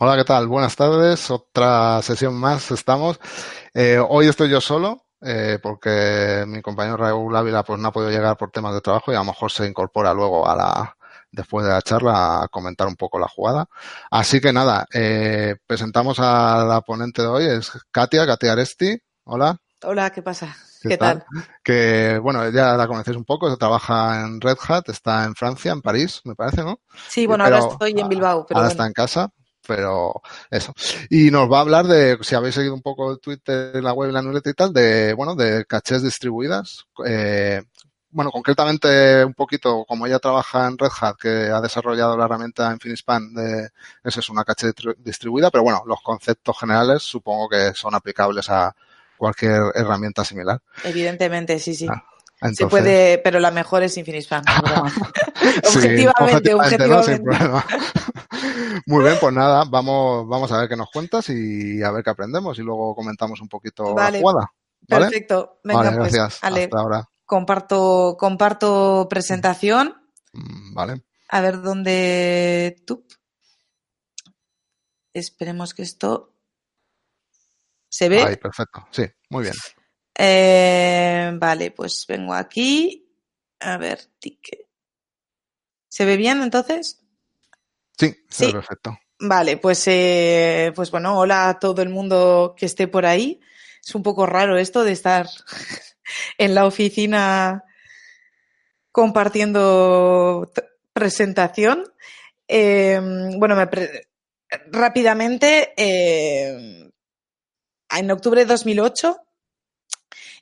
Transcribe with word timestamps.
Hola, 0.00 0.16
¿qué 0.16 0.22
tal? 0.22 0.46
Buenas 0.46 0.76
tardes. 0.76 1.28
Otra 1.28 2.00
sesión 2.02 2.36
más 2.36 2.70
estamos. 2.70 3.18
Eh, 3.74 3.98
hoy 3.98 4.28
estoy 4.28 4.48
yo 4.48 4.60
solo 4.60 5.06
eh, 5.20 5.58
porque 5.60 6.44
mi 6.46 6.62
compañero 6.62 6.96
Raúl 6.96 7.34
Ávila 7.34 7.64
pues 7.64 7.80
no 7.80 7.88
ha 7.88 7.92
podido 7.92 8.12
llegar 8.12 8.36
por 8.36 8.52
temas 8.52 8.74
de 8.74 8.80
trabajo 8.80 9.10
y 9.10 9.16
a 9.16 9.18
lo 9.18 9.24
mejor 9.24 9.50
se 9.50 9.66
incorpora 9.66 10.14
luego 10.14 10.48
a 10.48 10.54
la 10.54 10.96
después 11.32 11.66
de 11.66 11.72
la 11.72 11.82
charla 11.82 12.44
a 12.44 12.46
comentar 12.48 12.86
un 12.86 12.94
poco 12.94 13.18
la 13.18 13.26
jugada. 13.26 13.66
Así 14.08 14.40
que 14.40 14.52
nada, 14.52 14.86
eh, 14.94 15.56
presentamos 15.66 16.20
a 16.20 16.64
la 16.64 16.80
ponente 16.82 17.22
de 17.22 17.28
hoy, 17.28 17.46
es 17.46 17.72
Katia, 17.90 18.24
Katia 18.24 18.52
Aresti. 18.52 18.96
Hola. 19.24 19.56
Hola, 19.82 20.10
¿qué 20.10 20.22
pasa? 20.22 20.56
¿Qué, 20.80 20.96
tal? 20.96 21.24
Que, 21.64 22.20
bueno, 22.22 22.48
ya 22.50 22.76
la 22.76 22.86
conocéis 22.86 23.16
un 23.16 23.24
poco, 23.24 23.56
trabaja 23.56 24.20
en 24.20 24.40
Red 24.40 24.58
Hat, 24.68 24.88
está 24.90 25.24
en 25.24 25.34
Francia, 25.34 25.72
en 25.72 25.82
París, 25.82 26.20
me 26.22 26.36
parece, 26.36 26.62
¿no? 26.62 26.78
Sí, 27.08 27.26
bueno, 27.26 27.42
ahora 27.42 27.58
estoy 27.58 27.98
en 27.98 28.08
Bilbao. 28.08 28.46
Pero 28.46 28.58
ahora 28.58 28.70
está 28.70 28.86
en 28.86 28.92
casa, 28.92 29.32
pero 29.68 30.22
eso. 30.50 30.72
Y 31.10 31.30
nos 31.30 31.52
va 31.52 31.58
a 31.58 31.60
hablar 31.60 31.86
de, 31.86 32.16
si 32.22 32.34
habéis 32.34 32.54
seguido 32.54 32.72
un 32.72 32.80
poco 32.80 33.12
el 33.12 33.20
Twitter, 33.20 33.82
la 33.82 33.92
web, 33.92 34.10
la 34.10 34.22
newsletter 34.22 34.52
y 34.52 34.54
tal, 34.54 34.72
de, 34.72 35.12
bueno, 35.12 35.34
de 35.34 35.66
cachés 35.66 36.02
distribuidas. 36.02 36.86
Eh, 37.06 37.62
bueno, 38.10 38.30
concretamente 38.30 39.22
un 39.22 39.34
poquito, 39.34 39.84
como 39.86 40.06
ella 40.06 40.18
trabaja 40.18 40.66
en 40.66 40.78
Red 40.78 40.88
Hat, 40.98 41.16
que 41.20 41.28
ha 41.28 41.60
desarrollado 41.60 42.16
la 42.16 42.24
herramienta 42.24 42.72
Infinispan, 42.72 43.34
de, 43.34 43.68
esa 44.02 44.20
es 44.20 44.28
una 44.30 44.44
caché 44.44 44.72
distribuida, 44.96 45.50
pero 45.50 45.64
bueno, 45.64 45.82
los 45.86 46.00
conceptos 46.00 46.58
generales 46.58 47.02
supongo 47.02 47.50
que 47.50 47.74
son 47.74 47.94
aplicables 47.94 48.48
a 48.48 48.74
cualquier 49.18 49.60
herramienta 49.74 50.24
similar. 50.24 50.62
Evidentemente, 50.84 51.58
sí, 51.58 51.74
sí. 51.74 51.86
Ah, 51.90 52.02
Se 52.52 52.66
puede, 52.66 53.18
pero 53.18 53.40
la 53.40 53.50
mejor 53.50 53.82
es 53.82 53.96
Infinispan. 53.96 54.44
objetivamente, 55.64 56.54
objetivamente. 56.54 57.30
Muy 58.86 59.04
bien, 59.04 59.16
pues 59.20 59.34
nada, 59.34 59.64
vamos, 59.64 60.26
vamos 60.28 60.52
a 60.52 60.60
ver 60.60 60.68
qué 60.68 60.76
nos 60.76 60.90
cuentas 60.90 61.28
y 61.30 61.82
a 61.82 61.90
ver 61.90 62.04
qué 62.04 62.10
aprendemos 62.10 62.58
y 62.58 62.62
luego 62.62 62.94
comentamos 62.94 63.40
un 63.40 63.48
poquito 63.48 63.94
la 63.96 64.12
jugada. 64.12 64.52
Perfecto. 64.86 65.60
Venga, 65.64 65.82
vale, 65.82 65.96
pues, 65.96 66.12
gracias. 66.12 66.38
Hasta 66.42 66.78
ahora. 66.78 67.08
Comparto, 67.24 68.16
comparto 68.18 69.06
presentación. 69.10 69.94
Mm, 70.32 70.74
vale. 70.74 71.02
A 71.28 71.40
ver 71.40 71.60
dónde 71.60 72.82
tú. 72.86 73.04
Esperemos 75.12 75.74
que 75.74 75.82
esto 75.82 76.34
se 77.88 78.08
ve. 78.08 78.22
Ahí, 78.22 78.36
perfecto. 78.36 78.86
Sí, 78.90 79.04
muy 79.28 79.44
bien. 79.44 79.54
Eh, 80.20 81.30
vale, 81.34 81.70
pues 81.70 82.04
vengo 82.08 82.34
aquí. 82.34 83.08
A 83.60 83.76
ver, 83.78 84.00
¿Se 85.88 86.04
ve 86.04 86.16
bien 86.16 86.42
entonces? 86.42 87.00
Sí, 87.96 88.14
sí. 88.28 88.52
perfecto. 88.52 88.98
Vale, 89.20 89.56
pues, 89.56 89.82
eh, 89.86 90.72
pues 90.74 90.90
bueno, 90.90 91.18
hola 91.18 91.48
a 91.48 91.58
todo 91.58 91.82
el 91.82 91.88
mundo 91.88 92.54
que 92.56 92.66
esté 92.66 92.88
por 92.88 93.06
ahí. 93.06 93.40
Es 93.84 93.94
un 93.94 94.02
poco 94.02 94.26
raro 94.26 94.58
esto 94.58 94.84
de 94.84 94.92
estar 94.92 95.28
en 96.38 96.54
la 96.54 96.66
oficina 96.66 97.64
compartiendo 98.92 100.50
presentación. 100.92 101.84
Em, 102.46 103.38
bueno, 103.38 103.56
rápidamente, 104.70 105.72
em, 105.76 106.90
en 107.90 108.10
octubre 108.10 108.40
de 108.40 108.46
2008 108.46 109.27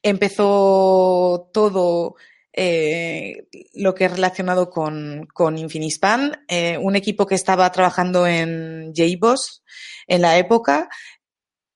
empezó 0.02 1.50
todo 1.52 2.16
eh, 2.52 3.48
lo 3.74 3.94
que 3.94 4.06
es 4.06 4.12
relacionado 4.12 4.70
con, 4.70 5.26
con 5.32 5.58
Infinispan, 5.58 6.44
eh, 6.48 6.78
un 6.78 6.96
equipo 6.96 7.26
que 7.26 7.34
estaba 7.34 7.70
trabajando 7.70 8.26
en 8.26 8.92
JBoss 8.94 9.62
en 10.06 10.22
la 10.22 10.38
época 10.38 10.88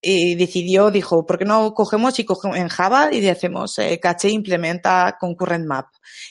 y 0.01 0.35
decidió, 0.35 0.91
dijo, 0.91 1.27
¿por 1.27 1.39
qué 1.39 1.45
no 1.45 1.75
cogemos 1.75 2.19
y 2.19 2.25
cogemos 2.25 2.57
en 2.57 2.69
Java 2.69 3.13
y 3.13 3.27
hacemos 3.29 3.79
eh, 3.79 4.01
caché 4.01 4.31
implementa 4.31 5.17
concurrent 5.21 5.67
map? 5.67 5.87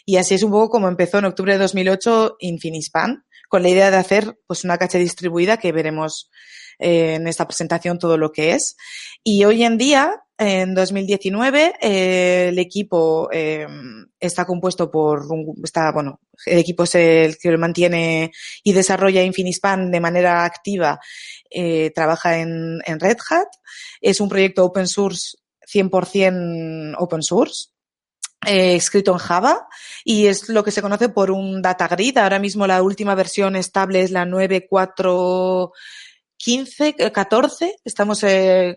Y 0.06 0.18
así 0.18 0.36
es 0.36 0.44
un 0.44 0.52
poco 0.52 0.70
como 0.70 0.88
empezó 0.88 1.20
en 1.20 1.26
octubre 1.26 1.54
de 1.54 1.60
2008 1.60 2.38
Infinispan, 2.40 3.26
con 3.48 3.62
la 3.62 3.70
idea 3.70 3.92
de 3.92 3.98
hacer 3.98 4.40
pues 4.48 4.64
una 4.64 4.78
caché 4.78 4.98
distribuida 4.98 5.58
que 5.58 5.72
veremos 5.72 6.30
eh, 6.80 7.16
en 7.16 7.28
esta 7.28 7.46
presentación 7.46 8.00
todo 8.00 8.18
lo 8.18 8.32
que 8.32 8.54
es. 8.54 8.76
Y 9.24 9.44
hoy 9.46 9.64
en 9.64 9.78
día, 9.78 10.24
en 10.42 10.74
2019, 10.74 11.74
eh, 11.82 12.48
el 12.48 12.60
equipo 12.60 13.28
eh, 13.30 13.68
está 14.18 14.46
compuesto 14.46 14.90
por 14.90 15.28
está, 15.62 15.92
bueno, 15.92 16.22
el 16.46 16.60
equipo 16.60 16.84
es 16.84 16.96
el 16.96 17.38
que 17.38 17.58
mantiene 17.58 18.32
y 18.64 18.72
desarrolla 18.72 19.22
Infinispan 19.22 19.92
de 19.92 20.00
manera 20.00 20.46
activa, 20.46 20.98
eh, 21.50 21.92
trabaja 21.94 22.38
en, 22.38 22.80
en 22.86 23.02
Red 23.02 23.18
Hat, 23.30 23.50
es 24.00 24.22
un 24.22 24.30
proyecto 24.30 24.64
open 24.64 24.88
source, 24.88 25.36
100% 25.70 26.96
open 26.98 27.22
source, 27.22 27.72
eh, 28.46 28.76
escrito 28.76 29.12
en 29.12 29.18
Java 29.18 29.68
y 30.06 30.28
es 30.28 30.48
lo 30.48 30.64
que 30.64 30.72
se 30.72 30.82
conoce 30.82 31.10
por 31.10 31.32
un 31.32 31.62
data 31.62 31.90
grid. 31.90 32.18
Ahora 32.18 32.40
mismo 32.40 32.66
la 32.66 32.82
última 32.82 33.14
versión 33.14 33.58
estable 33.58 34.04
es 34.04 34.12
la 34.12 34.26
9.4.15, 34.26 37.12
14, 37.12 37.76
estamos 37.84 38.24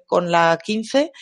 con 0.08 0.32
la 0.32 0.58
15 0.60 1.12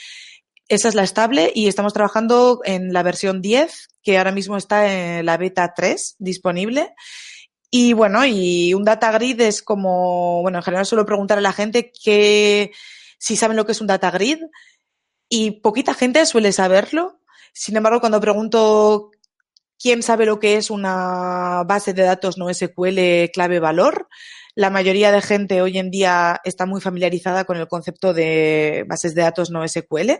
esa 0.70 0.88
es 0.88 0.94
la 0.94 1.02
estable 1.02 1.50
y 1.52 1.66
estamos 1.66 1.92
trabajando 1.92 2.60
en 2.64 2.92
la 2.92 3.02
versión 3.02 3.42
10, 3.42 3.88
que 4.04 4.18
ahora 4.18 4.30
mismo 4.30 4.56
está 4.56 5.18
en 5.18 5.26
la 5.26 5.36
beta 5.36 5.74
3 5.74 6.14
disponible. 6.20 6.94
Y 7.70 7.92
bueno, 7.92 8.24
y 8.24 8.72
un 8.72 8.84
data 8.84 9.10
grid 9.10 9.40
es 9.40 9.62
como, 9.62 10.42
bueno, 10.42 10.58
en 10.58 10.62
general 10.62 10.86
suelo 10.86 11.04
preguntar 11.04 11.38
a 11.38 11.40
la 11.40 11.52
gente 11.52 11.90
que 11.90 12.70
si 13.18 13.34
saben 13.34 13.56
lo 13.56 13.66
que 13.66 13.72
es 13.72 13.80
un 13.80 13.88
data 13.88 14.12
grid 14.12 14.38
y 15.28 15.60
poquita 15.60 15.92
gente 15.92 16.24
suele 16.24 16.52
saberlo. 16.52 17.20
Sin 17.52 17.76
embargo, 17.76 17.98
cuando 17.98 18.20
pregunto 18.20 19.10
quién 19.76 20.04
sabe 20.04 20.24
lo 20.24 20.38
que 20.38 20.56
es 20.56 20.70
una 20.70 21.64
base 21.66 21.94
de 21.94 22.04
datos 22.04 22.38
no 22.38 22.52
SQL 22.54 23.30
clave 23.32 23.58
valor, 23.58 24.08
la 24.54 24.70
mayoría 24.70 25.10
de 25.10 25.20
gente 25.20 25.62
hoy 25.62 25.78
en 25.78 25.90
día 25.90 26.40
está 26.44 26.64
muy 26.64 26.80
familiarizada 26.80 27.44
con 27.44 27.56
el 27.56 27.66
concepto 27.66 28.14
de 28.14 28.84
bases 28.88 29.16
de 29.16 29.22
datos 29.22 29.50
no 29.50 29.66
SQL. 29.66 30.12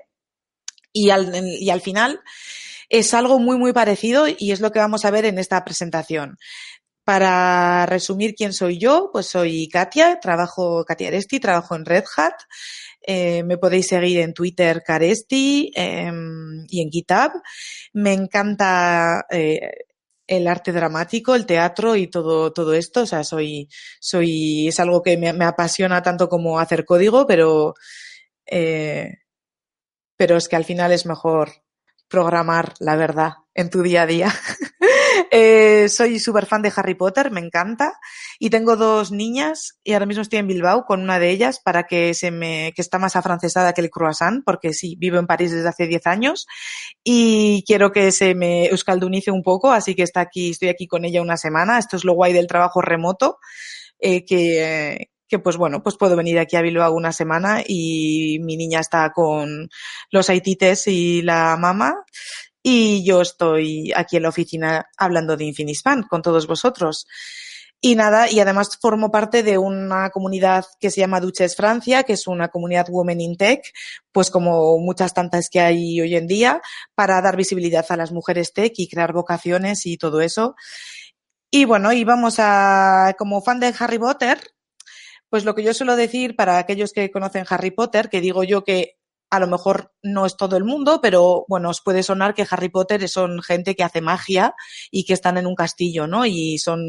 Y 0.93 1.11
al, 1.11 1.33
y 1.35 1.71
al 1.71 1.81
final 1.81 2.21
es 2.89 3.15
algo 3.15 3.39
muy, 3.39 3.57
muy 3.57 3.73
parecido 3.73 4.27
y 4.29 4.51
es 4.51 4.61
lo 4.61 4.73
que 4.73 4.81
vamos 4.81 5.05
a 5.05 5.11
ver 5.11 5.25
en 5.25 5.39
esta 5.39 5.65
presentación. 5.65 6.37
Para 7.05 7.87
resumir 7.87 8.35
quién 8.35 8.53
soy 8.53 8.79
yo, 8.79 9.11
pues 9.13 9.27
soy 9.27 9.69
Katia, 9.69 10.21
trabajo, 10.21 10.85
Katia 10.85 11.09
Aresti, 11.09 11.41
trabajo 11.41 11.75
en 11.75 11.85
Red 11.85 12.05
Hat. 12.17 12.35
Eh, 13.03 13.43
me 13.45 13.57
podéis 13.59 13.87
seguir 13.89 14.21
en 14.21 14.35
Twitter, 14.35 14.83
Caresti, 14.85 15.73
eh, 15.75 16.13
y 16.69 16.83
en 16.83 16.91
GitHub. 16.91 17.33
Me 17.95 18.13
encanta 18.13 19.25
eh, 19.31 19.71
el 20.27 20.47
arte 20.47 20.73
dramático, 20.73 21.35
el 21.35 21.47
teatro 21.47 21.97
y 21.97 22.09
todo, 22.09 22.53
todo 22.53 22.75
esto. 22.75 23.03
O 23.03 23.07
sea, 23.07 23.25
soy, 23.25 23.69
soy, 24.01 24.69
es 24.69 24.79
algo 24.79 25.03
que 25.03 25.17
me, 25.17 25.33
me 25.33 25.45
apasiona 25.45 26.03
tanto 26.03 26.29
como 26.29 26.61
hacer 26.61 26.85
código, 26.85 27.27
pero 27.27 27.75
eh, 28.47 29.20
pero 30.21 30.37
es 30.37 30.51
que 30.51 30.57
al 30.57 30.67
final 30.67 30.93
es 30.93 31.07
mejor 31.07 31.49
programar 32.07 32.75
la 32.79 32.95
verdad 32.95 33.33
en 33.55 33.71
tu 33.71 33.81
día 33.81 34.03
a 34.03 34.07
día. 34.07 34.31
eh, 35.31 35.89
soy 35.89 36.19
súper 36.19 36.45
fan 36.45 36.61
de 36.61 36.71
Harry 36.77 36.95
Potter, 36.95 37.31
me 37.31 37.41
encanta. 37.41 37.95
Y 38.39 38.51
tengo 38.51 38.77
dos 38.77 39.13
niñas 39.13 39.79
y 39.83 39.95
ahora 39.95 40.05
mismo 40.05 40.21
estoy 40.21 40.41
en 40.41 40.47
Bilbao 40.47 40.85
con 40.85 41.01
una 41.01 41.19
de 41.19 41.31
ellas 41.31 41.59
para 41.65 41.85
que 41.85 42.13
se 42.13 42.31
me, 42.31 42.75
que 42.77 42.83
está 42.83 42.99
más 42.99 43.17
afrancesada 43.17 43.73
que 43.73 43.81
el 43.81 43.89
croissant, 43.89 44.45
porque 44.45 44.75
sí, 44.75 44.95
vivo 44.99 45.17
en 45.17 45.27
París 45.27 45.53
desde 45.53 45.71
hace 45.71 45.87
10 45.87 46.07
años 46.07 46.47
y 47.03 47.65
quiero 47.67 47.91
que 47.91 48.13
se 48.13 48.35
me 48.35 48.67
euskaldunice 48.67 49.31
un 49.31 49.43
poco, 49.43 49.73
así 49.73 49.95
que 49.95 50.03
está 50.03 50.21
aquí, 50.21 50.51
estoy 50.51 50.69
aquí 50.69 50.87
con 50.87 51.07
ella 51.07 51.23
una 51.23 51.39
semana. 51.39 51.79
Esto 51.79 51.97
es 51.97 52.05
lo 52.05 52.13
guay 52.13 52.35
del 52.35 52.47
trabajo 52.47 52.83
remoto, 52.83 53.39
eh, 53.99 54.27
que, 54.27 55.09
que 55.31 55.39
pues 55.39 55.57
bueno, 55.57 55.83
pues 55.83 55.97
puedo 55.97 56.17
venir 56.17 56.39
aquí 56.39 56.57
a 56.57 56.63
Bilbao 56.63 56.93
una 56.93 57.13
semana 57.13 57.63
y 57.67 58.39
mi 58.41 58.57
niña 58.57 58.81
está 58.81 59.13
con 59.13 59.71
los 60.11 60.29
haitites 60.29 60.89
y 60.89 61.23
la 61.23 61.57
mamá 61.57 62.05
y 62.63 63.05
yo 63.05 63.23
estoy 63.23 63.93
aquí 63.95 64.17
en 64.17 64.25
la 64.25 64.29
oficina 64.29 64.87
hablando 64.99 65.37
de 65.37 65.45
Infinispan 65.45 66.03
con 66.03 66.21
todos 66.21 66.47
vosotros. 66.47 67.07
Y 67.83 67.95
nada, 67.95 68.31
y 68.31 68.41
además 68.41 68.77
formo 68.79 69.11
parte 69.11 69.43
de 69.43 69.57
una 69.57 70.11
comunidad 70.11 70.67
que 70.79 70.91
se 70.91 71.01
llama 71.01 71.21
Duches 71.21 71.57
Francia, 71.57 72.03
que 72.03 72.13
es 72.13 72.27
una 72.27 72.49
comunidad 72.49 72.89
Women 72.91 73.23
in 73.23 73.37
Tech, 73.39 73.63
pues 74.13 74.31
como 74.31 74.77
muchas 74.79 75.15
tantas 75.15 75.49
que 75.49 75.61
hay 75.61 75.99
hoy 75.99 76.15
en 76.15 76.27
día, 76.27 76.61
para 76.95 77.23
dar 77.23 77.37
visibilidad 77.37 77.87
a 77.89 77.97
las 77.97 78.13
mujeres 78.13 78.53
tech 78.53 78.75
y 78.77 78.87
crear 78.87 79.15
vocaciones 79.15 79.87
y 79.87 79.97
todo 79.97 80.21
eso. 80.21 80.57
Y 81.51 81.65
bueno, 81.65 81.93
y 81.93 82.05
vamos 82.05 82.37
a, 82.39 83.15
como 83.19 83.41
fan 83.41 83.61
de 83.61 83.75
Harry 83.79 83.99
Potter, 83.99 84.39
pues 85.31 85.45
lo 85.45 85.55
que 85.55 85.63
yo 85.63 85.73
suelo 85.73 85.97
decir 85.97 86.37
para 86.37 86.59
aquellos 86.59 86.93
que 86.93 87.11
conocen 87.11 87.47
Harry 87.49 87.71
Potter, 87.71 88.11
que 88.11 88.21
digo 88.21 88.45
yo 88.45 88.65
que 88.65 89.00
a 89.31 89.39
lo 89.39 89.47
mejor 89.47 89.93
no 90.03 90.27
es 90.27 90.37
todo 90.37 90.57
el 90.57 90.65
mundo, 90.65 91.01
pero 91.01 91.45
bueno, 91.49 91.71
os 91.71 91.81
puede 91.81 92.03
sonar 92.03 92.35
que 92.35 92.47
Harry 92.51 92.69
Potter 92.69 93.09
son 93.09 93.43
gente 93.43 93.77
que 93.77 93.85
hace 93.85 94.01
magia 94.01 94.55
y 94.91 95.05
que 95.05 95.13
están 95.13 95.39
en 95.39 95.47
un 95.47 95.55
castillo, 95.55 96.09
¿no? 96.09 96.27
Y 96.27 96.59
son, 96.59 96.81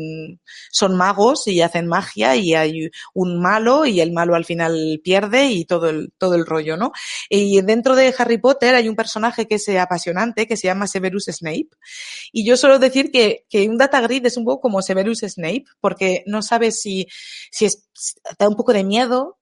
son 0.71 0.95
magos 0.97 1.47
y 1.47 1.61
hacen 1.61 1.87
magia 1.87 2.35
y 2.35 2.55
hay 2.55 2.89
un 3.13 3.39
malo 3.39 3.85
y 3.85 4.01
el 4.01 4.11
malo 4.11 4.33
al 4.33 4.45
final 4.45 4.99
pierde 5.03 5.47
y 5.51 5.65
todo 5.65 5.89
el, 5.89 6.13
todo 6.17 6.33
el 6.33 6.45
rollo, 6.47 6.77
¿no? 6.77 6.91
Y 7.29 7.61
dentro 7.61 7.95
de 7.95 8.13
Harry 8.17 8.39
Potter 8.39 8.73
hay 8.73 8.89
un 8.89 8.95
personaje 8.95 9.47
que 9.47 9.55
es 9.55 9.69
apasionante 9.69 10.47
que 10.47 10.57
se 10.57 10.67
llama 10.67 10.87
Severus 10.87 11.25
Snape. 11.25 11.69
Y 12.31 12.43
yo 12.43 12.57
suelo 12.57 12.79
decir 12.79 13.11
que, 13.11 13.45
que 13.49 13.69
un 13.69 13.77
data 13.77 14.01
grid 14.01 14.25
es 14.25 14.37
un 14.37 14.45
poco 14.45 14.61
como 14.61 14.81
Severus 14.81 15.19
Snape, 15.19 15.65
porque 15.79 16.23
no 16.25 16.41
sabes 16.41 16.81
si, 16.81 17.07
si 17.51 17.65
es, 17.65 17.87
da 18.39 18.47
un 18.47 18.55
poco 18.55 18.73
de 18.73 18.83
miedo 18.83 19.37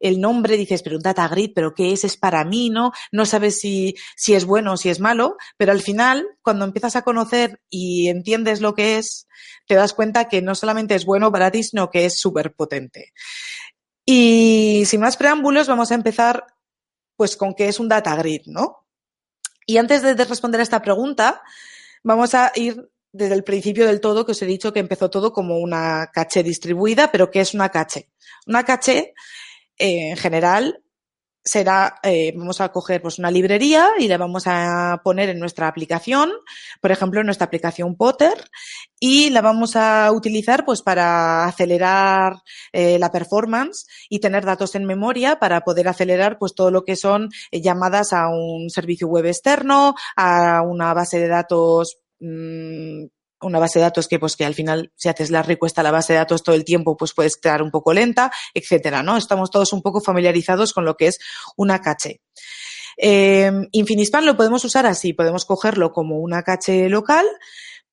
el 0.00 0.20
nombre, 0.20 0.56
dices, 0.56 0.82
pero 0.82 0.96
un 0.96 1.02
data 1.02 1.26
grid, 1.28 1.52
pero 1.54 1.74
¿qué 1.74 1.92
es? 1.92 2.04
Es 2.04 2.16
para 2.16 2.44
mí, 2.44 2.70
¿no? 2.70 2.92
No 3.12 3.26
sabes 3.26 3.60
si, 3.60 3.94
si 4.16 4.34
es 4.34 4.44
bueno 4.44 4.72
o 4.72 4.76
si 4.76 4.88
es 4.88 5.00
malo, 5.00 5.36
pero 5.56 5.72
al 5.72 5.80
final, 5.80 6.26
cuando 6.42 6.64
empiezas 6.64 6.96
a 6.96 7.02
conocer 7.02 7.60
y 7.68 8.08
entiendes 8.08 8.60
lo 8.60 8.74
que 8.74 8.98
es, 8.98 9.28
te 9.66 9.74
das 9.74 9.94
cuenta 9.94 10.28
que 10.28 10.42
no 10.42 10.54
solamente 10.54 10.94
es 10.94 11.04
bueno 11.04 11.32
para 11.32 11.50
ti, 11.50 11.62
sino 11.62 11.90
que 11.90 12.06
es 12.06 12.18
súper 12.18 12.54
potente. 12.54 13.12
Y 14.04 14.84
sin 14.86 15.00
más 15.00 15.16
preámbulos, 15.16 15.68
vamos 15.68 15.90
a 15.90 15.94
empezar 15.94 16.46
pues 17.16 17.36
con 17.36 17.54
qué 17.54 17.68
es 17.68 17.80
un 17.80 17.88
data 17.88 18.14
grid, 18.16 18.42
¿no? 18.46 18.86
Y 19.66 19.76
antes 19.76 20.02
de 20.02 20.14
responder 20.24 20.60
a 20.60 20.62
esta 20.62 20.80
pregunta, 20.80 21.42
vamos 22.02 22.34
a 22.34 22.52
ir 22.54 22.88
desde 23.12 23.34
el 23.34 23.44
principio 23.44 23.86
del 23.86 24.00
todo, 24.00 24.24
que 24.24 24.32
os 24.32 24.42
he 24.42 24.46
dicho 24.46 24.72
que 24.72 24.80
empezó 24.80 25.10
todo 25.10 25.32
como 25.32 25.58
una 25.58 26.10
caché 26.12 26.42
distribuida, 26.42 27.10
pero 27.10 27.30
¿qué 27.30 27.40
es 27.40 27.54
una 27.54 27.68
caché? 27.68 28.08
Una 28.46 28.64
caché 28.64 29.14
en 29.78 30.16
general 30.16 30.82
será, 31.48 31.98
eh, 32.02 32.32
vamos 32.36 32.60
a 32.60 32.70
coger 32.70 33.00
pues 33.00 33.18
una 33.18 33.30
librería 33.30 33.90
y 33.98 34.06
la 34.06 34.18
vamos 34.18 34.44
a 34.46 35.00
poner 35.02 35.30
en 35.30 35.38
nuestra 35.38 35.66
aplicación, 35.66 36.30
por 36.80 36.92
ejemplo, 36.92 37.20
en 37.20 37.26
nuestra 37.26 37.46
aplicación 37.46 37.96
Potter, 37.96 38.34
y 39.00 39.30
la 39.30 39.40
vamos 39.40 39.74
a 39.74 40.12
utilizar 40.12 40.64
pues 40.64 40.82
para 40.82 41.46
acelerar 41.46 42.34
eh, 42.72 42.98
la 42.98 43.10
performance 43.10 43.86
y 44.08 44.18
tener 44.18 44.44
datos 44.44 44.74
en 44.74 44.84
memoria 44.84 45.38
para 45.38 45.62
poder 45.62 45.88
acelerar 45.88 46.38
pues 46.38 46.54
todo 46.54 46.70
lo 46.70 46.84
que 46.84 46.96
son 46.96 47.30
eh, 47.50 47.60
llamadas 47.62 48.12
a 48.12 48.28
un 48.28 48.68
servicio 48.68 49.08
web 49.08 49.26
externo, 49.26 49.94
a 50.16 50.62
una 50.62 50.92
base 50.92 51.18
de 51.18 51.28
datos 51.28 51.98
mmm, 52.20 53.06
una 53.40 53.58
base 53.58 53.78
de 53.78 53.84
datos 53.84 54.08
que, 54.08 54.18
pues, 54.18 54.36
que 54.36 54.44
al 54.44 54.54
final, 54.54 54.92
si 54.96 55.08
haces 55.08 55.30
la 55.30 55.42
request 55.42 55.78
a 55.78 55.82
la 55.82 55.90
base 55.90 56.12
de 56.12 56.18
datos 56.18 56.42
todo 56.42 56.54
el 56.54 56.64
tiempo, 56.64 56.96
pues 56.96 57.12
puedes 57.14 57.36
quedar 57.36 57.62
un 57.62 57.70
poco 57.70 57.92
lenta, 57.92 58.32
etcétera, 58.54 59.02
¿no? 59.02 59.16
Estamos 59.16 59.50
todos 59.50 59.72
un 59.72 59.82
poco 59.82 60.00
familiarizados 60.00 60.72
con 60.72 60.84
lo 60.84 60.96
que 60.96 61.08
es 61.08 61.18
una 61.56 61.80
caché. 61.80 62.20
Eh, 62.96 63.52
Infinispan 63.72 64.26
lo 64.26 64.36
podemos 64.36 64.64
usar 64.64 64.86
así, 64.86 65.12
podemos 65.12 65.44
cogerlo 65.44 65.92
como 65.92 66.18
una 66.18 66.42
caché 66.42 66.88
local, 66.88 67.26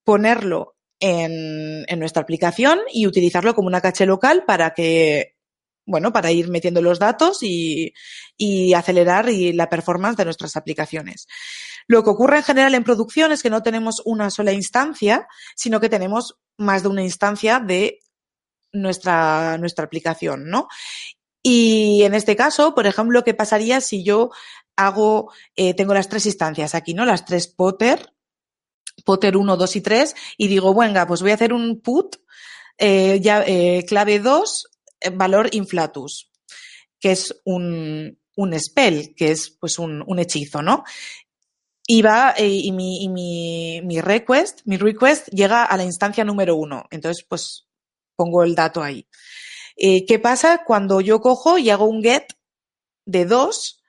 ponerlo 0.04 0.76
en, 1.00 1.86
en 1.88 2.00
nuestra 2.00 2.24
aplicación 2.24 2.80
y 2.92 3.06
utilizarlo 3.06 3.54
como 3.54 3.68
una 3.68 3.82
caché 3.82 4.06
local 4.06 4.44
para 4.48 4.74
que 4.74 5.35
bueno, 5.86 6.12
para 6.12 6.32
ir 6.32 6.50
metiendo 6.50 6.82
los 6.82 7.00
datos 7.00 7.40
y, 7.42 7.94
y 8.38 8.74
acelerar 8.74 9.30
y 9.30 9.54
la 9.54 9.70
performance 9.70 10.18
de 10.18 10.26
nuestras 10.26 10.56
aplicaciones. 10.56 11.28
Lo 11.88 12.04
que 12.04 12.10
ocurre 12.10 12.38
en 12.38 12.44
general 12.44 12.76
en 12.76 12.84
producción 12.84 13.32
es 13.32 13.44
que 13.44 13.50
no 13.50 13.64
tenemos 13.64 14.02
una 14.06 14.30
sola 14.30 14.52
instancia, 14.52 15.28
sino 15.56 15.80
que 15.80 15.90
tenemos 15.90 16.38
más 16.58 16.84
de 16.84 16.90
una 16.90 17.04
instancia 17.04 17.60
de 17.60 18.00
nuestra, 18.72 19.58
nuestra 19.58 19.86
aplicación, 19.86 20.50
¿no? 20.50 20.68
Y 21.44 22.02
en 22.04 22.16
este 22.16 22.36
caso, 22.36 22.74
por 22.74 22.88
ejemplo, 22.88 23.24
¿qué 23.24 23.36
pasaría 23.36 23.80
si 23.80 24.04
yo 24.04 24.32
hago, 24.76 25.32
eh, 25.56 25.76
tengo 25.76 25.94
las 25.94 26.10
tres 26.10 26.26
instancias 26.26 26.74
aquí, 26.74 26.94
¿no? 26.94 27.06
Las 27.06 27.26
tres 27.26 27.48
Potter, 27.48 28.12
Potter 29.04 29.38
1, 29.38 29.58
2 29.58 29.76
y 29.76 29.82
3, 29.82 30.16
y 30.38 30.48
digo, 30.48 30.74
venga, 30.74 31.06
pues 31.06 31.22
voy 31.22 31.32
a 31.32 31.36
hacer 31.36 31.54
un 31.54 31.82
put, 31.82 32.16
eh, 32.78 33.20
ya, 33.22 33.44
eh, 33.46 33.86
clave 33.88 34.20
2, 34.20 34.66
eh, 34.66 34.75
valor 35.14 35.50
inflatus, 35.54 36.32
que 37.00 37.12
es 37.12 37.42
un, 37.46 38.20
un 38.36 38.60
spell, 38.60 39.14
que 39.16 39.32
es 39.32 39.50
pues 39.60 39.80
un, 39.80 40.04
un 40.06 40.20
hechizo, 40.20 40.62
¿no? 40.62 40.84
y 41.88 42.02
va 42.02 42.34
eh, 42.38 42.48
y, 42.48 42.72
mi, 42.72 43.08
mi, 43.10 43.82
mi, 43.84 44.02
request, 44.02 44.62
mi 44.66 44.78
request 44.78 45.28
llega 45.30 45.64
a 45.64 45.78
la 45.78 45.84
instancia 45.84 46.24
número 46.24 46.56
uno. 46.56 46.86
Entonces, 46.90 47.24
pues 47.28 47.68
pongo 48.16 48.44
el 48.44 48.56
dato 48.56 48.82
ahí. 48.82 49.08
Eh, 49.78 50.06
¿Qué 50.06 50.20
pasa 50.20 50.64
cuando 50.66 51.02
yo 51.02 51.20
cojo 51.20 51.58
y 51.58 51.70
hago 51.70 51.86
un 51.86 52.02
get 52.02 52.26
de 53.06 53.26
dos 53.26 53.84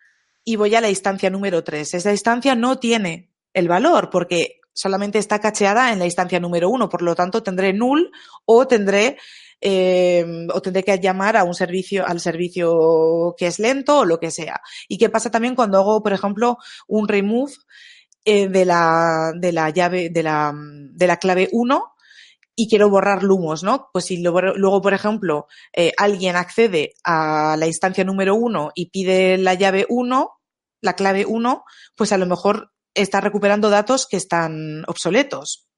y 0.44 0.56
voy 0.56 0.74
a 0.74 0.80
la 0.80 0.90
instancia 0.90 1.30
número 1.30 1.64
tres? 1.64 1.94
Esa 1.94 2.10
instancia 2.10 2.54
no 2.54 2.78
tiene 2.78 3.32
el 3.54 3.68
valor 3.68 4.10
porque 4.10 4.60
solamente 4.74 5.18
está 5.18 5.40
cacheada 5.40 5.92
en 5.92 5.98
la 5.98 6.04
instancia 6.04 6.40
número 6.40 6.68
uno. 6.68 6.88
Por 6.88 7.02
lo 7.02 7.14
tanto, 7.14 7.42
tendré 7.42 7.72
null 7.72 8.10
o 8.44 8.66
tendré 8.66 9.16
eh, 9.60 10.46
o 10.52 10.60
tendré 10.60 10.82
que 10.82 10.98
llamar 10.98 11.36
a 11.36 11.44
un 11.44 11.54
servicio, 11.54 12.06
al 12.06 12.20
servicio 12.20 13.34
que 13.36 13.46
es 13.46 13.58
lento 13.58 14.00
o 14.00 14.04
lo 14.04 14.18
que 14.18 14.30
sea. 14.30 14.60
¿Y 14.88 14.98
qué 14.98 15.08
pasa 15.08 15.30
también 15.30 15.54
cuando 15.54 15.78
hago, 15.78 16.02
por 16.02 16.12
ejemplo, 16.12 16.58
un 16.86 17.08
remove 17.08 17.52
eh, 18.24 18.48
de 18.48 18.64
la, 18.64 19.32
de 19.36 19.52
la 19.52 19.70
llave, 19.70 20.10
de 20.10 20.22
la, 20.22 20.52
de 20.54 21.06
la 21.06 21.16
clave 21.18 21.48
1 21.52 21.96
y 22.56 22.68
quiero 22.68 22.88
borrar 22.88 23.22
lumos, 23.22 23.62
¿no? 23.62 23.90
Pues 23.92 24.06
si 24.06 24.16
luego, 24.16 24.80
por 24.80 24.94
ejemplo, 24.94 25.46
eh, 25.74 25.92
alguien 25.98 26.36
accede 26.36 26.94
a 27.04 27.54
la 27.58 27.66
instancia 27.66 28.02
número 28.02 28.34
1 28.34 28.72
y 28.74 28.90
pide 28.90 29.36
la 29.36 29.54
llave 29.54 29.84
1, 29.90 30.30
la 30.80 30.94
clave 30.94 31.26
1, 31.26 31.64
pues 31.94 32.12
a 32.12 32.18
lo 32.18 32.26
mejor 32.26 32.72
está 32.94 33.20
recuperando 33.20 33.68
datos 33.68 34.06
que 34.08 34.16
están 34.16 34.84
obsoletos. 34.88 35.68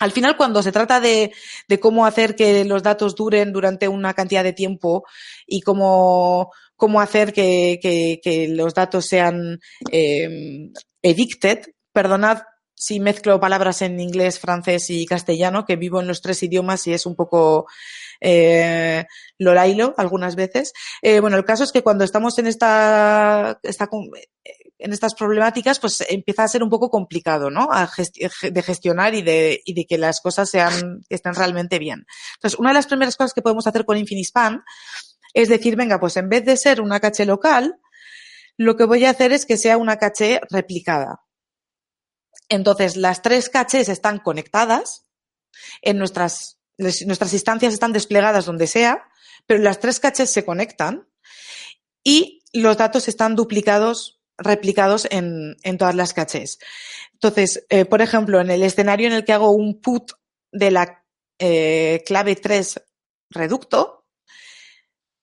Al 0.00 0.12
final, 0.12 0.36
cuando 0.36 0.62
se 0.62 0.72
trata 0.72 1.00
de, 1.00 1.32
de, 1.68 1.80
cómo 1.80 2.06
hacer 2.06 2.34
que 2.34 2.64
los 2.64 2.82
datos 2.82 3.14
duren 3.14 3.52
durante 3.52 3.86
una 3.86 4.14
cantidad 4.14 4.42
de 4.42 4.52
tiempo 4.52 5.04
y 5.46 5.60
cómo, 5.60 6.50
cómo 6.76 7.00
hacer 7.00 7.32
que, 7.32 7.78
que, 7.80 8.20
que 8.22 8.48
los 8.48 8.74
datos 8.74 9.06
sean 9.06 9.60
eh, 9.92 10.70
perdonad 11.92 12.38
si 12.80 12.98
mezclo 12.98 13.38
palabras 13.38 13.82
en 13.82 14.00
inglés, 14.00 14.38
francés 14.38 14.88
y 14.88 15.04
castellano, 15.04 15.66
que 15.66 15.76
vivo 15.76 16.00
en 16.00 16.06
los 16.06 16.22
tres 16.22 16.42
idiomas 16.42 16.86
y 16.86 16.94
es 16.94 17.04
un 17.04 17.14
poco 17.14 17.66
eh, 18.22 19.04
algunas 19.98 20.34
veces. 20.34 20.72
Eh, 21.02 21.20
bueno, 21.20 21.36
el 21.36 21.44
caso 21.44 21.64
es 21.64 21.72
que 21.72 21.82
cuando 21.82 22.04
estamos 22.04 22.38
en 22.38 22.46
esta, 22.46 23.60
esta 23.62 23.88
en 24.80 24.92
estas 24.92 25.14
problemáticas, 25.14 25.78
pues 25.78 26.02
empieza 26.08 26.44
a 26.44 26.48
ser 26.48 26.62
un 26.62 26.70
poco 26.70 26.90
complicado, 26.90 27.50
¿no? 27.50 27.68
de 28.42 28.62
gestionar 28.62 29.14
y 29.14 29.22
de, 29.22 29.60
y 29.64 29.74
de 29.74 29.86
que 29.86 29.98
las 29.98 30.20
cosas 30.20 30.50
sean, 30.50 31.02
estén 31.08 31.34
realmente 31.34 31.78
bien. 31.78 32.06
Entonces, 32.36 32.58
una 32.58 32.70
de 32.70 32.74
las 32.74 32.86
primeras 32.86 33.16
cosas 33.16 33.32
que 33.34 33.42
podemos 33.42 33.66
hacer 33.66 33.84
con 33.84 33.96
Infinispan 33.96 34.62
es 35.34 35.48
decir, 35.48 35.76
venga, 35.76 36.00
pues 36.00 36.16
en 36.16 36.28
vez 36.28 36.44
de 36.44 36.56
ser 36.56 36.80
una 36.80 37.00
caché 37.00 37.24
local, 37.24 37.80
lo 38.56 38.76
que 38.76 38.84
voy 38.84 39.04
a 39.04 39.10
hacer 39.10 39.32
es 39.32 39.46
que 39.46 39.56
sea 39.56 39.76
una 39.76 39.96
caché 39.96 40.40
replicada. 40.50 41.22
Entonces, 42.48 42.96
las 42.96 43.22
tres 43.22 43.48
cachés 43.48 43.88
están 43.88 44.18
conectadas 44.18 45.06
en 45.82 45.98
nuestras, 45.98 46.58
nuestras 46.78 47.32
instancias 47.32 47.72
están 47.72 47.92
desplegadas 47.92 48.46
donde 48.46 48.66
sea, 48.66 49.08
pero 49.46 49.62
las 49.62 49.78
tres 49.78 50.00
cachés 50.00 50.30
se 50.30 50.44
conectan 50.44 51.08
y 52.02 52.42
los 52.52 52.76
datos 52.76 53.08
están 53.08 53.36
duplicados 53.36 54.19
replicados 54.40 55.06
en, 55.10 55.56
en 55.62 55.78
todas 55.78 55.94
las 55.94 56.12
cachés. 56.14 56.58
Entonces, 57.12 57.66
eh, 57.68 57.84
por 57.84 58.02
ejemplo, 58.02 58.40
en 58.40 58.50
el 58.50 58.62
escenario 58.62 59.06
en 59.06 59.12
el 59.12 59.24
que 59.24 59.32
hago 59.32 59.50
un 59.50 59.80
put 59.80 60.12
de 60.52 60.70
la 60.70 61.04
eh, 61.38 62.02
clave 62.06 62.36
3 62.36 62.82
reducto 63.30 64.06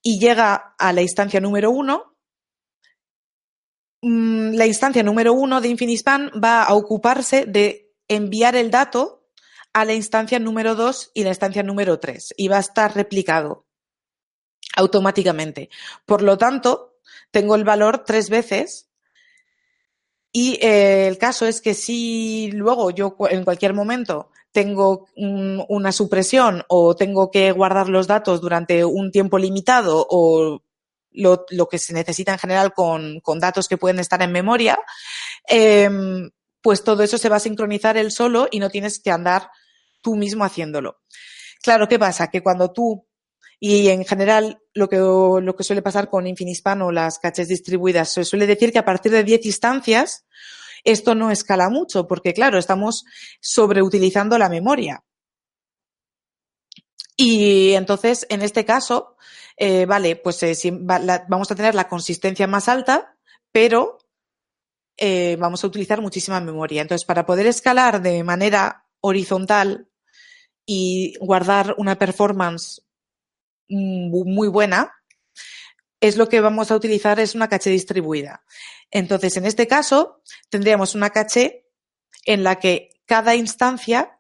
y 0.02 0.20
llega 0.20 0.76
a 0.78 0.94
la 0.94 1.02
instancia 1.02 1.42
número 1.42 1.72
1, 1.72 2.18
mmm, 4.02 4.54
la 4.54 4.66
instancia 4.66 5.04
número 5.04 5.34
1 5.34 5.62
de 5.62 5.68
Infinispan 5.68 6.32
va 6.44 6.64
a 6.64 6.76
ocuparse 6.76 7.46
de 7.46 7.92
enviar 8.08 8.56
el 8.56 8.72
dato 8.72 9.30
a 9.74 9.86
la 9.86 9.94
instancia 9.94 10.40
número 10.40 10.76
2 10.76 11.12
y 11.14 11.24
la 11.24 11.30
instancia 11.30 11.64
número 11.64 12.00
3 12.00 12.34
y 12.38 12.48
va 12.48 12.58
a 12.58 12.62
estar 12.62 12.96
replicado 12.96 13.66
automáticamente. 14.76 15.70
Por 16.06 16.22
lo 16.22 16.38
tanto, 16.38 17.00
tengo 17.32 17.56
el 17.56 17.64
valor 17.64 18.04
tres 18.06 18.30
veces 18.30 18.87
y 20.32 20.60
eh, 20.62 21.08
el 21.08 21.18
caso 21.18 21.46
es 21.46 21.62
que 21.62 21.74
si 21.74 22.52
luego 22.52 22.92
yo 22.92 23.16
en 23.30 23.44
cualquier 23.44 23.74
momento 23.74 24.30
tengo 24.52 25.08
un, 25.16 25.64
una 25.70 25.92
supresión 25.92 26.64
o 26.68 26.96
tengo 26.96 27.32
que 27.32 27.52
guardar 27.52 27.90
los 27.90 28.08
datos 28.08 28.42
durante 28.42 28.84
un 28.86 29.12
tiempo 29.12 29.38
limitado 29.38 30.06
o 30.10 30.62
lo, 31.12 31.70
que 31.70 31.80
se 31.80 31.94
necesita 31.94 32.34
en 32.34 32.40
general 32.40 32.74
con, 32.74 33.20
con, 33.22 33.40
datos 33.40 33.68
que 33.68 33.78
pueden 33.78 34.00
estar 34.00 34.22
en 34.22 34.32
memoria, 34.32 34.80
eh, 35.50 35.90
pues 36.62 36.84
todo 36.84 37.02
eso 37.02 37.18
se 37.18 37.30
va 37.30 37.38
a 37.38 37.40
sincronizar 37.40 37.98
él 37.98 38.12
solo 38.12 38.48
y 38.52 38.60
no 38.60 38.70
tienes 38.70 39.00
que 39.00 39.12
andar 39.12 39.50
tú 40.02 40.16
mismo 40.16 40.44
haciéndolo. 40.44 41.00
Claro, 41.62 41.88
¿qué 41.88 41.98
pasa? 41.98 42.30
Que 42.30 42.44
cuando 42.44 42.72
tú 42.72 43.07
y 43.60 43.90
en 43.90 44.06
general 44.06 44.62
lo 44.74 44.88
que, 44.88 44.98
lo 44.98 45.56
que 45.56 45.64
suele 45.64 45.82
pasar 45.82 46.10
con 46.10 46.28
Infinispan 46.28 46.82
o 46.82 46.92
las 46.92 47.20
caches 47.20 47.48
distribuidas, 47.48 48.12
se 48.14 48.24
suele 48.24 48.46
decir 48.46 48.72
que 48.72 48.80
a 48.80 48.86
partir 48.86 49.12
de 49.12 49.24
10 49.24 49.46
instancias 49.46 50.26
esto 50.84 51.16
no 51.16 51.32
escala 51.32 51.70
mucho 51.70 52.08
porque 52.08 52.34
claro, 52.34 52.58
estamos 52.58 53.06
sobreutilizando 53.42 54.38
la 54.38 54.50
memoria. 54.50 55.04
Y 57.20 57.74
entonces, 57.74 58.28
en 58.30 58.44
este 58.44 58.64
caso, 58.64 59.18
eh, 59.58 59.88
vale, 59.88 60.16
pues 60.18 60.44
eh, 60.44 60.54
vamos 60.72 61.52
a 61.52 61.56
tener 61.56 61.74
la 61.74 61.88
consistencia 61.88 62.46
más 62.46 62.70
alta, 62.70 63.18
pero 63.52 63.98
eh, 64.98 65.36
vamos 65.40 65.64
a 65.64 65.68
utilizar 65.68 66.00
muchísima 66.00 66.40
memoria. 66.40 66.84
Entonces, 66.84 67.06
para 67.06 67.26
poder 67.26 67.48
escalar 67.48 68.04
de 68.04 68.24
manera 68.24 68.86
horizontal 69.02 69.90
y 70.64 71.16
guardar 71.20 71.74
una 71.80 71.98
performance 71.98 72.87
muy 73.70 74.48
buena, 74.48 74.94
es 76.00 76.18
lo 76.18 76.30
que 76.30 76.42
vamos 76.42 76.72
a 76.72 76.76
utilizar 76.76 77.20
es 77.20 77.36
una 77.36 77.50
caché 77.50 77.70
distribuida. 77.70 78.44
Entonces, 78.92 79.38
en 79.38 79.46
este 79.46 79.68
caso, 79.68 80.22
tendríamos 80.50 80.96
una 80.96 81.10
caché 81.10 81.66
en 82.26 82.44
la 82.44 82.60
que 82.60 82.90
cada 83.06 83.36
instancia, 83.36 84.20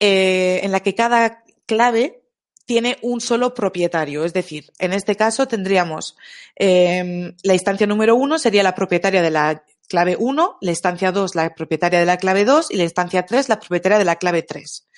eh, 0.00 0.60
en 0.62 0.72
la 0.72 0.80
que 0.80 0.94
cada 0.94 1.44
clave 1.66 2.22
tiene 2.66 2.98
un 3.02 3.20
solo 3.20 3.54
propietario. 3.54 4.24
Es 4.24 4.32
decir, 4.32 4.72
en 4.78 4.92
este 4.92 5.16
caso 5.16 5.48
tendríamos 5.48 6.16
eh, 6.56 7.34
la 7.42 7.54
instancia 7.54 7.86
número 7.86 8.14
uno 8.14 8.38
sería 8.38 8.62
la 8.62 8.74
propietaria 8.74 9.22
de 9.22 9.30
la 9.30 9.64
clave 9.88 10.16
1, 10.16 10.58
la 10.60 10.70
instancia 10.70 11.10
2 11.10 11.34
la 11.34 11.54
propietaria 11.54 11.98
de 11.98 12.06
la 12.06 12.16
clave 12.16 12.44
2 12.44 12.70
y 12.70 12.76
la 12.76 12.84
instancia 12.84 13.26
3 13.26 13.48
la 13.48 13.58
propietaria 13.58 13.98
de 13.98 14.04
la 14.04 14.16
clave 14.16 14.42
3. 14.42 14.88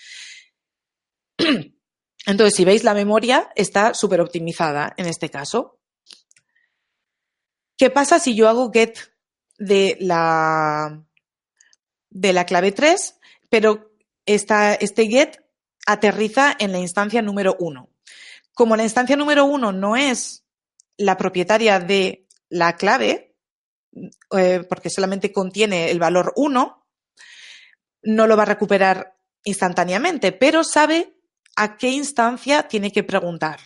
Entonces, 2.26 2.54
si 2.54 2.64
veis, 2.64 2.84
la 2.84 2.94
memoria 2.94 3.50
está 3.56 3.94
súper 3.94 4.20
optimizada 4.20 4.94
en 4.96 5.06
este 5.06 5.28
caso. 5.28 5.80
¿Qué 7.76 7.90
pasa 7.90 8.18
si 8.18 8.36
yo 8.36 8.48
hago 8.48 8.70
get 8.72 8.96
de 9.58 9.96
la, 10.00 11.04
de 12.10 12.32
la 12.32 12.46
clave 12.46 12.72
3, 12.72 13.18
pero 13.50 13.92
esta, 14.24 14.74
este 14.74 15.06
get 15.08 15.44
aterriza 15.86 16.54
en 16.58 16.70
la 16.72 16.78
instancia 16.78 17.22
número 17.22 17.56
1? 17.58 17.88
Como 18.54 18.76
la 18.76 18.84
instancia 18.84 19.16
número 19.16 19.44
1 19.46 19.72
no 19.72 19.96
es 19.96 20.44
la 20.96 21.16
propietaria 21.16 21.80
de 21.80 22.28
la 22.48 22.76
clave, 22.76 23.34
eh, 24.36 24.64
porque 24.68 24.90
solamente 24.90 25.32
contiene 25.32 25.90
el 25.90 25.98
valor 25.98 26.32
1, 26.36 26.86
no 28.04 28.26
lo 28.26 28.36
va 28.36 28.42
a 28.42 28.46
recuperar 28.46 29.16
instantáneamente, 29.44 30.32
pero 30.32 30.62
sabe 30.62 31.16
a 31.56 31.76
qué 31.76 31.90
instancia 31.90 32.68
tiene 32.68 32.90
que 32.92 33.02
preguntar. 33.02 33.60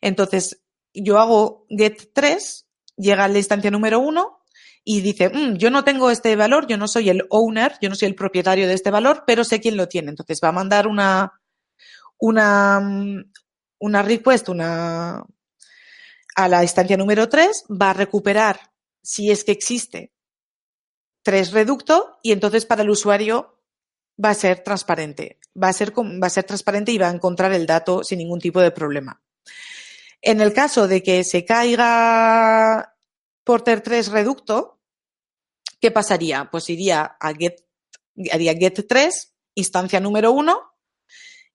Entonces, 0.00 0.62
yo 0.92 1.18
hago 1.18 1.66
get 1.68 2.10
3, 2.12 2.66
llega 2.96 3.24
a 3.24 3.28
la 3.28 3.38
instancia 3.38 3.70
número 3.70 4.00
1 4.00 4.42
y 4.84 5.00
dice, 5.00 5.28
mm, 5.28 5.56
yo 5.56 5.70
no 5.70 5.84
tengo 5.84 6.10
este 6.10 6.36
valor, 6.36 6.66
yo 6.66 6.76
no 6.76 6.88
soy 6.88 7.10
el 7.10 7.26
owner, 7.30 7.76
yo 7.80 7.88
no 7.88 7.94
soy 7.94 8.08
el 8.08 8.14
propietario 8.14 8.68
de 8.68 8.74
este 8.74 8.90
valor, 8.90 9.24
pero 9.26 9.44
sé 9.44 9.60
quién 9.60 9.76
lo 9.76 9.88
tiene. 9.88 10.10
Entonces 10.10 10.40
va 10.42 10.48
a 10.48 10.52
mandar 10.52 10.86
una, 10.86 11.40
una, 12.18 12.80
una 13.78 14.02
request, 14.02 14.48
a 16.38 16.48
la 16.48 16.62
instancia 16.62 16.96
número 16.96 17.28
3, 17.28 17.64
va 17.70 17.90
a 17.90 17.94
recuperar, 17.94 18.72
si 19.02 19.30
es 19.30 19.42
que 19.42 19.52
existe, 19.52 20.12
tres 21.26 21.50
reducto 21.50 22.20
y 22.22 22.30
entonces 22.30 22.66
para 22.66 22.82
el 22.82 22.90
usuario 22.90 23.55
va 24.22 24.30
a 24.30 24.34
ser 24.34 24.62
transparente. 24.62 25.38
Va 25.60 25.68
a 25.68 25.72
ser, 25.72 25.92
va 25.92 26.26
a 26.26 26.30
ser 26.30 26.44
transparente 26.44 26.92
y 26.92 26.98
va 26.98 27.08
a 27.08 27.14
encontrar 27.14 27.52
el 27.52 27.66
dato 27.66 28.04
sin 28.04 28.18
ningún 28.18 28.40
tipo 28.40 28.60
de 28.60 28.70
problema. 28.70 29.22
En 30.22 30.40
el 30.40 30.52
caso 30.52 30.88
de 30.88 31.02
que 31.02 31.24
se 31.24 31.44
caiga 31.44 32.96
Porter 33.44 33.80
3 33.80 34.08
reducto, 34.08 34.80
¿qué 35.80 35.90
pasaría? 35.90 36.48
Pues 36.50 36.68
iría 36.70 37.16
a 37.20 37.32
get, 37.34 37.64
haría 38.32 38.54
get 38.54 38.86
3, 38.86 39.34
instancia 39.54 40.00
número 40.00 40.32
1, 40.32 40.58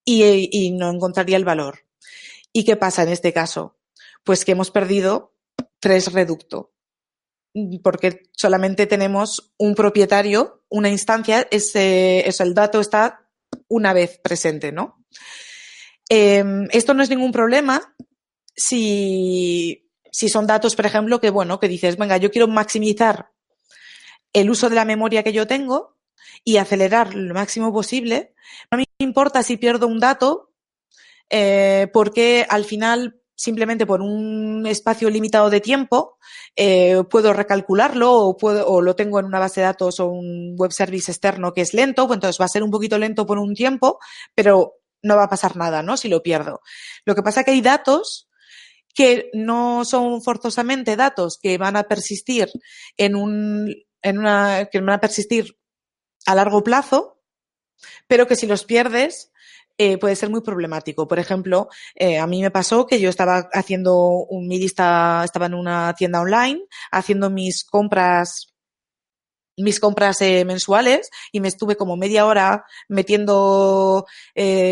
y, 0.05 0.49
y 0.51 0.71
no 0.71 0.89
encontraría 0.89 1.37
el 1.37 1.45
valor. 1.45 1.85
¿Y 2.53 2.63
qué 2.63 2.75
pasa 2.75 3.03
en 3.03 3.09
este 3.09 3.33
caso? 3.33 3.77
Pues 4.23 4.45
que 4.45 4.53
hemos 4.53 4.71
perdido 4.71 5.35
3 5.79 6.13
reducto 6.13 6.71
porque 7.83 8.23
solamente 8.33 8.87
tenemos 8.87 9.53
un 9.57 9.75
propietario, 9.75 10.60
una 10.71 10.89
instancia, 10.89 11.47
ese, 11.51 12.27
eso, 12.27 12.43
el 12.43 12.55
dato 12.55 12.79
está 12.79 13.27
una 13.67 13.93
vez 13.93 14.19
presente, 14.23 14.71
¿no? 14.71 15.05
Eh, 16.09 16.43
esto 16.71 16.93
no 16.93 17.03
es 17.03 17.09
ningún 17.09 17.31
problema 17.31 17.93
si, 18.55 19.89
si 20.11 20.29
son 20.29 20.47
datos, 20.47 20.75
por 20.75 20.85
ejemplo, 20.85 21.21
que 21.21 21.29
bueno, 21.29 21.59
que 21.59 21.67
dices, 21.67 21.97
venga, 21.97 22.17
yo 22.17 22.31
quiero 22.31 22.47
maximizar 22.47 23.31
el 24.33 24.49
uso 24.49 24.69
de 24.69 24.75
la 24.75 24.85
memoria 24.85 25.23
que 25.23 25.33
yo 25.33 25.45
tengo 25.45 25.97
y 26.43 26.57
acelerar 26.57 27.15
lo 27.15 27.33
máximo 27.33 27.71
posible. 27.73 28.33
No 28.71 28.77
me 28.77 28.85
importa 28.99 29.43
si 29.43 29.57
pierdo 29.57 29.87
un 29.87 29.99
dato, 29.99 30.53
eh, 31.29 31.89
porque 31.93 32.45
al 32.49 32.65
final 32.65 33.20
simplemente 33.41 33.87
por 33.87 34.01
un 34.01 34.67
espacio 34.67 35.09
limitado 35.09 35.49
de 35.49 35.61
tiempo, 35.61 36.19
eh, 36.55 37.01
puedo 37.09 37.33
recalcularlo 37.33 38.13
o, 38.13 38.37
puedo, 38.37 38.67
o 38.67 38.81
lo 38.81 38.95
tengo 38.95 39.19
en 39.19 39.25
una 39.25 39.39
base 39.39 39.61
de 39.61 39.65
datos 39.65 39.99
o 39.99 40.07
un 40.07 40.55
web 40.55 40.71
service 40.71 41.11
externo 41.11 41.51
que 41.51 41.61
es 41.61 41.73
lento, 41.73 42.05
pues 42.05 42.17
entonces 42.17 42.39
va 42.39 42.45
a 42.45 42.49
ser 42.49 42.61
un 42.61 42.69
poquito 42.69 42.99
lento 42.99 43.25
por 43.25 43.39
un 43.39 43.55
tiempo, 43.55 43.97
pero 44.35 44.75
no 45.01 45.15
va 45.15 45.23
a 45.23 45.29
pasar 45.29 45.57
nada, 45.57 45.81
¿no? 45.81 45.97
Si 45.97 46.07
lo 46.07 46.21
pierdo. 46.21 46.61
Lo 47.03 47.15
que 47.15 47.23
pasa 47.23 47.39
es 47.39 47.45
que 47.45 47.51
hay 47.51 47.61
datos 47.61 48.29
que 48.93 49.31
no 49.33 49.85
son 49.85 50.21
forzosamente 50.21 50.95
datos 50.95 51.39
que 51.41 51.57
van 51.57 51.77
a 51.77 51.83
persistir 51.83 52.47
en 52.95 53.15
un, 53.15 53.73
en 54.03 54.17
una, 54.19 54.69
que 54.71 54.81
van 54.81 54.91
a 54.91 54.99
persistir 54.99 55.57
a 56.27 56.35
largo 56.35 56.63
plazo, 56.63 57.23
pero 58.05 58.27
que 58.27 58.35
si 58.35 58.45
los 58.45 58.65
pierdes, 58.65 59.30
eh, 59.83 59.97
puede 59.97 60.15
ser 60.15 60.29
muy 60.29 60.41
problemático. 60.41 61.07
Por 61.07 61.17
ejemplo, 61.17 61.67
eh, 61.95 62.19
a 62.19 62.27
mí 62.27 62.43
me 62.43 62.51
pasó 62.51 62.85
que 62.85 62.99
yo 62.99 63.09
estaba 63.09 63.49
haciendo 63.51 63.95
un, 64.29 64.47
mi 64.47 64.59
lista, 64.59 65.23
estaba 65.25 65.47
en 65.47 65.55
una 65.55 65.95
tienda 65.95 66.21
online 66.21 66.61
haciendo 66.91 67.31
mis 67.31 67.63
compras 67.65 68.47
mis 69.57 69.79
compras 69.79 70.21
eh, 70.21 70.45
mensuales 70.45 71.09
y 71.31 71.39
me 71.39 71.47
estuve 71.47 71.75
como 71.75 71.97
media 71.97 72.25
hora 72.25 72.65
metiendo 72.89 74.05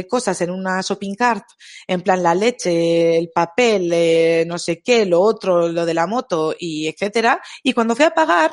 cosas 0.10 0.42
en 0.42 0.52
una 0.52 0.82
shopping 0.82 1.16
cart, 1.16 1.46
en 1.88 2.02
plan 2.02 2.24
la 2.24 2.34
leche, 2.36 3.18
el 3.18 3.30
papel, 3.30 4.48
no 4.48 4.58
sé 4.58 4.82
qué, 4.82 5.06
lo 5.06 5.22
otro, 5.22 5.70
lo 5.70 5.86
de 5.86 5.94
la 5.94 6.08
moto 6.08 6.56
y 6.58 6.88
etcétera. 6.88 7.42
Y 7.64 7.74
cuando 7.74 7.96
fui 7.96 8.06
a 8.06 8.12
pagar, 8.16 8.52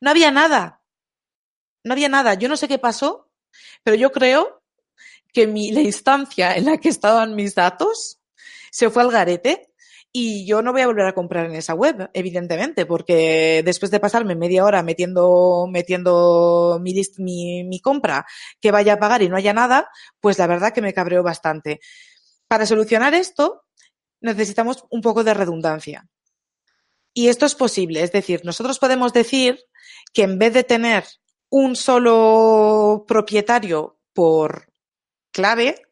no 0.00 0.10
había 0.10 0.30
nada. 0.30 0.82
No 1.84 1.92
había 1.92 2.08
nada. 2.08 2.34
Yo 2.34 2.48
no 2.48 2.56
sé 2.56 2.68
qué 2.68 2.78
pasó, 2.78 3.30
pero 3.84 3.96
yo 3.96 4.10
creo 4.12 4.58
que 5.32 5.46
mi, 5.46 5.70
la 5.72 5.80
instancia 5.80 6.56
en 6.56 6.66
la 6.66 6.78
que 6.78 6.88
estaban 6.88 7.34
mis 7.34 7.54
datos 7.54 8.18
se 8.70 8.90
fue 8.90 9.02
al 9.02 9.10
garete 9.10 9.68
y 10.10 10.46
yo 10.46 10.62
no 10.62 10.72
voy 10.72 10.80
a 10.80 10.86
volver 10.86 11.06
a 11.06 11.14
comprar 11.14 11.46
en 11.46 11.54
esa 11.54 11.74
web, 11.74 12.10
evidentemente, 12.14 12.86
porque 12.86 13.62
después 13.64 13.90
de 13.90 14.00
pasarme 14.00 14.34
media 14.34 14.64
hora 14.64 14.82
metiendo, 14.82 15.68
metiendo 15.70 16.78
mi, 16.80 16.94
mi, 17.18 17.64
mi 17.64 17.80
compra 17.80 18.26
que 18.60 18.70
vaya 18.70 18.94
a 18.94 18.98
pagar 18.98 19.22
y 19.22 19.28
no 19.28 19.36
haya 19.36 19.52
nada, 19.52 19.90
pues 20.20 20.38
la 20.38 20.46
verdad 20.46 20.72
que 20.72 20.80
me 20.82 20.94
cabreó 20.94 21.22
bastante. 21.22 21.80
Para 22.48 22.64
solucionar 22.64 23.14
esto, 23.14 23.64
necesitamos 24.20 24.84
un 24.90 25.02
poco 25.02 25.24
de 25.24 25.34
redundancia. 25.34 26.08
Y 27.12 27.28
esto 27.28 27.46
es 27.46 27.54
posible, 27.54 28.02
es 28.02 28.12
decir, 28.12 28.42
nosotros 28.44 28.78
podemos 28.78 29.12
decir 29.12 29.58
que 30.12 30.22
en 30.22 30.38
vez 30.38 30.54
de 30.54 30.64
tener 30.64 31.04
un 31.50 31.76
solo 31.76 33.04
propietario 33.06 33.98
por, 34.12 34.67
clave, 35.32 35.86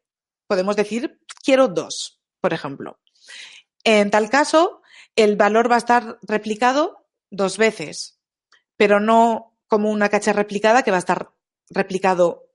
podemos 0.47 0.77
decir 0.77 1.21
quiero 1.43 1.69
dos, 1.69 2.21
por 2.41 2.53
ejemplo. 2.53 3.01
En 3.85 4.11
tal 4.11 4.31
caso, 4.31 4.83
el 5.15 5.37
valor 5.37 5.71
va 5.71 5.77
a 5.77 5.79
estar 5.79 6.19
replicado 6.23 7.07
dos 7.31 7.59
veces, 7.59 8.21
pero 8.77 9.01
no 9.01 9.59
como 9.67 9.91
una 9.91 10.09
cacha 10.09 10.33
replicada 10.33 10.83
que 10.83 10.91
va 10.91 10.99
a 10.99 11.01
estar 11.01 11.33
replicado 11.71 12.47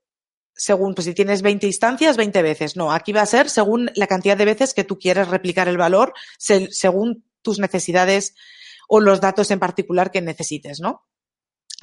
según, 0.54 0.94
pues 0.94 1.06
si 1.06 1.14
tienes 1.14 1.42
20 1.42 1.66
instancias, 1.66 2.16
20 2.16 2.42
veces. 2.42 2.76
No, 2.76 2.92
aquí 2.92 3.12
va 3.12 3.22
a 3.22 3.26
ser 3.26 3.48
según 3.48 3.90
la 3.94 4.06
cantidad 4.06 4.36
de 4.36 4.44
veces 4.44 4.74
que 4.74 4.84
tú 4.84 4.98
quieres 4.98 5.28
replicar 5.28 5.68
el 5.68 5.78
valor, 5.78 6.12
según 6.38 7.24
tus 7.42 7.58
necesidades 7.58 8.34
o 8.88 9.00
los 9.00 9.20
datos 9.20 9.50
en 9.50 9.58
particular 9.58 10.10
que 10.10 10.20
necesites, 10.20 10.80
¿no? 10.80 11.06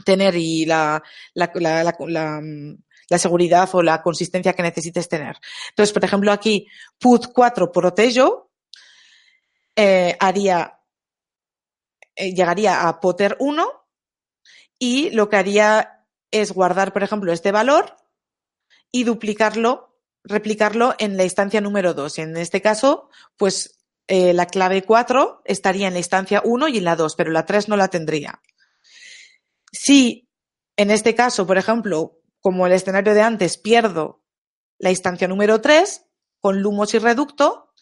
Tener 0.05 0.35
y 0.35 0.65
la, 0.65 1.03
la 1.33 1.51
la 3.09 3.17
seguridad 3.17 3.69
o 3.73 3.81
la 3.81 4.01
consistencia 4.01 4.53
que 4.53 4.63
necesites 4.63 5.09
tener. 5.09 5.37
Entonces, 5.69 5.93
por 5.93 6.05
ejemplo, 6.05 6.31
aquí 6.31 6.67
put 6.99 7.27
4 7.33 7.71
protejo 7.71 8.51
eh, 9.75 10.15
haría, 10.19 10.79
eh, 12.15 12.33
llegaría 12.33 12.87
a 12.87 12.99
poter 12.99 13.35
1 13.39 13.87
y 14.77 15.09
lo 15.11 15.29
que 15.29 15.37
haría 15.37 16.05
es 16.31 16.51
guardar, 16.51 16.93
por 16.93 17.03
ejemplo, 17.03 17.33
este 17.33 17.51
valor 17.51 17.95
y 18.91 19.03
duplicarlo 19.03 19.89
replicarlo 20.23 20.95
en 20.99 21.17
la 21.17 21.23
instancia 21.23 21.61
número 21.61 21.93
2. 21.93 22.19
En 22.19 22.37
este 22.37 22.61
caso, 22.61 23.09
pues 23.37 23.79
eh, 24.07 24.33
la 24.33 24.47
clave 24.47 24.83
4 24.83 25.41
estaría 25.45 25.87
en 25.87 25.93
la 25.93 25.99
instancia 25.99 26.41
1 26.43 26.67
y 26.67 26.77
en 26.77 26.83
la 26.83 26.95
2, 26.95 27.15
pero 27.15 27.31
la 27.31 27.45
3 27.45 27.69
no 27.69 27.77
la 27.77 27.87
tendría. 27.87 28.41
Si 29.71 30.27
en 30.77 30.91
este 30.91 31.15
caso, 31.15 31.45
por 31.45 31.57
ejemplo, 31.57 32.18
como 32.41 32.67
el 32.67 32.73
escenario 32.73 33.13
de 33.13 33.21
antes, 33.21 33.57
pierdo 33.57 34.23
la 34.77 34.89
instancia 34.89 35.27
número 35.27 35.61
3 35.61 36.05
con 36.39 36.61
lumos 36.61 36.93
y 36.93 36.99
reducto, 36.99 37.73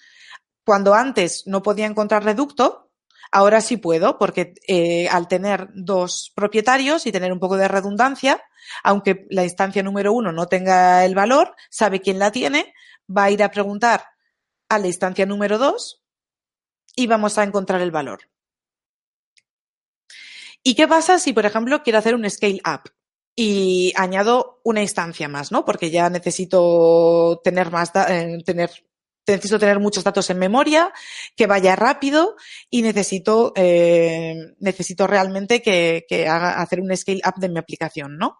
cuando 0.65 0.93
antes 0.93 1.43
no 1.45 1.61
podía 1.61 1.85
encontrar 1.85 2.23
reducto, 2.23 2.91
ahora 3.31 3.61
sí 3.61 3.77
puedo, 3.77 4.17
porque 4.17 4.55
eh, 4.67 5.07
al 5.09 5.27
tener 5.27 5.69
dos 5.73 6.31
propietarios 6.35 7.05
y 7.05 7.11
tener 7.11 7.31
un 7.31 7.39
poco 7.39 7.57
de 7.57 7.67
redundancia, 7.67 8.43
aunque 8.83 9.27
la 9.29 9.43
instancia 9.43 9.83
número 9.83 10.11
uno 10.11 10.31
no 10.31 10.47
tenga 10.47 11.05
el 11.05 11.15
valor, 11.15 11.55
sabe 11.69 12.01
quién 12.01 12.19
la 12.19 12.31
tiene, 12.31 12.73
va 13.15 13.25
a 13.25 13.31
ir 13.31 13.43
a 13.43 13.51
preguntar 13.51 14.03
a 14.69 14.79
la 14.79 14.87
instancia 14.87 15.25
número 15.25 15.57
dos 15.57 16.03
y 16.95 17.07
vamos 17.07 17.37
a 17.37 17.43
encontrar 17.43 17.81
el 17.81 17.91
valor. 17.91 18.29
¿Y 20.63 20.75
qué 20.75 20.87
pasa 20.87 21.19
si, 21.19 21.31
por 21.31 21.45
ejemplo, 21.45 21.81
quiero 21.83 21.99
hacer 21.99 22.15
un 22.15 22.29
scale 22.29 22.61
up? 22.65 22.91
Y 23.39 23.94
añado 23.96 24.60
una 24.63 24.82
instancia 24.82 25.29
más, 25.29 25.51
¿no? 25.51 25.63
Porque 25.63 25.91
ya 25.91 26.10
necesito 26.10 27.39
tener 27.44 27.72
más, 27.72 27.91
eh, 28.10 28.39
tener 28.44 28.72
necesito 29.27 29.60
tener 29.60 29.79
muchos 29.79 30.03
datos 30.03 30.29
en 30.29 30.39
memoria, 30.39 30.91
que 31.36 31.48
vaya 31.48 31.75
rápido 31.75 32.36
y 32.70 32.82
necesito, 32.82 33.51
eh, 33.56 34.36
necesito 34.60 35.06
realmente 35.06 35.62
que, 35.62 36.06
que, 36.08 36.27
haga 36.27 36.62
hacer 36.62 36.79
un 36.79 36.96
scale 36.96 37.22
up 37.25 37.39
de 37.39 37.50
mi 37.50 37.60
aplicación, 37.60 38.17
¿no? 38.17 38.39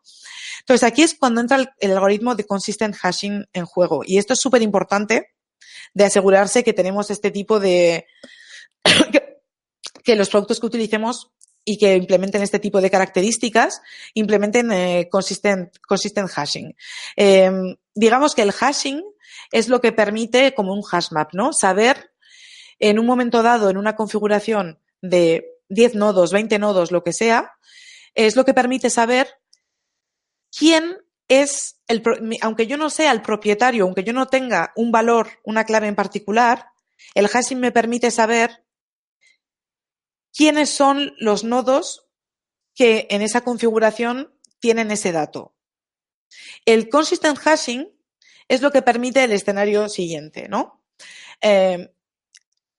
Entonces 0.62 0.84
aquí 0.84 1.04
es 1.04 1.16
cuando 1.16 1.42
entra 1.42 1.75
el, 1.80 1.92
algoritmo 1.92 2.36
de 2.36 2.46
consistent 2.46 2.96
hashing 2.96 3.46
en 3.54 3.66
juego 3.66 4.01
y 4.06 4.18
esto 4.18 4.34
es 4.34 4.39
súper 4.39 4.62
importante 4.62 5.34
de 5.94 6.06
asegurarse 6.06 6.63
que 6.63 6.74
tenemos 6.74 7.10
este 7.10 7.32
tipo 7.32 7.60
de 7.60 8.06
que 10.04 10.16
los 10.16 10.30
productos 10.30 10.60
que 10.60 10.66
utilicemos 10.66 11.32
y 11.69 11.77
que 11.77 11.97
implementen 11.97 12.41
este 12.41 12.59
tipo 12.59 12.79
de 12.79 12.89
características, 12.89 13.81
implementen 14.13 14.71
eh, 14.71 15.09
consistent, 15.12 15.75
consistent 15.86 16.29
hashing. 16.29 16.74
Eh, 17.17 17.51
digamos 17.93 18.33
que 18.36 18.43
el 18.43 18.53
hashing 18.53 19.03
es 19.51 19.67
lo 19.67 19.81
que 19.81 19.91
permite, 19.91 20.53
como 20.53 20.74
un 20.74 20.81
hash 20.89 21.12
map, 21.12 21.33
¿no? 21.33 21.51
Saber 21.51 22.12
en 22.79 23.00
un 23.00 23.05
momento 23.05 23.43
dado, 23.43 23.69
en 23.69 23.75
una 23.75 23.97
configuración 23.97 24.79
de 25.01 25.45
10 25.67 25.95
nodos, 25.95 26.31
20 26.31 26.57
nodos, 26.57 26.93
lo 26.93 27.03
que 27.03 27.12
sea, 27.12 27.51
es 28.15 28.38
lo 28.38 28.45
que 28.45 28.53
permite 28.53 28.89
saber 28.89 29.27
quién 30.57 30.95
es 31.27 31.81
el, 31.89 32.01
aunque 32.43 32.67
yo 32.67 32.77
no 32.77 32.89
sea 32.89 33.12
el 33.12 33.21
propietario, 33.21 33.83
aunque 33.83 34.05
yo 34.05 34.13
no 34.13 34.27
tenga 34.27 34.71
un 34.77 34.93
valor, 34.93 35.27
una 35.43 35.65
clave 35.65 35.88
en 35.88 35.95
particular, 35.95 36.67
el 37.13 37.27
hashing 37.27 37.59
me 37.59 37.74
permite 37.74 38.09
saber 38.09 38.63
quiénes 40.38 40.70
son 40.70 41.15
los 41.17 41.44
nodos 41.44 42.08
que 42.75 43.08
en 43.10 43.24
esa 43.24 43.41
configuración 43.41 44.39
tienen 44.60 44.91
ese 44.91 45.12
dato. 45.12 45.56
El 46.63 46.89
consistent 46.89 47.39
hashing 47.39 47.91
es 48.48 48.62
lo 48.62 48.72
que 48.72 48.84
permite 48.84 49.24
el 49.24 49.32
escenario 49.32 49.89
siguiente, 49.89 50.48
¿no? 50.48 50.86
Eh, 51.41 51.91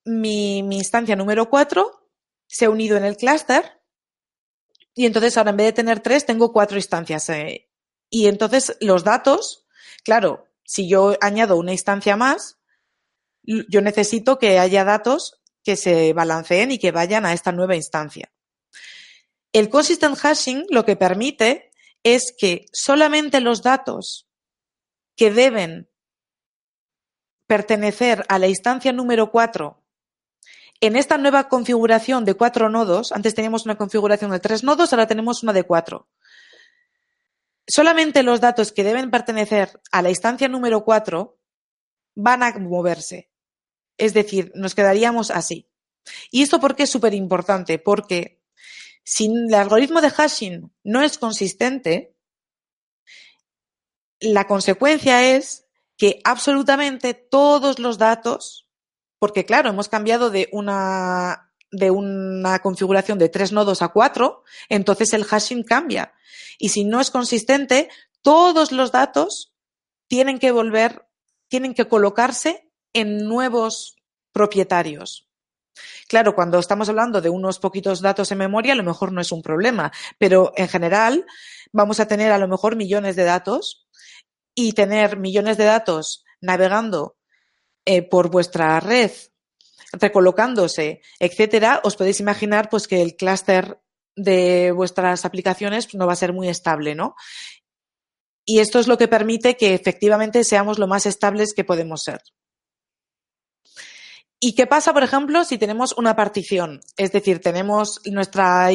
mi, 0.05 0.59
instancia 0.59 1.17
número 1.17 1.49
4 1.49 2.09
se 2.47 2.65
ha 2.65 2.69
unido 2.69 2.95
en 2.95 3.03
el 3.03 3.17
clúster 3.17 3.81
y 4.95 5.05
entonces 5.05 5.37
ahora 5.37 5.51
en 5.51 5.57
vez 5.57 5.67
de 5.67 5.73
tener 5.73 5.99
tres 5.99 6.25
tengo 6.25 6.53
cuatro 6.53 6.77
instancias. 6.77 7.29
Eh, 7.29 7.69
y 8.09 8.27
entonces 8.27 8.77
los 8.79 9.03
datos, 9.03 9.67
claro, 10.03 10.47
si 10.63 10.87
yo 10.87 11.17
añado 11.19 11.57
una 11.57 11.73
instancia 11.73 12.15
más, 12.15 12.57
yo 13.43 13.81
necesito 13.81 14.39
que 14.39 14.59
haya 14.59 14.83
datos 14.85 15.39
que 15.63 15.75
se 15.75 16.13
balanceen 16.13 16.71
y 16.71 16.79
que 16.79 16.91
vayan 16.91 17.25
a 17.25 17.33
esta 17.33 17.51
nueva 17.51 17.75
instancia. 17.75 18.31
El 19.51 19.69
consistent 19.69 20.17
hashing 20.17 20.65
lo 20.69 20.85
que 20.85 20.95
permite 20.95 21.71
es 22.03 22.33
que 22.37 22.65
solamente 22.71 23.41
los 23.41 23.61
datos 23.61 24.27
que 25.15 25.31
deben 25.31 25.89
pertenecer 27.47 28.25
a 28.29 28.39
la 28.39 28.47
instancia 28.47 28.93
número 28.93 29.31
4 29.31 29.79
en 30.81 30.95
esta 30.95 31.17
nueva 31.17 31.49
configuración 31.49 32.23
de 32.23 32.35
cuatro 32.35 32.69
nodos, 32.69 33.11
antes 33.11 33.35
teníamos 33.35 33.65
una 33.65 33.75
configuración 33.75 34.31
de 34.31 34.39
tres 34.39 34.63
nodos, 34.63 34.93
ahora 34.93 35.07
tenemos 35.07 35.43
una 35.43 35.51
de 35.51 35.63
cuatro. 35.63 36.07
Solamente 37.67 38.23
los 38.23 38.39
datos 38.39 38.71
que 38.71 38.85
deben 38.85 39.11
pertenecer 39.11 39.81
a 39.91 40.01
la 40.01 40.09
instancia 40.09 40.47
número 40.47 40.85
4 40.85 41.37
van 42.15 42.43
a 42.43 42.57
moverse. 42.57 43.29
Es 43.99 44.13
decir, 44.13 44.51
nos 44.55 44.73
quedaríamos 44.73 45.29
así. 45.29 45.69
¿Y 46.31 46.41
esto 46.41 46.59
por 46.59 46.75
qué 46.75 46.83
es 46.83 46.89
súper 46.89 47.13
importante? 47.13 47.77
Porque 47.77 48.41
si 49.03 49.27
el 49.27 49.53
algoritmo 49.53 50.01
de 50.01 50.09
hashing 50.09 50.71
no 50.83 51.01
es 51.03 51.17
consistente, 51.17 52.15
la 54.19 54.47
consecuencia 54.47 55.35
es 55.35 55.65
que 55.97 56.21
absolutamente 56.23 57.13
todos 57.13 57.79
los 57.79 57.97
datos, 57.97 58.67
porque 59.19 59.45
claro, 59.45 59.69
hemos 59.69 59.89
cambiado 59.89 60.29
de 60.29 60.47
una, 60.51 61.51
de 61.71 61.91
una 61.91 62.59
configuración 62.59 63.19
de 63.19 63.29
tres 63.29 63.51
nodos 63.51 63.81
a 63.81 63.89
cuatro, 63.89 64.43
entonces 64.69 65.13
el 65.13 65.25
hashing 65.25 65.63
cambia. 65.63 66.13
Y 66.57 66.69
si 66.69 66.85
no 66.85 67.01
es 67.01 67.11
consistente, 67.11 67.89
todos 68.21 68.71
los 68.71 68.91
datos 68.91 69.53
tienen 70.07 70.39
que 70.39 70.51
volver, 70.51 71.05
tienen 71.49 71.73
que 71.73 71.87
colocarse 71.87 72.68
en 72.93 73.27
nuevos 73.27 73.95
propietarios. 74.31 75.27
Claro, 76.07 76.35
cuando 76.35 76.59
estamos 76.59 76.89
hablando 76.89 77.21
de 77.21 77.29
unos 77.29 77.59
poquitos 77.59 78.01
datos 78.01 78.31
en 78.31 78.39
memoria, 78.39 78.73
a 78.73 78.75
lo 78.75 78.83
mejor 78.83 79.11
no 79.11 79.21
es 79.21 79.31
un 79.31 79.41
problema, 79.41 79.91
pero 80.17 80.51
en 80.55 80.67
general 80.67 81.25
vamos 81.71 81.99
a 81.99 82.07
tener 82.07 82.31
a 82.31 82.37
lo 82.37 82.47
mejor 82.47 82.75
millones 82.75 83.15
de 83.15 83.23
datos 83.23 83.87
y 84.55 84.73
tener 84.73 85.17
millones 85.17 85.57
de 85.57 85.65
datos 85.65 86.25
navegando 86.41 87.17
eh, 87.85 88.01
por 88.01 88.29
vuestra 88.29 88.79
red, 88.79 89.11
recolocándose, 89.93 91.01
etcétera, 91.19 91.81
os 91.83 91.95
podéis 91.95 92.19
imaginar 92.19 92.69
pues 92.69 92.87
que 92.87 93.01
el 93.01 93.15
clúster 93.15 93.79
de 94.15 94.71
vuestras 94.71 95.25
aplicaciones 95.25 95.93
no 95.93 96.07
va 96.07 96.13
a 96.13 96.17
ser 96.17 96.33
muy 96.33 96.49
estable, 96.49 96.93
¿no? 96.93 97.15
Y 98.45 98.59
esto 98.59 98.79
es 98.79 98.87
lo 98.87 98.97
que 98.97 99.07
permite 99.07 99.55
que 99.55 99.73
efectivamente 99.73 100.43
seamos 100.43 100.79
lo 100.79 100.87
más 100.87 101.05
estables 101.05 101.53
que 101.53 101.63
podemos 101.63 102.03
ser. 102.03 102.19
¿Y 104.41 104.53
qué 104.53 104.67
pasa, 104.67 104.93
por 104.93 105.03
ejemplo, 105.03 105.43
si 105.43 105.57
tenemos 105.57 105.93
una 105.97 106.15
partición? 106.15 106.79
Es 106.95 107.11
decir, 107.11 107.41
tenemos 107.41 107.99
nuestras 108.05 108.71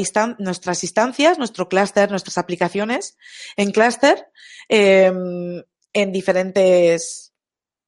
instancias, 0.85 1.39
nuestro 1.39 1.69
clúster, 1.71 2.11
nuestras 2.11 2.37
aplicaciones 2.37 3.17
en 3.57 3.71
clúster, 3.71 4.27
eh, 4.69 5.11
en 5.95 6.13
diferentes, 6.13 7.33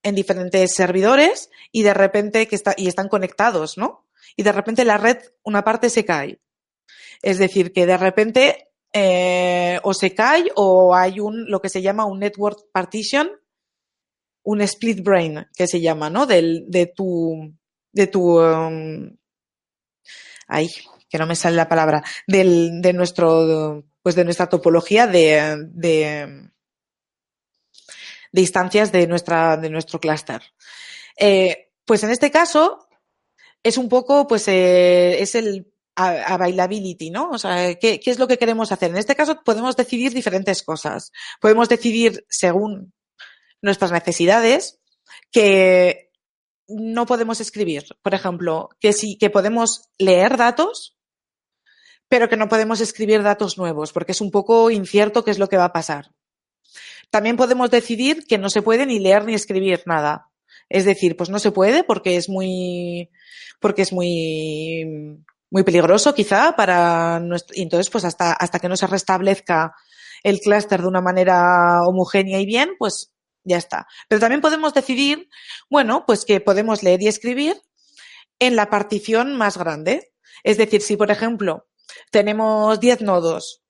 en 0.02 0.14
diferentes 0.14 0.72
servidores 0.72 1.50
y 1.70 1.82
de 1.82 1.92
repente 1.92 2.48
que 2.48 2.56
está, 2.56 2.74
y 2.78 2.88
están 2.88 3.08
conectados, 3.08 3.76
¿no? 3.76 4.06
Y 4.36 4.42
de 4.42 4.52
repente 4.52 4.84
la 4.86 4.96
red, 4.96 5.18
una 5.42 5.62
parte 5.62 5.90
se 5.90 6.06
cae. 6.06 6.40
Es 7.20 7.38
decir, 7.38 7.72
que 7.72 7.84
de 7.84 7.98
repente 7.98 8.70
eh, 8.94 9.80
o 9.82 9.92
se 9.92 10.14
cae 10.14 10.46
o 10.54 10.94
hay 10.94 11.20
un, 11.20 11.50
lo 11.50 11.60
que 11.60 11.68
se 11.68 11.82
llama 11.82 12.06
un 12.06 12.20
network 12.20 12.70
partition, 12.72 13.28
un 14.44 14.62
split 14.62 15.02
brain, 15.02 15.46
que 15.54 15.66
se 15.66 15.82
llama, 15.82 16.08
¿no? 16.08 16.24
Del, 16.24 16.64
de 16.68 16.86
tu, 16.86 17.52
de 17.96 18.06
tu, 18.06 18.38
um, 18.38 19.16
ay, 20.46 20.68
que 21.09 21.18
no 21.18 21.26
me 21.26 21.35
sale 21.35 21.56
la 21.56 21.68
palabra, 21.68 22.04
del, 22.26 22.82
de 22.82 22.92
nuestro, 22.92 23.85
pues 24.02 24.14
de 24.14 24.24
nuestra 24.24 24.48
topología 24.48 25.06
de, 25.06 25.66
de, 25.70 26.50
de 28.32 28.40
instancias 28.40 28.92
de 28.92 29.06
nuestra, 29.06 29.56
de 29.56 29.70
nuestro 29.70 29.98
clúster. 29.98 30.42
Eh, 31.16 31.70
pues 31.87 32.02
en 32.02 32.11
este 32.11 32.30
caso 32.30 32.87
es 33.62 33.78
un 33.78 33.88
poco, 33.88 34.26
pues 34.26 34.46
eh, 34.48 35.22
es 35.22 35.35
el 35.35 35.72
availability, 35.94 37.09
¿no? 37.09 37.30
O 37.30 37.38
sea, 37.38 37.74
¿qué, 37.76 37.98
¿qué 37.98 38.11
es 38.11 38.18
lo 38.18 38.28
que 38.28 38.37
queremos 38.37 38.70
hacer? 38.70 38.90
En 38.90 38.98
este 38.98 39.16
caso 39.16 39.40
podemos 39.42 39.74
decidir 39.74 40.12
diferentes 40.12 40.62
cosas. 40.62 41.12
Podemos 41.40 41.70
decidir 41.70 42.26
según 42.28 42.92
nuestras 43.62 43.90
necesidades 43.90 44.80
que 45.32 46.05
no 46.68 47.07
podemos 47.07 47.40
escribir. 47.40 47.85
Por 48.02 48.14
ejemplo, 48.14 48.70
que 48.81 48.92
sí, 48.92 49.16
que 49.18 49.31
podemos 49.31 49.90
leer 49.98 50.37
datos, 50.37 50.96
pero 52.09 52.29
que 52.29 52.37
no 52.37 52.48
podemos 52.48 52.81
escribir 52.81 53.22
datos 53.22 53.59
nuevos, 53.59 53.92
porque 53.92 54.12
es 54.12 54.20
un 54.20 54.31
poco 54.31 54.70
incierto 54.70 55.24
qué 55.24 55.31
es 55.31 55.38
lo 55.38 55.48
que 55.48 55.57
va 55.57 55.66
a 55.66 55.72
pasar. 55.72 56.12
También 57.11 57.37
podemos 57.37 57.70
decidir 57.70 58.26
que 58.26 58.38
no 58.38 58.50
se 58.50 58.62
puede 58.62 58.87
ni 58.87 58.98
leer 58.98 59.24
ni 59.24 59.35
escribir 59.35 59.83
nada. 59.87 60.29
Es 60.68 60.85
decir, 60.85 61.16
pues 61.16 61.31
no 61.31 61.38
se 61.38 61.52
puede 61.52 61.85
porque 61.85 62.16
es 62.16 62.29
muy, 62.29 63.11
porque 63.61 63.83
es 63.83 63.92
muy, 63.92 65.22
muy 65.50 65.62
peligroso 65.62 66.14
quizá 66.14 66.57
para 66.57 67.20
nuestro, 67.20 67.57
y 67.57 67.62
entonces 67.62 67.90
pues 67.90 68.05
hasta, 68.05 68.33
hasta 68.33 68.59
que 68.59 68.68
no 68.68 68.76
se 68.76 68.87
restablezca 68.87 69.74
el 70.22 70.40
clúster 70.40 70.83
de 70.83 70.88
una 70.88 71.00
manera 71.00 71.83
homogénea 71.87 72.40
y 72.40 72.46
bien, 72.46 72.70
pues 72.79 73.12
ya 73.46 73.56
está. 73.56 73.87
Pero 74.09 74.20
también 74.20 74.40
podemos 74.40 74.74
decidir, 74.74 75.28
bueno, 75.70 76.04
pues 76.06 76.24
que 76.24 76.40
podemos 76.40 76.82
leer 76.82 77.02
y 77.02 77.09
escribir 77.09 77.56
en 78.38 78.56
la 78.56 78.68
partición 78.68 79.37
más 79.37 79.56
grande. 79.56 80.12
Es 80.42 80.59
decir, 80.59 80.82
si 80.82 80.96
por 80.96 81.11
ejemplo 81.11 81.68
tenemos 82.11 82.78
10 82.80 83.02
nodos, 83.02 83.62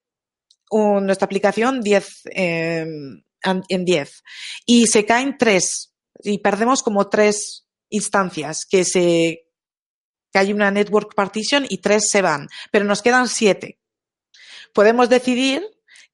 nuestra 0.70 1.26
aplicación 1.26 1.80
10 1.80 2.22
eh, 2.34 2.86
en 3.68 3.84
10 3.84 4.24
y 4.66 4.86
se 4.88 5.04
caen 5.04 5.38
3 5.38 5.94
y 6.24 6.38
perdemos 6.38 6.82
como 6.82 7.08
3 7.08 7.68
instancias 7.90 8.66
que 8.66 8.84
se 8.84 9.44
que 10.32 10.38
hay 10.38 10.52
una 10.52 10.72
network 10.72 11.14
partition 11.14 11.66
y 11.68 11.78
3 11.78 12.10
se 12.10 12.22
van, 12.22 12.48
pero 12.72 12.84
nos 12.84 13.02
quedan 13.02 13.28
7. 13.28 13.78
Podemos 14.74 15.08
decidir 15.08 15.62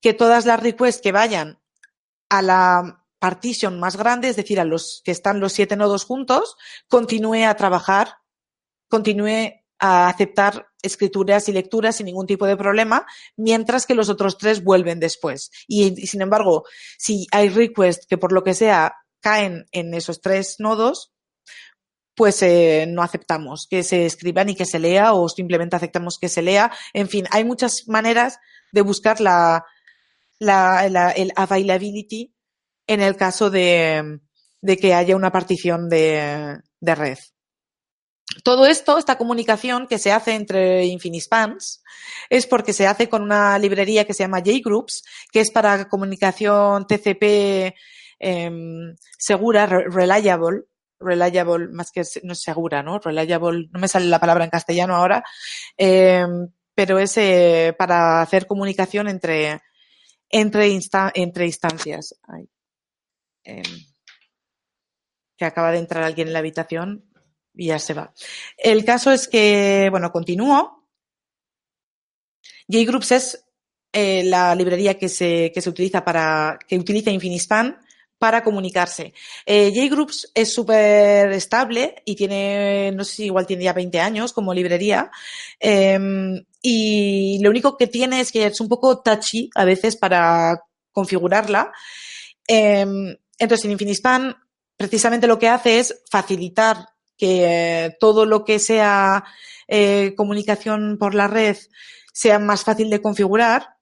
que 0.03 0.13
todas 0.13 0.45
las 0.45 0.61
requests 0.61 1.01
que 1.01 1.13
vayan 1.13 1.59
a 2.29 2.43
la 2.43 3.02
partition 3.23 3.79
más 3.79 3.97
grande, 3.97 4.29
es 4.29 4.35
decir, 4.35 4.59
a 4.59 4.65
los 4.65 5.01
que 5.05 5.13
están 5.13 5.39
los 5.39 5.53
siete 5.53 5.77
nodos 5.77 6.05
juntos, 6.05 6.57
continúe 6.89 7.47
a 7.47 7.55
trabajar, 7.55 8.17
continúe 8.89 9.63
a 9.79 10.09
aceptar 10.09 10.67
escrituras 10.83 11.49
y 11.49 11.53
lecturas 11.53 11.95
sin 11.95 12.07
ningún 12.07 12.27
tipo 12.27 12.47
de 12.47 12.57
problema, 12.57 13.07
mientras 13.37 13.87
que 13.87 13.95
los 13.95 14.09
otros 14.09 14.39
tres 14.39 14.65
vuelven 14.65 14.99
después. 14.99 15.53
Y, 15.69 16.05
sin 16.09 16.21
embargo, 16.21 16.65
si 16.99 17.29
hay 17.31 17.49
requests 17.49 18.09
que 18.09 18.19
por 18.19 18.33
lo 18.33 18.43
que 18.43 18.55
sea 18.55 18.97
caen 19.21 19.67
en 19.71 19.95
esos 19.95 20.21
tres 20.21 20.57
nodos, 20.59 21.13
pues 22.17 22.43
eh, 22.43 22.87
no 22.89 23.05
aceptamos 23.05 23.69
que 23.71 23.85
se 23.85 24.05
escriba 24.05 24.43
ni 24.43 24.57
que 24.57 24.67
se 24.67 24.81
lea 24.81 25.13
o 25.13 25.29
simplemente 25.29 25.77
aceptamos 25.77 26.19
que 26.19 26.29
se 26.29 26.43
lea. 26.43 26.73
En 26.93 27.09
fin, 27.09 27.29
hay 27.31 27.45
muchas 27.45 27.87
maneras 27.87 28.41
de 28.73 28.81
buscar 28.81 29.21
la, 29.21 29.65
la, 30.41 30.89
la, 30.89 31.13
el 31.13 31.33
availability 31.37 32.35
en 32.87 33.01
el 33.01 33.17
caso 33.17 33.51
de, 33.51 34.21
de 34.61 34.77
que 34.77 34.95
haya 34.95 35.17
una 35.17 35.33
partición 35.33 35.89
de, 35.89 36.59
de, 36.81 36.95
red. 36.95 37.19
Todo 38.45 38.67
esto, 38.67 38.99
esta 38.99 39.19
comunicación 39.19 39.87
que 39.87 39.99
se 39.99 40.13
hace 40.13 40.35
entre 40.35 40.87
Infinispans, 40.87 41.83
es 42.31 42.47
porque 42.47 42.73
se 42.73 42.87
hace 42.87 43.09
con 43.09 43.23
una 43.23 43.59
librería 43.59 44.07
que 44.07 44.15
se 44.15 44.23
llama 44.23 44.41
JGroups, 44.41 45.05
que 45.31 45.41
es 45.41 45.51
para 45.51 45.89
comunicación 45.89 46.87
TCP 46.87 47.75
eh, 48.21 48.51
segura, 49.19 49.67
reliable, 49.67 50.63
reliable, 51.01 51.69
más 51.73 51.91
que 51.91 52.03
no 52.23 52.35
segura, 52.35 52.83
¿no? 52.83 53.01
Reliable, 53.01 53.69
no 53.71 53.81
me 53.81 53.89
sale 53.89 54.07
la 54.07 54.21
palabra 54.21 54.45
en 54.45 54.51
castellano 54.51 54.95
ahora, 54.95 55.25
eh, 55.77 56.25
pero 56.75 56.99
es 56.99 57.17
eh, 57.19 57.75
para 57.77 58.23
hacer 58.23 58.47
comunicación 58.47 59.09
entre, 59.09 59.61
entre, 60.31 60.69
insta 60.69 61.11
entre 61.15 61.47
instancias. 61.47 62.15
Eh, 63.45 63.63
que 65.37 65.45
acaba 65.45 65.73
de 65.73 65.79
entrar 65.79 66.05
alguien 66.05 66.29
en 66.29 66.33
la 66.33 66.39
habitación 66.39 67.05
y 67.55 67.67
ya 67.67 67.79
se 67.79 67.95
va. 67.95 68.13
El 68.57 68.85
caso 68.85 69.13
es 69.13 69.29
que, 69.29 69.89
bueno, 69.91 70.11
continúo. 70.13 70.87
JGroups 72.69 73.13
es 73.13 73.45
eh, 73.93 74.25
la 74.25 74.55
librería 74.55 74.99
que 74.99 75.09
se, 75.09 75.51
que 75.53 75.61
se 75.61 75.69
utiliza 75.69 76.05
para, 76.05 76.59
que 76.67 76.79
utiliza 76.79 77.11
Infinispan 77.11 77.79
para 78.19 78.45
comunicarse. 78.45 79.13
Eh, 79.45 79.73
JGroups 79.73 80.31
es 80.33 80.55
súper 80.55 81.33
estable 81.33 81.97
y 82.05 82.15
tiene, 82.15 82.93
no 82.93 83.05
sé 83.05 83.17
si 83.17 83.25
igual 83.25 83.47
tiene 83.47 83.65
ya 83.65 83.73
20 83.73 83.99
años 83.99 84.33
como 84.33 84.55
librería. 84.55 85.11
Eh, 85.59 85.99
y 86.63 87.41
lo 87.43 87.51
único 87.51 87.77
que 87.77 87.89
tiene 87.89 88.21
es 88.21 88.31
que 88.31 88.47
es 88.47 88.61
un 88.61 88.69
poco 88.69 89.01
touchy 89.01 89.51
a 89.57 89.65
veces 89.65 89.97
para 89.97 90.63
configurarla. 90.93 91.73
Eh, 92.47 92.87
entonces, 93.43 93.65
en 93.65 93.73
Infinispan 93.73 94.37
precisamente 94.77 95.27
lo 95.27 95.39
que 95.39 95.49
hace 95.49 95.79
es 95.79 96.03
facilitar 96.11 96.89
que 97.17 97.45
eh, 97.85 97.97
todo 97.99 98.25
lo 98.25 98.45
que 98.45 98.59
sea 98.59 99.25
eh, 99.69 100.15
comunicación 100.17 100.97
por 100.99 101.15
la 101.15 101.29
red 101.29 101.57
sea 102.13 102.39
más 102.39 102.65
fácil 102.65 102.89
de 102.89 103.03
configurar. 103.03 103.77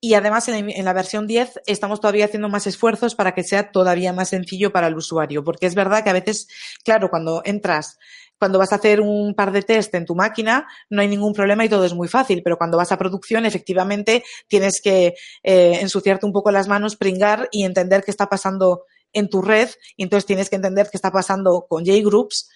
Y 0.00 0.14
además 0.14 0.48
en 0.48 0.70
en 0.70 0.84
la, 0.84 0.92
versión 0.92 1.26
10 1.26 1.60
estamos 1.66 2.00
todavía 2.00 2.26
haciendo 2.26 2.48
más 2.48 2.66
esfuerzos 2.66 3.14
para 3.14 3.34
que 3.34 3.42
sea 3.42 3.72
todavía 3.72 4.12
más 4.12 4.28
sencillo 4.28 4.72
para 4.72 4.86
el 4.86 4.96
usuario, 4.96 5.44
porque 5.44 5.66
es 5.66 5.74
verdad 5.74 6.04
que 6.04 6.10
a 6.10 6.14
veces, 6.14 6.48
claro, 6.84 7.10
cuando 7.10 7.42
entras, 7.44 7.98
cuando 8.38 8.58
vas 8.58 8.72
a 8.72 8.76
hacer 8.76 9.00
un 9.00 9.34
par 9.34 9.52
de 9.52 9.62
test 9.62 9.94
en 9.94 10.04
tu 10.04 10.14
máquina, 10.14 10.66
no 10.90 11.02
hay 11.02 11.08
ningún 11.08 11.32
problema 11.32 11.64
y 11.64 11.68
todo 11.68 11.84
es 11.84 11.94
muy 11.94 12.08
fácil, 12.08 12.42
pero 12.42 12.56
cuando 12.56 12.76
vas 12.76 12.92
a 12.92 12.98
producción, 12.98 13.46
efectivamente, 13.46 14.22
tienes 14.46 14.80
que 14.82 15.14
eh, 15.42 15.78
ensuciarte 15.80 16.26
un 16.26 16.32
poco 16.32 16.50
las 16.50 16.68
manos, 16.68 16.96
pringar 16.96 17.48
y 17.50 17.64
entender 17.64 18.02
qué 18.04 18.10
está 18.10 18.28
pasando 18.28 18.84
en 19.12 19.28
tu 19.28 19.42
red, 19.42 19.68
y 19.96 20.02
entonces 20.02 20.26
tienes 20.26 20.50
que 20.50 20.56
entender 20.56 20.88
qué 20.90 20.96
está 20.96 21.10
pasando 21.10 21.66
con 21.68 21.84
JGroups, 21.84 22.48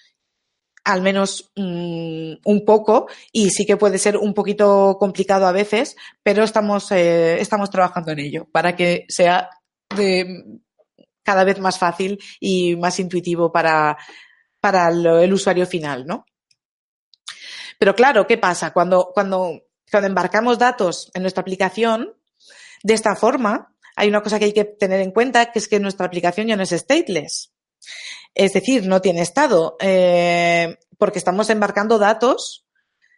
al 0.83 1.01
menos 1.01 1.51
mmm, 1.55 2.33
un 2.45 2.65
poco. 2.65 3.07
Y 3.31 3.49
sí 3.49 3.65
que 3.65 3.77
puede 3.77 3.97
ser 3.97 4.17
un 4.17 4.33
poquito 4.33 4.97
complicado 4.99 5.47
a 5.47 5.51
veces, 5.51 5.95
pero 6.21 6.43
estamos, 6.43 6.91
eh, 6.91 7.39
estamos 7.39 7.69
trabajando 7.69 8.11
en 8.11 8.19
ello 8.19 8.47
para 8.51 8.75
que 8.75 9.05
sea 9.07 9.49
cada 11.23 11.43
vez 11.43 11.59
más 11.59 11.77
fácil 11.77 12.19
y 12.39 12.75
más 12.75 12.99
intuitivo 12.99 13.51
para, 13.51 13.97
para 14.63 14.87
el, 14.87 15.05
el 15.05 15.33
usuario 15.33 15.67
final, 15.67 16.07
¿no? 16.07 16.25
Pero 17.77 17.93
claro, 17.95 18.25
¿qué 18.25 18.37
pasa? 18.37 18.71
Cuando, 18.71 19.11
cuando, 19.13 19.63
cuando 19.91 20.07
embarcamos 20.07 20.57
datos 20.57 21.11
en 21.13 21.23
nuestra 21.23 21.41
aplicación, 21.41 22.15
de 22.81 22.93
esta 22.93 23.13
forma, 23.17 23.75
hay 23.97 24.07
una 24.07 24.23
cosa 24.23 24.39
que 24.39 24.45
hay 24.45 24.53
que 24.53 24.63
tener 24.63 25.01
en 25.01 25.11
cuenta, 25.11 25.51
que 25.51 25.59
es 25.59 25.67
que 25.67 25.81
nuestra 25.81 26.05
aplicación 26.05 26.47
ya 26.47 26.55
no 26.55 26.63
es 26.63 26.69
stateless. 26.69 27.51
Es 28.33 28.53
decir, 28.53 28.87
no 28.87 29.01
tiene 29.01 29.21
estado, 29.21 29.75
eh, 29.81 30.77
porque 30.97 31.19
estamos 31.19 31.49
embarcando 31.49 31.99
datos 31.99 32.65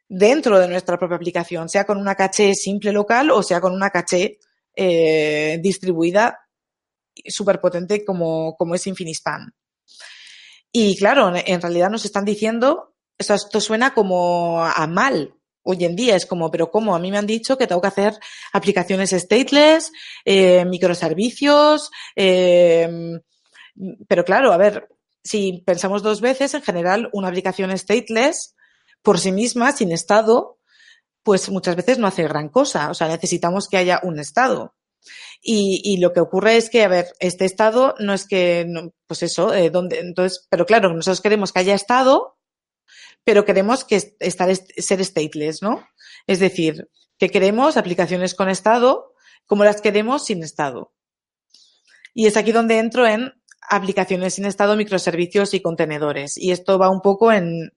dentro 0.10 0.58
de 0.58 0.68
nuestra 0.68 0.98
propia 0.98 1.18
aplicación, 1.18 1.70
sea 1.70 1.86
con 1.86 2.00
una 2.00 2.16
caché 2.16 2.56
simple 2.56 2.92
local 2.92 3.30
o 3.30 3.44
sea 3.44 3.62
con 3.62 3.72
una 3.72 3.92
caché 3.92 4.40
eh, 4.76 5.60
distribuida 5.62 6.40
súper 7.28 7.62
potente 7.62 8.04
como, 8.04 8.56
como 8.56 8.74
es 8.74 8.88
Infinispan. 8.88 9.54
Y 10.78 10.98
claro, 10.98 11.32
en 11.34 11.62
realidad 11.62 11.90
nos 11.90 12.04
están 12.04 12.26
diciendo, 12.26 12.94
esto, 13.18 13.62
suena 13.62 13.94
como 13.94 14.62
a 14.62 14.86
mal, 14.88 15.34
hoy 15.64 15.86
en 15.86 15.96
día 15.96 16.18
es 16.18 16.26
como, 16.26 16.52
pero 16.52 16.70
¿cómo? 16.70 16.94
A 16.94 17.00
mí 17.00 17.12
me 17.12 17.18
han 17.18 17.26
dicho 17.26 17.58
que 17.58 17.66
tengo 17.66 17.80
que 17.80 17.88
hacer 17.88 18.20
aplicaciones 18.52 19.12
stateless, 19.12 19.94
eh, 20.26 20.66
microservicios, 20.66 21.92
eh, 22.18 22.90
pero 24.06 24.26
claro, 24.26 24.52
a 24.52 24.58
ver, 24.58 24.90
si 25.24 25.64
pensamos 25.66 26.04
dos 26.04 26.20
veces, 26.20 26.54
en 26.56 26.62
general, 26.62 27.10
una 27.14 27.30
aplicación 27.30 27.72
stateless 27.78 28.54
por 29.02 29.18
sí 29.18 29.32
misma, 29.32 29.72
sin 29.72 29.94
estado, 29.94 30.60
pues 31.24 31.50
muchas 31.52 31.78
veces 31.78 32.00
no 32.00 32.08
hace 32.08 32.24
gran 32.24 32.50
cosa. 32.50 32.92
O 32.92 32.94
sea, 32.94 33.08
necesitamos 33.08 33.70
que 33.70 33.78
haya 33.78 34.02
un 34.04 34.20
estado. 34.20 34.75
Y, 35.42 35.98
lo 35.98 36.12
que 36.12 36.20
ocurre 36.20 36.58
es 36.58 36.70
que, 36.70 36.84
a 36.84 36.88
ver, 36.88 37.08
este 37.20 37.46
estado 37.46 37.94
no 38.00 38.14
es 38.14 38.26
que, 38.28 38.66
pues 39.06 39.22
eso, 39.22 39.54
eh, 39.54 39.70
donde, 39.70 40.00
entonces, 40.00 40.48
pero 40.50 40.66
claro, 40.66 40.92
nosotros 40.94 41.22
queremos 41.22 41.52
que 41.52 41.60
haya 41.60 41.76
estado, 41.76 42.38
pero 43.24 43.46
queremos 43.46 43.84
que 43.84 44.16
estar, 44.20 44.56
ser 44.56 45.06
stateless, 45.06 45.62
¿no? 45.62 45.88
Es 46.26 46.40
decir, 46.40 46.90
que 47.20 47.30
queremos 47.30 47.78
aplicaciones 47.78 48.34
con 48.34 48.50
estado 48.50 49.14
como 49.46 49.64
las 49.64 49.82
queremos 49.82 50.26
sin 50.26 50.44
estado. 50.44 50.94
Y 52.14 52.26
es 52.28 52.38
aquí 52.38 52.52
donde 52.52 52.80
entro 52.80 53.06
en 53.06 53.34
aplicaciones 53.70 54.36
sin 54.36 54.46
estado, 54.46 54.76
microservicios 54.76 55.54
y 55.54 55.62
contenedores. 55.62 56.38
Y 56.38 56.52
esto 56.52 56.80
va 56.80 56.90
un 56.90 57.02
poco 57.02 57.32
en 57.32 57.72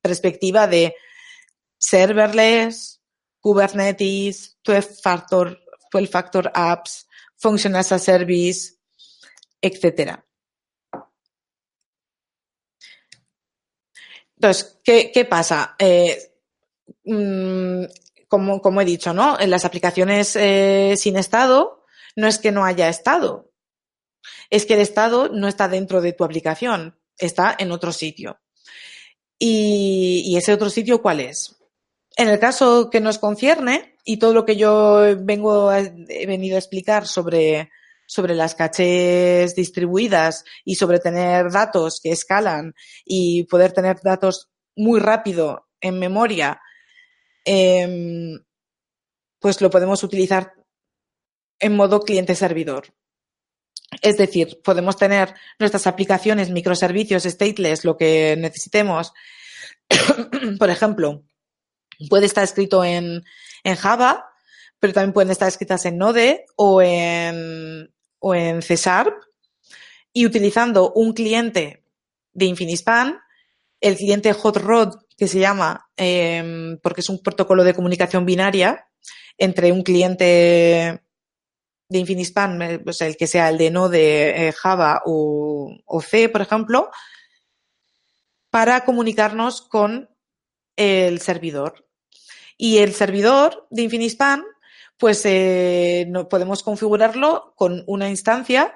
perspectiva 0.00 0.66
de 0.66 0.94
serverless, 1.78 3.00
Kubernetes, 3.40 4.58
12 4.64 4.82
12 5.92 6.06
factor 6.06 6.50
apps, 6.54 7.06
function 7.36 7.76
as 7.76 7.92
a 7.92 7.98
service, 7.98 8.78
etcétera. 9.60 10.24
Entonces, 14.36 14.80
¿qué, 14.82 15.26
pasa? 15.28 15.76
Eh, 15.78 16.32
mmm, 17.04 17.84
como, 18.26 18.80
he 18.80 18.84
dicho, 18.84 19.12
¿no? 19.12 19.38
En 19.38 19.50
las 19.50 19.64
aplicaciones 19.64 20.34
eh, 20.36 20.94
sin 20.96 21.16
estado, 21.16 21.84
no 22.16 22.26
es 22.26 22.38
que 22.38 22.50
no 22.50 22.64
haya 22.64 22.88
estado, 22.88 23.52
es 24.50 24.66
que 24.66 24.74
el 24.74 24.80
estado 24.80 25.28
no 25.28 25.46
está 25.46 25.68
dentro 25.68 26.00
de 26.00 26.12
tu 26.12 26.24
aplicación, 26.24 26.98
está 27.18 27.54
en 27.58 27.70
otro 27.70 27.92
sitio. 27.92 28.40
¿Y, 29.38 30.22
y 30.26 30.36
ese 30.36 30.52
otro 30.52 30.70
sitio 30.70 31.02
cuál 31.02 31.20
es? 31.20 31.61
En 32.16 32.28
el 32.28 32.38
caso 32.38 32.90
que 32.90 33.00
nos 33.00 33.18
concierne, 33.18 33.96
y 34.04 34.18
todo 34.18 34.34
lo 34.34 34.44
que 34.44 34.56
yo 34.56 35.16
vengo 35.18 35.72
he 35.72 36.26
venido 36.26 36.56
a 36.56 36.58
explicar 36.58 37.06
sobre, 37.06 37.70
sobre 38.06 38.34
las 38.34 38.54
cachés 38.54 39.54
distribuidas 39.54 40.44
y 40.64 40.74
sobre 40.74 40.98
tener 40.98 41.50
datos 41.50 42.00
que 42.02 42.12
escalan 42.12 42.74
y 43.04 43.44
poder 43.44 43.72
tener 43.72 44.00
datos 44.02 44.50
muy 44.76 45.00
rápido 45.00 45.68
en 45.80 45.98
memoria, 45.98 46.60
eh, 47.44 48.38
pues 49.38 49.60
lo 49.60 49.70
podemos 49.70 50.02
utilizar 50.02 50.52
en 51.58 51.76
modo 51.76 52.00
cliente-servidor. 52.00 52.94
Es 54.00 54.16
decir, 54.16 54.60
podemos 54.64 54.96
tener 54.96 55.34
nuestras 55.58 55.86
aplicaciones, 55.86 56.50
microservicios, 56.50 57.24
stateless, 57.24 57.84
lo 57.84 57.96
que 57.96 58.36
necesitemos. 58.38 59.12
Por 60.58 60.70
ejemplo, 60.70 61.24
puede 62.08 62.26
estar 62.26 62.44
escrito 62.44 62.84
en, 62.84 63.24
Java, 63.78 64.26
pero 64.80 64.92
también 64.92 65.12
pueden 65.12 65.30
estar 65.30 65.48
escritas 65.48 65.84
en 65.86 65.98
Node 65.98 66.46
o 66.56 66.82
en, 66.82 67.94
o 68.18 68.34
en 68.34 68.60
C 68.62 68.76
Sharp 68.76 69.14
y 70.12 70.26
utilizando 70.26 70.92
un 70.92 71.12
cliente 71.12 71.84
de 72.32 72.46
Infinispan, 72.46 73.20
el 73.80 73.96
cliente 73.96 74.32
Hot 74.32 74.56
Rod, 74.56 74.94
que 75.16 75.28
se 75.28 75.38
llama, 75.38 75.88
eh, 75.96 76.76
porque 76.82 77.00
es 77.00 77.08
un 77.08 77.22
protocolo 77.22 77.64
de 77.64 77.74
comunicación 77.74 78.26
binaria 78.26 78.88
entre 79.38 79.72
un 79.72 79.82
cliente 79.82 81.02
de 81.88 81.98
Infinispan, 81.98 82.82
o 82.86 82.92
sea, 82.92 83.06
el 83.06 83.16
que 83.16 83.26
sea 83.26 83.50
el 83.50 83.58
de 83.58 83.70
Node, 83.70 84.48
eh, 84.48 84.52
Java 84.52 85.02
o, 85.04 86.00
C, 86.00 86.28
por 86.28 86.40
ejemplo, 86.40 86.90
para 88.50 88.84
comunicarnos 88.84 89.62
con 89.62 90.08
el 90.76 91.20
servidor. 91.20 91.86
Y 92.62 92.78
el 92.78 92.94
servidor 92.94 93.66
de 93.70 93.82
Infinispan, 93.82 94.44
pues 94.96 95.22
eh, 95.24 96.06
no, 96.08 96.28
podemos 96.28 96.62
configurarlo 96.62 97.54
con 97.56 97.82
una 97.88 98.08
instancia 98.08 98.72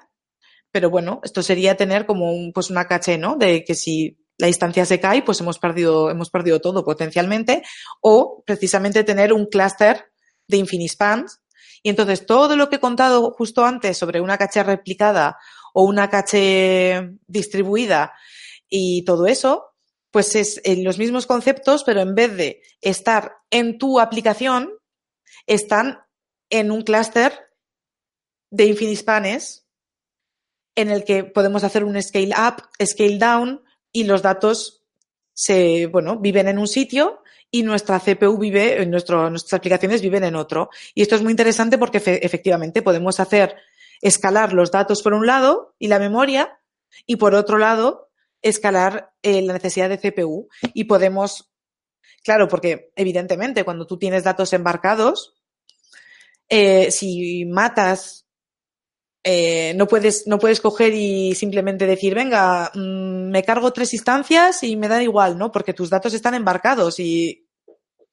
pero 0.76 0.90
bueno, 0.90 1.20
esto 1.24 1.42
sería 1.42 1.74
tener 1.74 2.04
como 2.04 2.34
un, 2.34 2.52
pues 2.52 2.68
una 2.68 2.86
caché, 2.86 3.16
¿no? 3.16 3.36
De 3.36 3.64
que 3.64 3.74
si 3.74 4.18
la 4.36 4.48
instancia 4.48 4.84
se 4.84 5.00
cae, 5.00 5.22
pues 5.22 5.40
hemos 5.40 5.58
perdido, 5.58 6.10
hemos 6.10 6.28
perdido 6.28 6.60
todo 6.60 6.84
potencialmente, 6.84 7.62
o 8.02 8.42
precisamente 8.44 9.02
tener 9.02 9.32
un 9.32 9.46
clúster 9.46 10.12
de 10.46 10.58
Infinispans. 10.58 11.40
Y 11.82 11.88
entonces 11.88 12.26
todo 12.26 12.56
lo 12.56 12.68
que 12.68 12.76
he 12.76 12.80
contado 12.80 13.30
justo 13.30 13.64
antes 13.64 13.96
sobre 13.96 14.20
una 14.20 14.36
caché 14.36 14.62
replicada 14.62 15.38
o 15.72 15.84
una 15.84 16.10
caché 16.10 17.10
distribuida 17.26 18.12
y 18.68 19.02
todo 19.06 19.26
eso, 19.26 19.75
pues 20.16 20.34
es 20.34 20.62
en 20.64 20.82
los 20.82 20.96
mismos 20.96 21.26
conceptos, 21.26 21.84
pero 21.84 22.00
en 22.00 22.14
vez 22.14 22.34
de 22.38 22.62
estar 22.80 23.36
en 23.50 23.76
tu 23.76 24.00
aplicación, 24.00 24.72
están 25.46 25.98
en 26.48 26.70
un 26.70 26.80
clúster 26.80 27.34
de 28.48 28.64
Infinispanes 28.64 29.66
en 30.74 30.88
el 30.88 31.04
que 31.04 31.22
podemos 31.22 31.64
hacer 31.64 31.84
un 31.84 32.02
scale 32.02 32.30
up, 32.30 32.62
scale 32.82 33.18
down 33.18 33.62
y 33.92 34.04
los 34.04 34.22
datos 34.22 34.86
se, 35.34 35.84
bueno, 35.84 36.18
viven 36.18 36.48
en 36.48 36.56
un 36.56 36.66
sitio 36.66 37.22
y 37.50 37.62
nuestra 37.62 38.00
CPU 38.00 38.38
vive, 38.38 38.86
nuestro, 38.86 39.28
nuestras 39.28 39.58
aplicaciones 39.58 40.00
viven 40.00 40.24
en 40.24 40.34
otro. 40.34 40.70
Y 40.94 41.02
esto 41.02 41.14
es 41.14 41.22
muy 41.22 41.32
interesante 41.32 41.76
porque 41.76 41.98
efectivamente 41.98 42.80
podemos 42.80 43.20
hacer 43.20 43.54
escalar 44.00 44.54
los 44.54 44.70
datos 44.70 45.02
por 45.02 45.12
un 45.12 45.26
lado 45.26 45.74
y 45.78 45.88
la 45.88 45.98
memoria 45.98 46.58
y 47.04 47.16
por 47.16 47.34
otro 47.34 47.58
lado 47.58 48.05
escalar 48.48 49.12
eh, 49.22 49.42
la 49.42 49.52
necesidad 49.54 49.88
de 49.88 49.98
CPU 49.98 50.48
y 50.74 50.84
podemos, 50.84 51.50
claro, 52.22 52.48
porque 52.48 52.92
evidentemente 52.96 53.64
cuando 53.64 53.86
tú 53.86 53.98
tienes 53.98 54.24
datos 54.24 54.52
embarcados, 54.52 55.34
eh, 56.48 56.90
si 56.90 57.44
matas 57.44 58.26
eh, 59.28 59.74
no 59.74 59.88
puedes, 59.88 60.28
no 60.28 60.38
puedes 60.38 60.60
coger 60.60 60.94
y 60.94 61.34
simplemente 61.34 61.84
decir, 61.84 62.14
venga, 62.14 62.70
mmm, 62.72 63.30
me 63.30 63.42
cargo 63.42 63.72
tres 63.72 63.92
instancias 63.92 64.62
y 64.62 64.76
me 64.76 64.86
da 64.86 65.02
igual, 65.02 65.36
¿no? 65.36 65.50
Porque 65.50 65.74
tus 65.74 65.90
datos 65.90 66.14
están 66.14 66.34
embarcados 66.34 67.00
y 67.00 67.48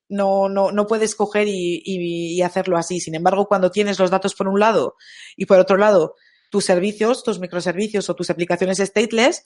no, 0.09 0.49
no, 0.49 0.71
no 0.71 0.87
puedes 0.87 1.13
coger 1.13 1.47
y, 1.47 2.41
hacerlo 2.41 2.77
así. 2.77 2.99
Sin 2.99 3.13
embargo, 3.13 3.47
cuando 3.47 3.69
tienes 3.69 3.99
los 3.99 4.09
datos 4.09 4.33
por 4.33 4.47
un 4.47 4.59
lado 4.59 4.95
y 5.35 5.45
por 5.45 5.59
otro 5.59 5.77
lado 5.77 6.15
tus 6.49 6.65
servicios, 6.65 7.23
tus 7.23 7.39
microservicios 7.39 8.09
o 8.09 8.15
tus 8.15 8.31
aplicaciones 8.31 8.79
stateless, 8.79 9.45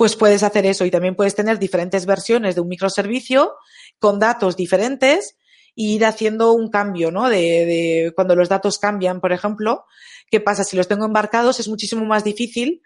pues 0.00 0.16
puedes 0.16 0.42
hacer 0.42 0.64
eso 0.64 0.86
y 0.86 0.90
también 0.90 1.14
puedes 1.14 1.34
tener 1.34 1.58
diferentes 1.58 2.06
versiones 2.06 2.54
de 2.54 2.62
un 2.62 2.68
microservicio 2.68 3.52
con 3.98 4.18
datos 4.18 4.56
diferentes 4.56 5.36
e 5.76 5.82
ir 5.82 6.06
haciendo 6.06 6.54
un 6.54 6.70
cambio, 6.70 7.10
¿no? 7.10 7.28
De, 7.28 7.36
de 7.36 8.12
cuando 8.16 8.34
los 8.34 8.48
datos 8.48 8.78
cambian, 8.78 9.20
por 9.20 9.30
ejemplo, 9.32 9.84
¿Qué 10.30 10.40
pasa? 10.40 10.64
Si 10.64 10.76
los 10.76 10.86
tengo 10.86 11.04
embarcados 11.04 11.58
es 11.58 11.68
muchísimo 11.68 12.04
más 12.04 12.22
difícil 12.22 12.82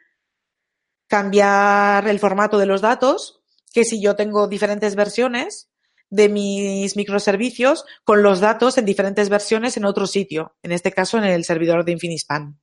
cambiar 1.07 2.09
el 2.09 2.19
formato 2.19 2.59
de 2.59 2.67
los 2.67 2.81
datos 2.81 3.43
que 3.73 3.85
si 3.85 4.01
yo 4.01 4.17
tengo 4.17 4.49
diferentes 4.49 4.97
versiones 4.97 5.69
de 6.09 6.29
mis 6.29 6.97
microservicios 6.97 7.85
con 8.05 8.23
los 8.23 8.41
datos 8.41 8.79
en 8.79 8.87
diferentes 8.87 9.29
versiones 9.29 9.77
en 9.77 9.85
otro 9.85 10.07
sitio, 10.07 10.57
en 10.63 10.73
este 10.73 10.93
caso 10.93 11.19
en 11.19 11.25
el 11.25 11.45
servidor 11.45 11.85
de 11.85 11.93
Infinispan. 11.93 12.59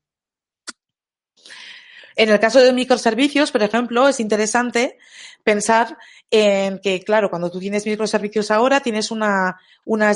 En 2.21 2.29
el 2.29 2.39
caso 2.39 2.59
de 2.59 2.71
microservicios, 2.71 3.51
por 3.51 3.63
ejemplo, 3.63 4.07
es 4.07 4.19
interesante 4.19 4.99
pensar 5.43 5.97
en 6.29 6.77
que, 6.77 6.99
claro, 6.99 7.31
cuando 7.31 7.49
tú 7.49 7.59
tienes 7.59 7.83
microservicios 7.83 8.51
ahora, 8.51 8.79
tienes 8.79 9.09
una, 9.09 9.59
una, 9.85 10.13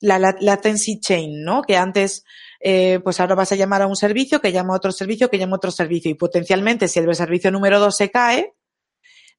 la, 0.00 0.18
la 0.18 0.36
latency 0.40 0.98
chain, 0.98 1.44
¿no? 1.44 1.62
Que 1.62 1.76
antes, 1.76 2.24
eh, 2.58 2.98
pues 3.04 3.20
ahora 3.20 3.36
vas 3.36 3.52
a 3.52 3.54
llamar 3.54 3.82
a 3.82 3.86
un 3.86 3.94
servicio 3.94 4.40
que 4.40 4.50
llama 4.50 4.74
a 4.74 4.78
otro 4.78 4.90
servicio 4.90 5.30
que 5.30 5.38
llama 5.38 5.52
a 5.52 5.58
otro 5.58 5.70
servicio 5.70 6.10
y 6.10 6.14
potencialmente 6.14 6.88
si 6.88 6.98
el 6.98 7.14
servicio 7.14 7.52
número 7.52 7.78
dos 7.78 7.96
se 7.96 8.10
cae, 8.10 8.56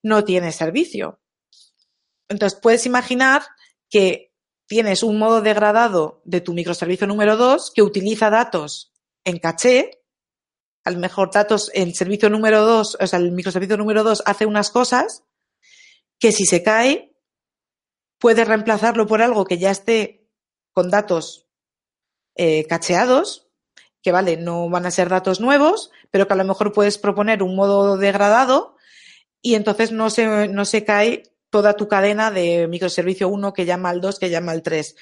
no 0.03 0.23
tiene 0.23 0.53
servicio. 0.53 1.19
Entonces 2.29 2.57
puedes 2.61 2.85
imaginar 2.85 3.41
que 3.89 4.31
tienes 4.67 5.03
un 5.03 5.19
modo 5.19 5.41
degradado 5.41 6.21
de 6.23 6.39
tu 6.39 6.53
microservicio 6.53 7.07
número 7.07 7.35
dos 7.35 7.73
que 7.75 7.81
utiliza 7.81 8.29
datos 8.29 8.93
en 9.27 9.39
caché, 9.39 10.03
a 10.85 10.91
lo 10.91 10.99
mejor 10.99 11.31
datos, 11.31 11.69
el 11.73 11.93
servicio 11.93 12.29
número 12.29 12.65
dos, 12.65 12.97
o 12.97 13.05
sea, 13.05 13.19
el 13.19 13.33
microservicio 13.33 13.75
número 13.75 14.05
dos 14.05 14.23
hace 14.25 14.45
unas 14.45 14.71
cosas 14.71 15.25
que 16.17 16.31
si 16.31 16.45
se 16.45 16.63
cae, 16.63 17.13
puede 18.19 18.45
reemplazarlo 18.45 19.05
por 19.05 19.21
algo 19.21 19.43
que 19.43 19.57
ya 19.57 19.69
esté 19.69 20.29
con 20.71 20.89
datos 20.89 21.45
eh, 22.35 22.65
cacheados, 22.67 23.49
que 24.01 24.13
vale, 24.13 24.37
no 24.37 24.69
van 24.69 24.85
a 24.85 24.91
ser 24.91 25.09
datos 25.09 25.41
nuevos, 25.41 25.91
pero 26.09 26.25
que 26.25 26.33
a 26.33 26.37
lo 26.37 26.45
mejor 26.45 26.71
puedes 26.71 26.97
proponer 26.97 27.43
un 27.43 27.53
modo 27.53 27.97
degradado 27.97 28.77
y 29.41 29.55
entonces 29.55 29.91
no 29.91 30.09
se, 30.09 30.47
no 30.47 30.63
se 30.63 30.85
cae 30.85 31.35
toda 31.49 31.73
tu 31.73 31.89
cadena 31.89 32.31
de 32.31 32.65
microservicio 32.69 33.27
1 33.27 33.51
que 33.51 33.65
llama 33.65 33.89
al 33.89 33.99
2, 33.99 34.19
que 34.19 34.29
llama 34.29 34.53
al 34.53 34.63
3, 34.63 34.95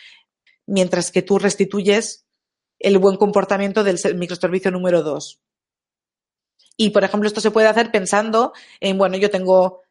mientras 0.66 1.12
que 1.12 1.22
tú 1.22 1.38
restituyes 1.38 2.25
el 2.80 2.98
buen 2.98 3.18
comportamiento 3.18 3.84
del 3.84 4.00
microservicio 4.16 4.72
número 4.72 5.02
2. 5.04 5.42
Y, 6.78 6.90
por 6.90 7.04
ejemplo, 7.04 7.28
esto 7.28 7.42
se 7.42 7.52
puede 7.52 7.68
hacer 7.68 7.92
pensando 7.92 8.54
en, 8.80 8.98
bueno, 8.98 9.18
yo 9.18 9.30
tengo, 9.30 9.82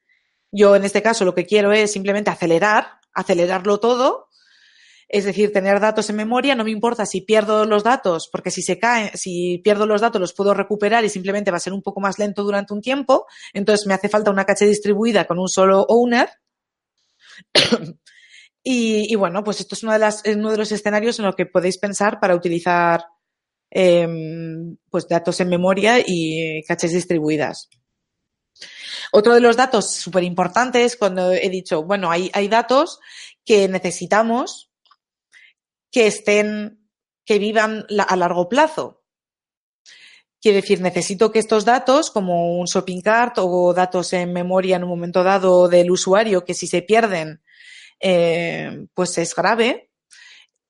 yo 0.51 0.77
en 0.77 0.85
este 0.85 1.03
caso 1.03 1.25
lo 1.25 1.35
que 1.35 1.47
quiero 1.47 1.73
es 1.73 1.93
simplemente 1.93 2.31
acelerar, 2.31 3.01
acelerarlo 3.13 3.81
todo 3.81 4.29
es 5.09 5.25
decir, 5.25 5.53
tener 5.53 5.81
datos 5.81 6.09
en 6.11 6.17
memoria, 6.17 6.55
no 6.55 6.65
me 6.65 6.71
importa 6.71 7.07
si 7.07 7.21
pierdo 7.21 7.65
los 7.67 7.85
datos, 7.85 8.29
porque 8.33 8.51
si 8.51 8.63
se 8.63 8.79
caen, 8.79 9.11
si 9.15 9.59
pierdo 9.63 9.87
los 9.87 10.01
datos 10.01 10.21
los 10.21 10.33
puedo 10.33 10.55
recuperar 10.55 11.05
y 11.05 11.09
simplemente 11.09 11.51
va 11.51 11.59
a 11.59 11.61
ser 11.61 11.73
un 11.73 11.83
poco 11.83 12.01
más 12.01 12.19
lento 12.19 12.43
durante 12.43 12.73
un 12.73 12.81
tiempo. 12.81 13.27
Entonces 13.53 13.87
me 13.87 13.95
hace 13.95 14.09
falta 14.09 14.31
una 14.31 14.45
caché 14.45 14.67
distribuida 14.67 15.25
con 15.27 15.39
un 15.39 15.49
solo 15.49 15.85
owner. 15.89 16.29
y, 18.67 19.15
bueno, 19.17 19.45
pues 19.45 19.61
esto 19.61 19.75
es, 19.75 19.83
uno 19.83 20.51
de 20.51 20.57
los 20.57 20.73
escenarios 20.73 21.19
en 21.19 21.27
los 21.27 21.37
que 21.37 21.45
podéis 21.45 21.77
pensar 21.77 22.19
para 22.19 22.35
utilizar 22.35 23.05
eh, 23.71 24.09
pues 24.89 25.07
datos 25.07 25.39
en 25.41 25.51
memoria 25.51 25.99
y 26.05 26.63
cachés 26.65 26.93
distribuidas. 26.93 27.69
Otro 29.13 29.35
de 29.35 29.41
los 29.41 29.57
datos 29.57 29.91
súper 29.91 30.25
importantes 30.25 30.97
cuando 30.97 31.31
he 31.31 31.51
dicho, 31.51 31.83
bueno, 31.83 32.11
hay, 32.11 32.31
hay 32.33 32.49
datos 32.49 33.01
que 33.45 33.69
necesitamos 33.69 34.71
que 35.93 36.07
estén, 36.07 36.89
que 37.27 37.39
vivan 37.39 37.87
a 38.09 38.17
largo 38.17 38.49
plazo. 38.49 39.05
Quiere 40.41 40.63
decir, 40.63 40.81
necesito 40.81 41.31
que 41.31 41.39
estos 41.39 41.65
datos, 41.65 42.11
como 42.11 42.59
un 42.59 42.67
shopping 42.67 43.03
cart 43.03 43.37
o 43.39 43.75
datos 43.75 44.13
en 44.15 44.33
memoria 44.33 44.77
en 44.77 44.85
un 44.85 44.91
momento 44.91 45.23
dado 45.23 45.69
del 45.69 45.91
usuario, 45.91 46.45
que 46.45 46.55
si 46.55 46.67
se 46.67 46.83
pierden, 46.83 47.43
eh, 48.01 48.87
pues 48.95 49.17
es 49.19 49.35
grave. 49.35 49.91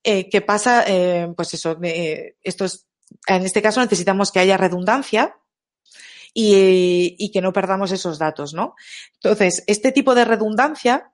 Eh, 0.02 0.28
¿Qué 0.28 0.40
pasa? 0.40 0.84
Eh, 0.86 1.32
pues 1.36 1.54
eso, 1.54 1.78
estos, 1.82 2.86
en 3.26 3.44
este 3.44 3.62
caso 3.62 3.80
necesitamos 3.80 4.30
que 4.30 4.40
haya 4.40 4.56
redundancia 4.56 5.36
y, 6.32 7.30
que 7.32 7.40
no 7.40 7.52
perdamos 7.52 7.92
esos 7.92 8.18
datos, 8.18 8.54
¿no? 8.54 8.74
Entonces, 9.14 9.62
este 9.66 9.92
tipo 9.92 10.14
de 10.14 10.24
redundancia 10.24 11.12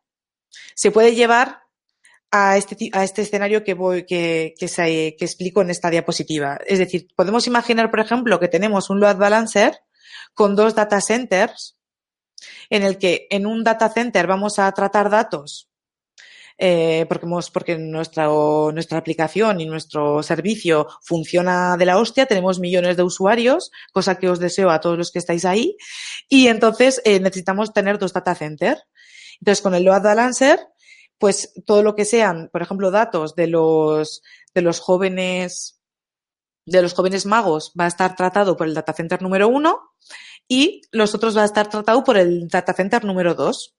se 0.75 0.91
puede 0.91 1.15
llevar 1.15 1.63
a 2.33 2.57
este, 2.57 2.91
a 2.93 3.05
este 3.05 3.23
escenario 3.23 3.63
que, 3.63 3.75
voy, 3.75 4.07
que, 4.07 4.55
que 4.59 5.17
explico 5.21 5.63
en 5.63 5.71
esta 5.71 5.91
diapositiva. 5.91 6.59
Es 6.67 6.79
decir, 6.79 7.09
podemos 7.15 7.47
imaginar, 7.47 7.91
por 7.91 8.01
ejemplo, 8.01 8.41
que 8.41 8.49
tenemos 8.49 8.91
un 8.91 9.01
load 9.01 9.17
balancer 9.17 9.81
con 10.35 10.57
dos 10.57 10.75
data 10.75 11.01
centers 11.01 11.77
en 12.71 12.83
el 12.83 12.99
que 12.99 13.27
en 13.31 13.47
un 13.47 13.63
data 13.63 13.89
center 13.91 14.27
vamos 14.27 14.59
a 14.59 14.71
tratar 14.73 15.11
datos 15.11 15.70
eh, 16.63 17.07
porque, 17.09 17.25
hemos, 17.25 17.51
nuestra, 17.79 18.99
aplicación 18.99 19.63
y 19.63 19.67
nuestro 19.67 20.23
servicio 20.23 20.87
funciona 21.01 21.79
de 21.79 21.87
la 21.87 21.97
hostia, 21.97 22.27
tenemos 22.27 22.61
millones 22.61 22.99
de 22.99 23.03
usuarios, 23.03 23.71
cosa 23.93 24.17
que 24.19 24.29
os 24.29 24.39
deseo 24.39 24.69
a 24.69 24.79
todos 24.79 24.99
los 24.99 25.11
que 25.11 25.21
estáis 25.21 25.47
ahí, 25.47 25.79
y 26.29 26.49
entonces 26.49 27.01
eh, 27.07 27.19
necesitamos 27.19 27.73
tener 27.73 27.99
dos 27.99 28.13
data 28.13 28.35
centers. 28.35 28.83
Entonces, 29.41 29.63
con 29.63 29.75
el 29.75 29.85
load 29.85 30.03
balancer, 30.03 30.61
pues 31.17 31.55
todo 31.65 31.83
lo 31.83 31.95
que 31.95 32.05
sean, 32.05 32.51
por 32.53 32.61
ejemplo, 32.61 32.91
datos 32.91 33.35
de 33.35 33.47
los, 33.47 34.23
de 34.55 34.61
los 34.61 34.81
jóvenes 34.81 35.81
de 36.67 36.83
los 36.83 36.93
jóvenes 36.93 37.25
magos 37.25 37.73
va 37.79 37.87
a 37.87 37.89
estar 37.89 38.15
tratado 38.15 38.57
por 38.57 38.67
el 38.67 38.75
data 38.75 38.93
center 38.93 39.23
número 39.23 39.49
uno 39.49 39.95
y 40.47 40.83
los 40.93 41.15
otros 41.15 41.35
va 41.37 41.43
a 41.43 41.47
estar 41.47 41.71
tratado 41.71 42.05
por 42.05 42.19
el 42.19 42.49
data 42.49 42.75
center 42.75 43.03
número 43.05 43.35
dos. 43.35 43.75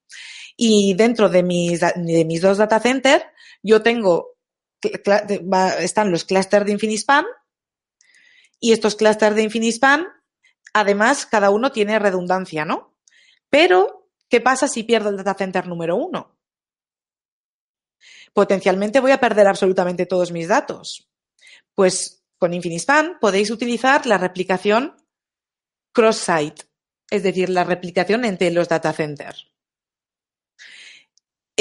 Y 0.63 0.93
dentro 0.93 1.27
de 1.27 1.41
mis, 1.41 1.79
de 1.79 2.23
mis 2.23 2.39
dos 2.39 2.59
data 2.59 2.79
centers, 2.79 3.25
yo 3.63 3.81
tengo, 3.81 4.37
están 5.79 6.11
los 6.11 6.23
clusters 6.23 6.67
de 6.67 6.73
Infinispan 6.73 7.25
y 8.59 8.71
estos 8.71 8.95
clusters 8.95 9.35
de 9.35 9.41
Infinispan, 9.41 10.05
además, 10.71 11.25
cada 11.25 11.49
uno 11.49 11.71
tiene 11.71 11.97
redundancia, 11.97 12.63
¿no? 12.63 12.95
Pero, 13.49 14.07
¿qué 14.29 14.39
pasa 14.39 14.67
si 14.67 14.83
pierdo 14.83 15.09
el 15.09 15.17
data 15.17 15.33
center 15.33 15.65
número 15.65 15.95
uno? 15.95 16.37
Potencialmente 18.31 18.99
voy 18.99 19.13
a 19.13 19.19
perder 19.19 19.47
absolutamente 19.47 20.05
todos 20.05 20.31
mis 20.31 20.47
datos. 20.47 21.09
Pues 21.73 22.23
con 22.37 22.53
Infinispan 22.53 23.17
podéis 23.19 23.49
utilizar 23.49 24.05
la 24.05 24.19
replicación 24.19 24.95
cross-site, 25.91 26.65
es 27.09 27.23
decir, 27.23 27.49
la 27.49 27.63
replicación 27.63 28.25
entre 28.25 28.51
los 28.51 28.69
data 28.69 28.93
centers. 28.93 29.50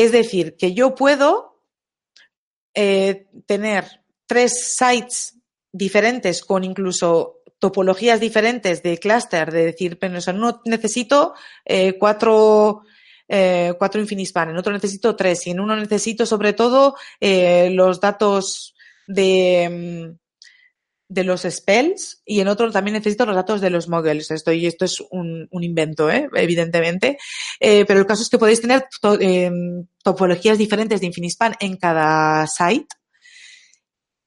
Es 0.01 0.13
decir, 0.13 0.57
que 0.57 0.73
yo 0.73 0.95
puedo 0.95 1.61
eh, 2.75 3.27
tener 3.45 3.85
tres 4.27 4.75
sites 4.75 5.37
diferentes 5.71 6.43
con 6.43 6.65
incluso 6.65 7.43
topologías 7.59 8.19
diferentes 8.19 8.83
de 8.83 8.97
clúster, 8.97 9.53
de 9.53 9.67
decir, 9.67 9.99
pero 9.99 10.19
no 10.33 10.63
necesito 10.65 11.35
eh, 11.67 11.99
cuatro, 11.99 12.81
eh, 13.29 13.75
cuatro 13.77 14.01
Infinispan, 14.01 14.49
en 14.49 14.57
otro 14.57 14.73
necesito 14.73 15.15
tres 15.15 15.47
y 15.47 15.51
en 15.51 15.61
uno 15.61 15.77
necesito 15.77 16.25
sobre 16.25 16.55
todo 16.55 16.97
los 17.21 18.01
datos 18.01 18.75
de, 19.07 20.17
de 21.11 21.25
los 21.25 21.43
spells 21.43 22.23
y 22.25 22.39
en 22.39 22.47
otro 22.47 22.71
también 22.71 22.95
necesito 22.95 23.27
los 23.27 23.35
datos 23.35 23.61
de 23.61 23.69
los 23.69 23.89
models. 23.89 24.31
Esto, 24.31 24.53
y 24.53 24.67
esto 24.67 24.85
es 24.85 25.01
un, 25.11 25.49
invento, 25.51 26.09
¿eh? 26.09 26.31
evidentemente. 26.35 27.19
Eh, 27.59 27.85
pero 27.85 27.99
el 27.99 28.07
caso 28.07 28.23
es 28.23 28.29
que 28.29 28.39
podéis 28.39 28.61
tener 28.61 28.87
em, 29.19 29.87
topologías 30.05 30.57
diferentes 30.57 31.01
de 31.01 31.07
Infinispan 31.07 31.57
en 31.59 31.77
cada 31.77 32.47
site 32.47 32.95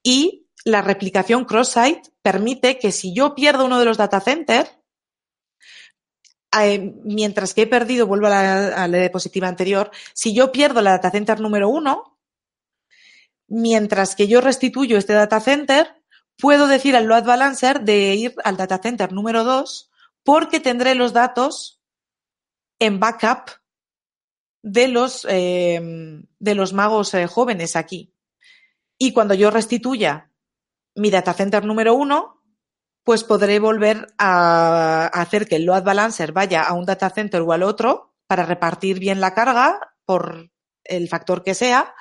y 0.03 0.45
la 0.65 0.81
replicación 0.81 1.45
cross-site 1.45 2.01
permite 2.21 2.77
que 2.77 2.91
si 2.91 3.13
yo 3.15 3.33
pierdo 3.33 3.65
uno 3.65 3.79
de 3.79 3.85
los 3.85 3.97
data 3.97 4.19
centers, 4.19 4.69
eh, 6.61 6.93
mientras 7.05 7.53
que 7.53 7.61
he 7.61 7.67
perdido, 7.67 8.07
vuelvo 8.07 8.27
a 8.27 8.29
la, 8.29 8.67
a 8.83 8.87
la 8.89 8.97
diapositiva 8.97 9.47
anterior, 9.47 9.89
si 10.13 10.35
yo 10.35 10.51
pierdo 10.51 10.81
la 10.81 10.91
data 10.91 11.11
center 11.11 11.39
número 11.39 11.69
uno, 11.69 12.19
mientras 13.47 14.15
que 14.15 14.27
yo 14.27 14.41
restituyo 14.41 14.97
este 14.97 15.13
data 15.13 15.39
center, 15.39 16.02
puedo 16.43 16.67
decir 16.67 16.97
al 16.97 17.05
load 17.05 17.23
balancer 17.23 17.85
de 17.85 18.15
ir 18.15 18.35
al 18.43 18.57
data 18.57 18.77
center 18.79 19.13
número 19.13 19.45
2 19.45 19.89
porque 20.23 20.59
tendré 20.59 20.93
los 20.93 21.13
datos 21.13 21.81
en 22.79 22.99
backup 22.99 23.49
de 24.61 24.89
los, 24.89 25.25
em, 25.29 26.25
de 26.39 26.55
los 26.55 26.73
magos 26.73 27.13
eh, 27.13 27.27
jóvenes 27.27 27.77
aquí. 27.77 28.13
Y 28.97 29.13
cuando 29.13 29.35
yo 29.35 29.51
restituya 29.51 30.31
mi 30.95 31.09
data 31.09 31.33
center 31.33 31.63
número 31.63 31.93
1, 31.93 32.43
pues 33.05 33.23
podré 33.23 33.59
volver 33.59 34.13
a 34.17 35.05
hacer 35.13 35.47
que 35.47 35.55
el 35.55 35.63
load 35.63 35.83
balancer 35.85 36.33
vaya 36.33 36.63
a 36.63 36.73
un 36.73 36.85
data 36.85 37.09
center 37.09 37.39
o 37.39 37.53
al 37.53 37.63
otro 37.63 38.15
para 38.27 38.45
repartir 38.45 38.99
bien 38.99 39.21
la 39.21 39.33
carga 39.33 39.79
por 40.03 40.51
el 40.83 41.07
factor 41.07 41.41
que 41.41 41.55
sea 41.55 41.95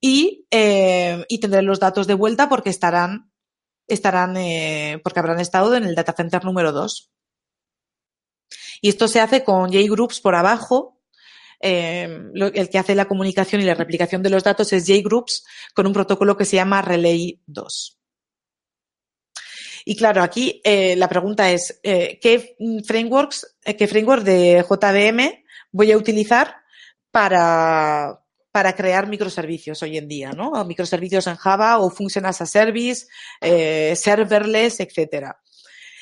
y, 0.00 0.48
eh, 0.50 1.24
y 1.28 1.38
tendré 1.38 1.62
los 1.62 1.78
datos 1.78 2.08
de 2.08 2.14
vuelta 2.14 2.48
porque 2.48 2.70
estarán 2.70 3.27
estarán, 3.88 4.36
eh, 4.36 5.00
porque 5.02 5.18
habrán 5.18 5.40
estado 5.40 5.74
en 5.74 5.84
el 5.84 5.94
data 5.94 6.12
center 6.12 6.44
número 6.44 6.72
2. 6.72 7.10
Y 8.80 8.88
esto 8.90 9.08
se 9.08 9.20
hace 9.20 9.42
con 9.42 9.70
JGroups 9.70 10.20
por 10.20 10.34
abajo. 10.34 11.00
Eh, 11.60 12.30
el 12.34 12.70
que 12.70 12.78
hace 12.78 12.94
la 12.94 13.08
comunicación 13.08 13.60
y 13.60 13.64
la 13.64 13.74
replicación 13.74 14.22
de 14.22 14.30
los 14.30 14.44
datos 14.44 14.72
es 14.72 14.86
JGroups 14.86 15.44
con 15.74 15.86
un 15.86 15.92
protocolo 15.92 16.36
que 16.36 16.44
se 16.44 16.56
llama 16.56 16.82
Relay 16.82 17.40
2. 17.46 17.98
Y 19.84 19.96
claro, 19.96 20.22
aquí 20.22 20.60
eh, 20.62 20.94
la 20.96 21.08
pregunta 21.08 21.50
es, 21.50 21.80
¿qué 21.82 22.56
frameworks, 22.86 23.56
qué 23.76 23.88
framework 23.88 24.22
de 24.22 24.64
JVM 24.68 25.44
voy 25.72 25.92
a 25.92 25.96
utilizar 25.96 26.54
para, 27.10 28.20
para 28.50 28.74
crear 28.74 29.06
microservicios 29.06 29.82
hoy 29.82 29.98
en 29.98 30.08
día, 30.08 30.32
¿no? 30.32 30.52
microservicios 30.64 31.26
en 31.26 31.36
Java 31.36 31.78
o 31.78 31.90
Function 31.90 32.26
as 32.26 32.40
a 32.40 32.46
Service, 32.46 33.06
eh, 33.40 33.94
serverless, 33.94 34.80
etcétera. 34.80 35.38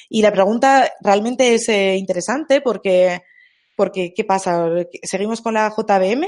Y 0.08 0.22
la 0.22 0.32
pregunta 0.32 0.92
realmente 1.00 1.54
es 1.54 1.68
eh, 1.68 1.96
interesante 1.96 2.60
porque, 2.60 3.22
porque, 3.76 4.14
¿qué 4.14 4.24
pasa? 4.24 4.68
¿Seguimos 5.02 5.40
con 5.40 5.54
la 5.54 5.74
JVM? 5.76 6.26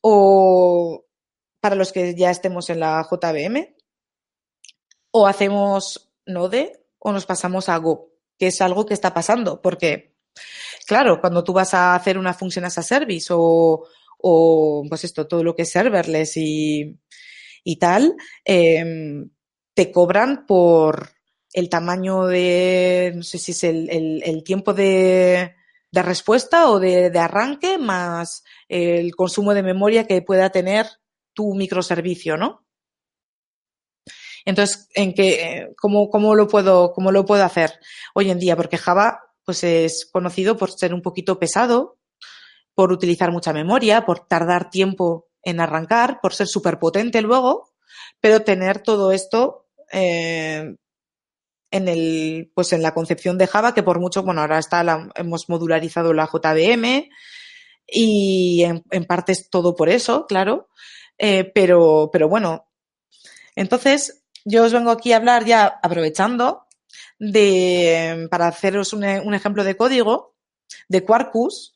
¿O 0.00 1.04
para 1.60 1.74
los 1.74 1.92
que 1.92 2.14
ya 2.14 2.30
estemos 2.30 2.70
en 2.70 2.80
la 2.80 3.06
JVM? 3.10 3.74
¿O 5.10 5.26
hacemos 5.26 6.12
Node 6.26 6.84
o 7.00 7.10
nos 7.10 7.26
pasamos 7.26 7.68
a 7.68 7.76
Go? 7.78 8.12
Que 8.38 8.48
es 8.48 8.60
algo 8.60 8.86
que 8.86 8.94
está 8.94 9.12
pasando 9.12 9.60
porque, 9.60 10.14
claro, 10.86 11.20
cuando 11.20 11.42
tú 11.42 11.52
vas 11.52 11.74
a 11.74 11.96
hacer 11.96 12.16
una 12.16 12.34
Function 12.34 12.64
as 12.64 12.78
a 12.78 12.82
Service 12.82 13.26
o, 13.30 13.84
o 14.18 14.84
pues 14.88 15.04
esto, 15.04 15.26
todo 15.26 15.42
lo 15.42 15.54
que 15.54 15.62
es 15.62 15.70
serverless 15.70 16.36
y, 16.36 16.98
y 17.64 17.76
tal, 17.76 18.16
em, 18.44 19.30
te 19.74 19.92
cobran 19.92 20.46
por 20.46 21.10
el 21.52 21.68
tamaño 21.68 22.26
de, 22.26 23.12
no 23.14 23.22
sé 23.22 23.38
si 23.38 23.52
es 23.52 23.64
el, 23.64 23.88
el, 24.22 24.44
tiempo 24.44 24.74
de, 24.74 25.54
de, 25.90 26.02
respuesta 26.02 26.70
o 26.70 26.78
de, 26.78 27.10
de, 27.10 27.18
arranque 27.18 27.78
más 27.78 28.44
el 28.68 29.14
consumo 29.14 29.54
de 29.54 29.62
memoria 29.62 30.06
que 30.06 30.22
pueda 30.22 30.50
tener 30.50 30.86
tu 31.32 31.54
microservicio, 31.54 32.36
¿no? 32.36 32.66
Entonces, 34.44 34.88
¿en 34.94 35.14
qué, 35.14 35.74
cómo, 35.76 36.08
cómo, 36.08 36.34
lo 36.34 36.48
puedo, 36.48 36.92
¿cómo 36.92 37.12
lo 37.12 37.24
puedo 37.24 37.44
hacer 37.44 37.78
hoy 38.14 38.30
en 38.30 38.38
día? 38.38 38.56
Porque 38.56 38.78
Java 38.78 39.20
pues 39.44 39.62
es 39.64 40.08
conocido 40.10 40.56
por 40.56 40.70
ser 40.70 40.92
un 40.92 41.02
poquito 41.02 41.38
pesado 41.38 41.97
por 42.78 42.92
utilizar 42.92 43.32
mucha 43.32 43.52
memoria, 43.52 44.06
por 44.06 44.20
tardar 44.28 44.70
tiempo 44.70 45.26
en 45.42 45.58
arrancar, 45.58 46.20
por 46.22 46.32
ser 46.32 46.46
súper 46.46 46.78
potente 46.78 47.20
luego, 47.22 47.70
pero 48.20 48.42
tener 48.42 48.84
todo 48.84 49.10
esto 49.10 49.66
eh, 49.90 50.76
en 51.72 51.88
el, 51.88 52.52
pues 52.54 52.72
en 52.72 52.82
la 52.82 52.94
concepción 52.94 53.36
de 53.36 53.48
Java, 53.48 53.74
que 53.74 53.82
por 53.82 53.98
mucho, 53.98 54.22
bueno, 54.22 54.42
ahora 54.42 54.60
está 54.60 54.84
la, 54.84 55.10
hemos 55.16 55.48
modularizado 55.48 56.12
la 56.12 56.30
JVM 56.32 57.08
y 57.84 58.62
en, 58.62 59.04
parte 59.06 59.32
es 59.32 59.50
todo 59.50 59.74
por 59.74 59.88
eso, 59.88 60.26
claro, 60.28 60.68
eh, 61.18 61.50
pero, 61.52 62.10
pero 62.12 62.28
bueno. 62.28 62.68
Entonces, 63.56 64.22
yo 64.44 64.62
os 64.62 64.72
vengo 64.72 64.92
aquí 64.92 65.12
a 65.12 65.16
hablar 65.16 65.44
ya 65.44 65.80
aprovechando 65.82 66.68
de, 67.18 68.28
para 68.30 68.46
haceros 68.46 68.92
un 68.92 69.34
ejemplo 69.34 69.64
de 69.64 69.76
código 69.76 70.36
de 70.86 71.04
Quarkus, 71.04 71.74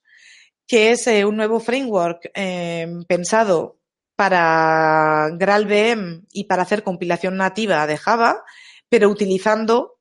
que 0.67 0.93
es 0.93 1.07
eh, 1.07 1.25
un 1.25 1.37
nuevo 1.37 1.61
framework 1.61 2.31
eh, 2.35 2.87
pensado 3.07 3.79
para 4.17 5.31
GraalVM 5.33 6.27
y 6.33 6.45
para 6.45 6.63
hacer 6.63 6.83
compilación 6.83 7.37
nativa 7.37 7.87
de 7.87 7.97
Java, 7.97 8.45
pero 8.89 9.09
utilizando 9.09 9.99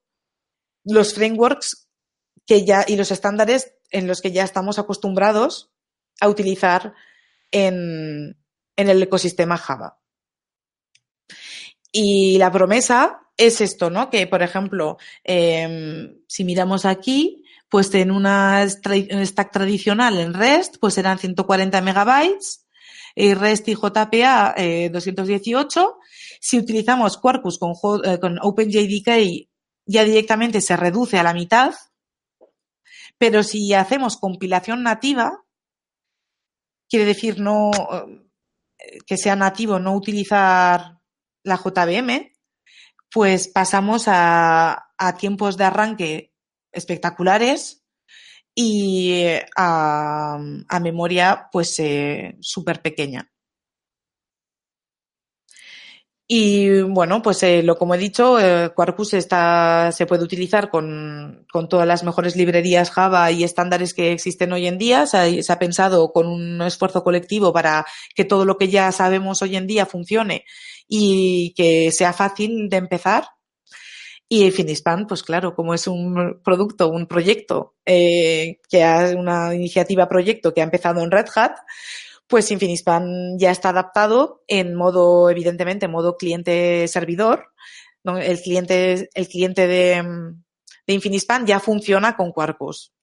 los 0.84 1.14
frameworks 1.14 1.88
que 2.46 2.66
ya 2.66 2.86
y 2.88 2.96
los 2.96 3.12
estándares 3.12 3.76
en 3.90 4.08
los 4.08 4.22
que 4.22 4.32
ya 4.32 4.44
estamos 4.44 4.80
acostumbrados 4.80 5.72
a 6.20 6.30
utilizar 6.30 6.94
en, 7.52 8.38
en 8.76 8.90
el 8.90 9.02
ecosistema 9.02 9.58
Java. 9.58 10.00
Y 11.92 12.38
la 12.38 12.52
promesa 12.52 13.22
es 13.38 13.60
esto, 13.62 13.90
¿no? 13.90 14.10
Que, 14.10 14.28
por 14.28 14.42
ejemplo, 14.42 14.98
eh, 15.24 16.16
si 16.28 16.44
miramos 16.44 16.86
aquí, 16.86 17.44
pues 17.72 17.96
en 17.96 18.12
una 18.12 18.68
stack 18.68 19.50
tradicional 19.50 20.20
en 20.20 20.34
REST, 20.34 20.76
pues 20.82 20.94
serán 20.94 21.20
140 21.20 21.80
megabytes, 21.80 22.68
y 23.16 23.34
REST 23.34 23.70
y 23.70 23.76
JPA 23.76 24.56
218. 24.92 25.80
Eh, 25.80 26.08
si 26.42 26.58
utilizamos 26.58 27.18
Quarkus 27.18 27.58
con, 27.58 27.74
eh, 28.04 28.20
con 28.20 28.40
OpenJDK, 28.42 29.48
ya 29.86 30.04
directamente 30.04 30.60
se 30.60 30.76
reduce 30.76 31.18
a 31.18 31.24
la 31.24 31.34
mitad. 31.34 31.74
Pero 33.18 33.42
si 33.42 33.74
hacemos 33.74 34.18
compilación 34.18 34.84
nativa, 34.84 35.46
quiere 36.90 37.06
decir 37.06 37.40
no 37.40 37.72
que 39.06 39.16
sea 39.16 39.38
nativo 39.38 39.80
no 39.80 39.96
utilizar 39.96 41.00
la 41.44 41.56
JVM, 41.56 42.34
pues 43.10 43.48
pasamos 43.48 44.06
a 44.08 44.90
tiempos 45.18 45.56
de 45.56 45.64
arranque 45.64 46.31
espectaculares 46.72 47.84
y 48.56 49.24
a, 49.56 50.40
a 50.68 50.80
memoria 50.80 51.48
pues 51.52 51.80
eh, 51.80 52.38
súper 52.42 52.82
pequeña. 52.82 53.32
Y 56.34 56.82
bueno, 56.84 57.22
pues 57.22 57.44
eh, 57.44 57.62
lo 57.62 57.78
como 57.78 57.94
he 57.94 57.98
dicho, 57.98 58.40
eh, 58.40 58.72
Quarkus 58.74 59.16
está, 59.16 59.92
se 59.92 60.06
puede 60.06 60.24
utilizar 60.24 60.70
con, 60.70 61.46
con, 61.52 61.68
todas 61.68 61.86
las 61.86 62.06
mejores 62.06 62.38
librerías 62.38 62.90
Java 62.90 63.30
y 63.32 63.44
estándares 63.44 63.94
que 63.94 64.14
existen 64.14 64.54
hoy 64.54 64.66
en 64.66 64.78
día. 64.78 65.06
Se 65.08 65.44
ha, 65.46 65.60
pensado 65.60 66.14
con 66.14 66.28
un 66.28 66.62
esfuerzo 66.62 67.04
colectivo 67.04 67.52
para 67.52 67.86
que 68.16 68.24
todo 68.24 68.46
lo 68.46 68.58
que 68.58 68.70
ya 68.70 68.94
sabemos 68.94 69.42
hoy 69.42 69.58
en 69.58 69.68
día 69.68 69.86
funcione 69.86 70.46
y 70.88 71.54
que 71.54 71.92
sea 71.92 72.14
fácil 72.14 72.70
de 72.70 72.78
empezar. 72.78 73.26
Y 74.34 74.50
Finispan, 74.52 75.08
pues 75.08 75.24
claro, 75.24 75.54
como 75.54 75.74
es 75.74 75.88
un 75.88 76.40
producto, 76.42 76.88
un 76.88 77.06
proyecto, 77.06 77.76
eh, 77.86 78.62
que 78.70 78.82
es 78.82 79.14
una 79.14 79.54
iniciativa 79.54 80.08
proyecto 80.08 80.54
que 80.54 80.62
ha 80.62 80.64
empezado 80.64 81.02
en 81.02 81.12
Red 81.12 81.26
Hat, 81.36 81.58
pues 82.28 82.50
Infinispan 82.50 83.38
ya 83.38 83.52
está 83.52 83.68
adaptado 83.68 84.46
en 84.48 84.74
modo, 84.74 85.30
evidentemente, 85.30 85.88
en 85.88 85.92
modo 85.92 86.16
cliente-servidor. 86.16 87.52
El 88.06 88.42
cliente, 88.42 89.10
el 89.14 89.28
cliente 89.28 89.68
de, 89.68 90.02
Infinispan 90.88 91.46
ya 91.46 91.60
funciona 91.60 92.16
con 92.16 92.32
Quarkus. 92.32 92.94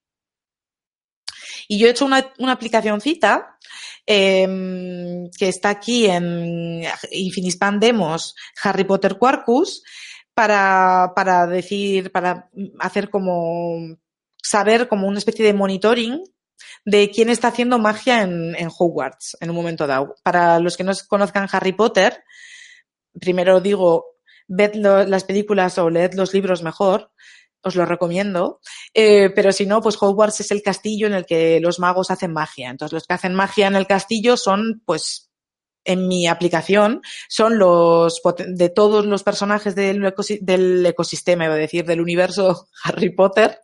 Y 1.69 1.79
yo 1.79 1.89
he 1.89 1.91
hecho 1.91 2.07
una, 2.07 2.33
una 2.39 2.53
aplicacióncita 2.53 3.59
eh, 4.07 4.49
que 5.39 5.49
está 5.49 5.69
aquí 5.69 6.07
en 6.07 6.85
Infinispan 7.11 7.81
Demos 7.81 8.35
Harry 8.63 8.85
Potter 8.85 9.19
Quarkus 9.19 9.83
para, 10.39 11.15
para 11.17 11.49
decir, 11.49 12.13
para 12.13 12.49
hacer 12.79 13.11
como 13.11 13.97
saber 14.41 14.87
como 14.87 15.09
una 15.09 15.19
especie 15.19 15.45
de 15.45 15.53
monitoring 15.53 16.23
de 16.85 17.11
quién 17.11 17.29
está 17.29 17.49
haciendo 17.49 17.81
magia 17.81 18.23
en, 18.23 18.55
en, 18.55 18.69
Hogwarts 18.69 19.37
en 19.41 19.51
un 19.51 19.57
momento 19.57 19.89
dado. 19.89 20.15
Para 20.23 20.61
los 20.61 20.77
que 20.77 20.85
no 20.85 20.93
conozcan 21.09 21.49
Harry 21.51 21.73
Potter, 21.73 22.23
primero 23.21 23.61
digo, 23.61 24.05
ved 24.47 24.77
las 24.77 25.25
películas 25.25 25.77
o 25.79 25.91
leed 25.91 26.15
los 26.15 26.33
libros 26.33 26.63
mejor, 26.63 27.11
os 27.61 27.75
lo 27.75 27.85
recomiendo. 27.85 28.61
Eh, 28.95 29.31
pero 29.35 29.51
si 29.51 29.67
no, 29.67 29.81
pues 29.83 30.01
Hogwarts 30.01 30.39
es 30.39 30.53
el 30.53 30.63
castillo 30.63 31.09
en 31.09 31.15
el 31.15 31.27
que 31.27 31.59
los 31.59 31.81
magos 31.81 32.13
hacen 32.13 32.33
magia. 32.33 32.71
Entonces, 32.71 32.93
los 32.93 33.07
que 33.09 33.15
hacen 33.15 33.35
magia 33.35 33.67
en 33.67 33.75
el 33.75 33.89
castillo 33.89 34.37
son, 34.37 34.83
pues, 34.87 35.28
en 35.85 36.07
mi 36.07 36.27
aplicación, 36.27 37.01
son 37.29 37.59
los 37.59 38.21
de 38.47 38.69
todos 38.69 39.07
los 39.07 39.23
personajes 39.23 39.75
del, 39.75 40.05
ecos, 40.05 40.29
del 40.41 40.85
ecosistema, 40.85 41.47
iba 41.47 41.55
a 41.55 41.59
decir, 41.59 41.85
del 41.85 42.01
universo 42.01 42.69
Harry 42.85 43.15
Potter, 43.15 43.61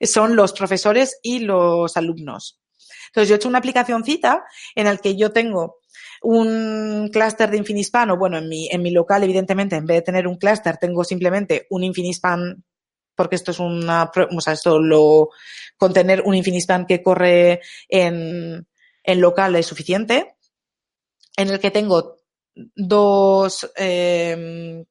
son 0.00 0.36
los 0.36 0.52
profesores 0.52 1.18
y 1.22 1.40
los 1.40 1.96
alumnos. 1.96 2.60
Entonces, 3.08 3.28
yo 3.28 3.34
he 3.34 3.36
hecho 3.36 3.48
una 3.48 3.58
aplicacióncita 3.58 4.44
en 4.74 4.84
la 4.86 4.96
que 4.96 5.16
yo 5.16 5.32
tengo 5.32 5.78
un 6.22 7.10
clúster 7.12 7.50
de 7.50 7.58
Infinispan, 7.58 8.10
o 8.10 8.16
bueno, 8.16 8.38
en 8.38 8.48
mi, 8.48 8.68
en 8.70 8.82
mi 8.82 8.90
local, 8.90 9.22
evidentemente, 9.24 9.76
en 9.76 9.86
vez 9.86 9.98
de 9.98 10.02
tener 10.02 10.26
un 10.26 10.36
clúster, 10.36 10.76
tengo 10.76 11.04
simplemente 11.04 11.66
un 11.70 11.84
Infinispan, 11.84 12.64
porque 13.14 13.36
esto 13.36 13.50
es 13.50 13.58
una, 13.58 14.10
o 14.30 14.40
sea, 14.40 14.52
esto 14.52 14.78
lo, 14.78 15.30
con 15.76 15.92
tener 15.92 16.22
un 16.22 16.34
Infinispan 16.34 16.86
que 16.86 17.02
corre 17.02 17.60
en, 17.88 18.66
en 19.04 19.20
local 19.20 19.56
es 19.56 19.66
suficiente, 19.66 20.36
en 21.38 21.48
el 21.48 21.58
que 21.58 21.70
tengo 21.70 22.18
dos, 22.74 23.70
eh, 23.76 24.84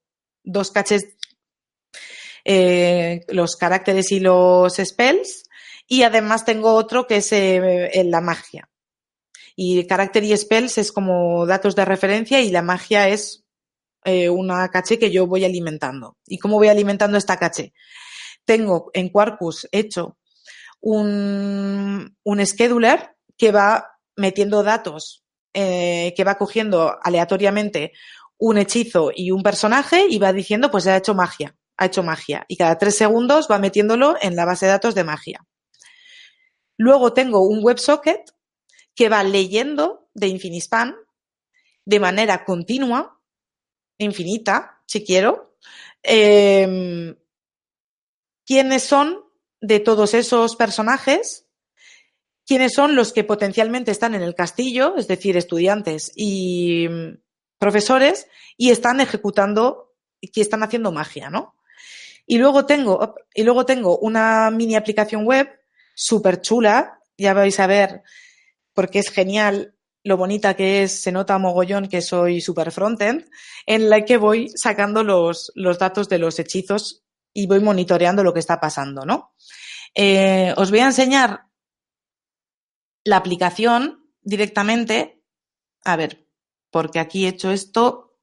dos 0.43 0.71
caches 0.71 1.17
eh, 2.49 3.25
los 3.27 3.57
caracteres 3.57 4.09
y 4.13 4.21
los 4.21 4.75
spells. 4.77 5.43
Y 5.85 6.03
además 6.03 6.45
tengo 6.45 6.73
otro 6.75 7.05
que 7.05 7.17
es 7.17 7.33
eh, 7.33 7.91
la 8.05 8.21
magia. 8.21 8.69
Y 9.55 9.85
carácter 9.85 10.23
y 10.23 10.35
spells 10.37 10.77
es 10.77 10.93
como 10.93 11.45
datos 11.45 11.75
de 11.75 11.83
referencia 11.83 12.39
y 12.39 12.51
la 12.51 12.61
magia 12.61 13.09
es 13.09 13.43
eh, 14.05 14.29
una 14.29 14.69
caché 14.69 14.97
que 14.97 15.11
yo 15.11 15.27
voy 15.27 15.43
alimentando. 15.43 16.17
¿Y 16.25 16.37
cómo 16.37 16.55
voy 16.55 16.69
alimentando 16.69 17.17
esta 17.17 17.37
caché? 17.37 17.73
Tengo 18.45 18.91
en 18.93 19.09
Quarkus 19.09 19.67
hecho 19.73 20.17
un, 20.79 22.15
un 22.23 22.45
scheduler 22.45 23.15
que 23.37 23.51
va 23.51 23.97
metiendo 24.15 24.63
datos, 24.63 25.25
eh, 25.59 26.13
que 26.15 26.23
va 26.23 26.37
cogiendo 26.37 26.97
aleatoriamente 27.01 27.93
un 28.37 28.59
hechizo 28.59 29.11
y 29.15 29.31
un 29.31 29.41
personaje 29.41 30.05
y 30.07 30.19
va 30.19 30.31
diciendo, 30.31 30.69
pues 30.69 30.85
ha 30.85 30.95
hecho 30.95 31.15
magia 31.15 31.55
ha 31.77 31.85
hecho 31.85 32.03
magia 32.03 32.45
y 32.47 32.57
cada 32.57 32.77
tres 32.77 32.97
segundos 32.97 33.47
va 33.49 33.59
metiéndolo 33.59 34.15
en 34.21 34.35
la 34.35 34.45
base 34.45 34.65
de 34.65 34.71
datos 34.71 34.95
de 34.95 35.03
magia. 35.03 35.45
Luego 36.75 37.13
tengo 37.13 37.47
un 37.47 37.63
WebSocket 37.63 38.31
que 38.95 39.09
va 39.09 39.23
leyendo 39.23 40.09
de 40.13 40.27
Infinispan 40.27 40.95
de 41.85 41.99
manera 41.99 42.43
continua, 42.43 43.21
infinita, 43.97 44.81
si 44.85 45.05
quiero, 45.05 45.57
eh, 46.03 47.15
quiénes 48.45 48.83
son 48.83 49.23
de 49.61 49.79
todos 49.79 50.13
esos 50.13 50.55
personajes, 50.57 51.46
quiénes 52.47 52.73
son 52.73 52.95
los 52.95 53.11
que 53.11 53.25
potencialmente 53.25 53.91
están 53.91 54.15
en 54.15 54.21
el 54.23 54.33
castillo, 54.33 54.95
es 54.95 55.07
decir, 55.07 55.35
estudiantes 55.35 56.13
y 56.15 56.87
profesores, 57.59 58.27
y 58.55 58.69
están 58.69 59.01
ejecutando, 59.01 59.93
que 60.33 60.41
están 60.41 60.63
haciendo 60.63 60.93
magia, 60.93 61.29
¿no? 61.29 61.55
Y 62.25 62.37
luego 62.37 62.65
tengo, 62.65 63.15
y 63.33 63.43
luego 63.43 63.65
tengo 63.65 63.97
una 63.99 64.49
mini 64.49 64.75
aplicación 64.75 65.25
web 65.25 65.49
súper 65.93 66.41
chula, 66.41 67.01
ya 67.17 67.33
vais 67.33 67.59
a 67.59 67.67
ver, 67.67 68.03
porque 68.73 68.99
es 68.99 69.09
genial 69.09 69.75
lo 70.03 70.15
bonita 70.15 70.55
que 70.55 70.83
es, 70.83 71.01
se 71.01 71.11
nota 71.11 71.37
mogollón 71.37 71.89
que 71.89 72.01
soy 72.01 72.39
super 72.39 72.71
frontend, 72.71 73.25
en 73.65 73.89
la 73.89 74.05
que 74.05 74.15
voy 74.15 74.49
sacando 74.55 75.03
los, 75.03 75.51
los 75.55 75.77
datos 75.79 76.07
de 76.07 76.19
los 76.19 76.39
hechizos 76.39 77.03
y 77.33 77.45
voy 77.45 77.59
monitoreando 77.59 78.23
lo 78.23 78.33
que 78.33 78.39
está 78.39 78.59
pasando, 78.59 79.05
¿no? 79.05 79.33
Eh, 79.93 80.53
os 80.55 80.69
voy 80.69 80.79
a 80.79 80.85
enseñar 80.85 81.47
la 83.07 83.17
aplicación 83.17 84.05
directamente. 84.21 85.23
A 85.85 85.95
ver, 85.95 86.27
porque 86.71 86.99
aquí 86.99 87.25
he 87.25 87.29
hecho 87.29 87.51
esto. 87.51 88.19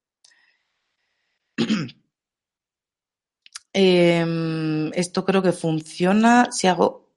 Eh, 3.72 4.90
esto 4.94 5.24
creo 5.24 5.42
que 5.42 5.52
funciona. 5.52 6.50
Si 6.52 6.66
hago. 6.66 7.10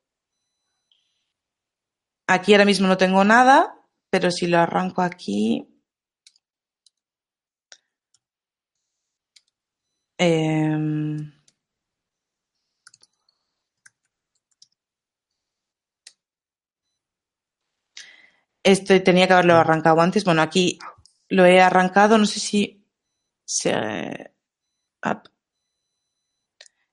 Aquí 2.28 2.53
ahora 2.53 2.65
mismo 2.65 2.88
no 2.88 2.97
tengo 2.97 3.24
nada, 3.24 3.76
pero 4.09 4.32
si 4.32 4.47
lo 4.47 4.59
arranco 4.59 5.01
aquí. 5.01 5.68
Eh, 10.18 11.36
esto 18.68 19.01
tenía 19.01 19.28
que 19.28 19.34
haberlo 19.34 19.55
arrancado 19.55 20.01
antes. 20.01 20.24
Bueno, 20.24 20.41
aquí 20.41 20.78
lo 21.30 21.45
he 21.45 21.61
arrancado. 21.61 22.18
No 22.18 22.26
sé 22.26 22.39
si 22.39 22.86
se. 23.45 24.32
Up. 25.05 25.30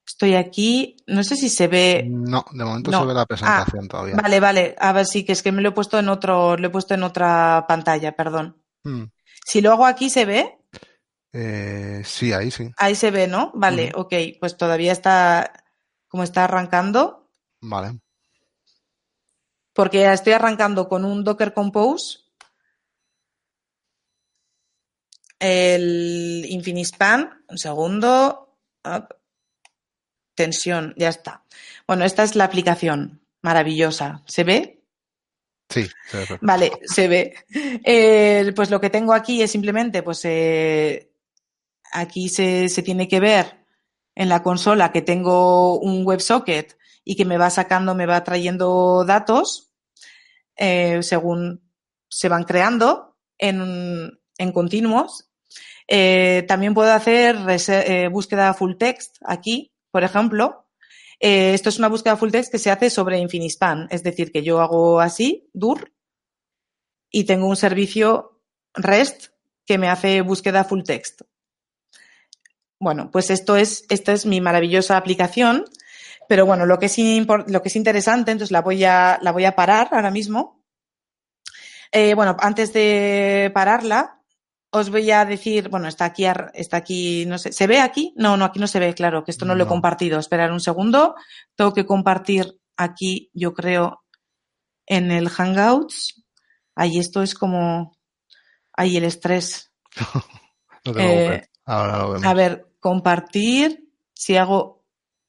Estoy 0.07 0.37
aquí, 0.37 0.97
no 1.09 1.25
sé 1.25 1.35
si 1.35 1.49
se 1.49 1.67
ve. 1.67 2.07
No, 2.09 2.45
de 2.53 2.65
momento 2.65 2.91
no. 2.91 3.01
se 3.01 3.07
ve 3.07 3.15
la 3.15 3.27
presentación 3.27 3.87
ah, 3.87 3.89
todavía. 3.89 4.15
Vale, 4.15 4.39
vale. 4.39 4.77
A 4.79 4.93
ver, 4.93 5.07
sí, 5.07 5.25
que 5.25 5.33
es 5.33 5.43
que 5.43 5.51
me 5.51 5.61
lo 5.61 5.71
he 5.71 5.73
puesto 5.73 5.99
en 5.99 6.09
otro, 6.09 6.57
lo 6.57 6.67
he 6.69 6.71
puesto 6.71 6.95
en 6.95 7.03
otra 7.03 7.65
pantalla, 7.67 8.15
perdón. 8.15 8.63
Hmm. 8.85 9.05
Si 9.45 9.61
lo 9.61 9.73
hago 9.73 9.87
aquí, 9.87 10.11
¿se 10.11 10.25
ve? 10.25 10.59
Eh, 11.33 12.03
sí, 12.05 12.33
ahí 12.33 12.53
sí. 12.53 12.71
Ahí 12.77 12.95
se 12.95 13.11
ve, 13.11 13.27
¿no? 13.27 13.51
Vale, 13.55 13.89
Hmm. 13.89 14.01
ok. 14.01 14.15
Pues 14.39 14.57
todavía 14.57 14.93
está, 14.93 15.53
como 16.07 16.23
está 16.23 16.45
arrancando, 16.45 17.29
Vale. 17.61 17.99
Porque 19.75 20.11
estoy 20.11 20.33
arrancando 20.33 20.89
con 20.89 21.05
un 21.05 21.25
Docker 21.25 21.53
Compose, 21.53 22.21
el 25.39 26.47
Infinispan, 26.49 27.45
un 27.49 27.59
segundo, 27.59 28.57
up, 28.85 29.17
tensión, 30.35 30.95
ya 30.97 31.11
está. 31.11 31.45
Bueno, 31.87 32.05
esta 32.05 32.23
es 32.23 32.35
la 32.37 32.45
aplicación, 32.45 33.21
maravillosa. 33.43 34.23
¿Se 34.27 34.45
ve? 34.45 34.81
Sí. 35.69 35.89
Vale, 36.41 36.73
se 36.85 37.09
ve. 37.09 37.35
Eh, 37.53 38.53
pues 38.55 38.71
lo 38.71 38.81
que 38.81 38.91
tengo 38.91 39.13
aquí 39.13 39.43
es 39.43 39.51
simplemente, 39.51 40.03
pues 40.03 40.25
eh, 40.25 41.11
aquí 41.93 42.29
se, 42.29 42.69
se, 42.69 42.83
tiene 42.83 43.09
que 43.09 43.21
ver 43.21 43.65
en 44.15 44.29
la 44.29 44.43
consola 44.43 44.93
que 44.93 45.03
tengo 45.03 45.79
un 45.79 46.07
WebSocket 46.07 46.77
y 47.05 47.17
que 47.17 47.25
me 47.25 47.39
va 47.39 47.51
sacando, 47.51 47.95
me 47.95 48.07
va 48.07 48.25
trayendo 48.25 49.05
datos 49.05 49.73
eh, 50.57 51.03
según 51.03 51.71
se 52.09 52.29
van 52.29 52.45
creando. 52.45 53.13
En, 53.37 54.21
en 54.39 54.53
continuos. 54.53 55.29
Eh, 55.89 56.45
también 56.47 56.73
puedo 56.73 56.93
hacer 56.93 57.37
eh, 57.59 58.09
búsqueda 58.09 58.55
full 58.55 58.77
text 58.77 59.17
aquí, 59.25 59.73
por 59.91 60.05
ejemplo. 60.05 60.69
Esto 61.19 61.69
es 61.69 61.79
una 61.79 61.89
búsqueda 61.89 62.17
full 62.17 62.31
text 62.31 62.53
que 62.53 62.59
se 62.59 62.71
hace 62.71 62.91
sobre 62.91 63.19
Infinispan, 63.19 63.89
es 63.91 64.03
decir, 64.03 64.31
que 64.31 64.43
yo 64.43 64.61
hago 64.61 65.01
así, 65.01 65.49
DUR, 65.55 65.93
y 67.11 67.25
tengo 67.25 67.47
un 67.49 67.57
servicio 67.57 68.43
REST 68.75 69.29
que 69.65 69.79
me 69.79 69.89
hace 69.89 70.21
búsqueda 70.21 70.65
full 70.65 70.83
text. 70.83 71.23
Bueno, 72.79 73.11
pues 73.11 73.31
esto 73.31 73.57
es, 73.57 73.87
esta 73.89 74.13
es 74.13 74.27
mi 74.27 74.41
maravillosa 74.41 74.97
aplicación, 74.97 75.65
pero 76.29 76.47
bueno, 76.47 76.67
lo 76.67 76.79
que 76.79 76.87
es, 76.87 76.99
lo 77.47 77.63
que 77.63 77.69
es 77.69 77.77
interesante, 77.77 78.33
entonces 78.33 78.53
la 78.53 78.63
voy 78.63 78.85
a, 78.85 79.19
la 79.23 79.33
voy 79.33 79.45
a 79.45 79.57
parar 79.57 79.89
ahora 79.93 80.11
mismo. 80.11 80.63
bueno, 81.93 82.37
antes 82.41 82.73
de 82.73 83.51
pararla, 83.55 84.25
os 84.77 84.91
voy 84.91 85.09
a 85.13 85.25
decir, 85.25 85.69
bueno, 85.69 85.87
está 85.87 86.07
aquí, 86.07 86.25
está 86.53 86.79
aquí, 86.79 87.25
no 87.27 87.39
sé, 87.39 87.53
¿se 87.53 87.69
ve 87.69 87.81
aquí? 87.81 88.13
No, 88.17 88.37
no, 88.37 88.45
aquí 88.45 88.59
no 88.59 88.67
se 88.67 88.81
ve, 88.81 88.93
claro, 88.93 89.23
que 89.23 89.31
esto 89.31 89.45
no, 89.45 89.55
lo 89.55 89.63
he 89.63 89.69
compartido. 89.69 90.19
Esperar 90.19 90.51
un 90.51 90.59
segundo. 90.59 91.15
Tengo 91.55 91.73
que 91.73 91.87
compartir 91.87 92.59
aquí, 92.77 93.31
yo 93.33 93.55
creo, 93.55 94.03
en 94.85 95.13
el 95.13 95.29
Hangouts. 95.29 96.25
Ahí 96.75 96.99
esto 96.99 97.23
es 97.23 97.37
como, 97.37 97.97
ahí 98.73 98.97
el 98.97 99.05
estrés. 99.05 99.71
eh, 100.97 101.47
Ahora 101.65 101.99
lo 101.99 102.11
vemos. 102.11 102.27
A 102.27 102.35
ver, 102.35 102.67
compartir, 102.81 103.93
si 104.13 104.37
hago 104.37 104.84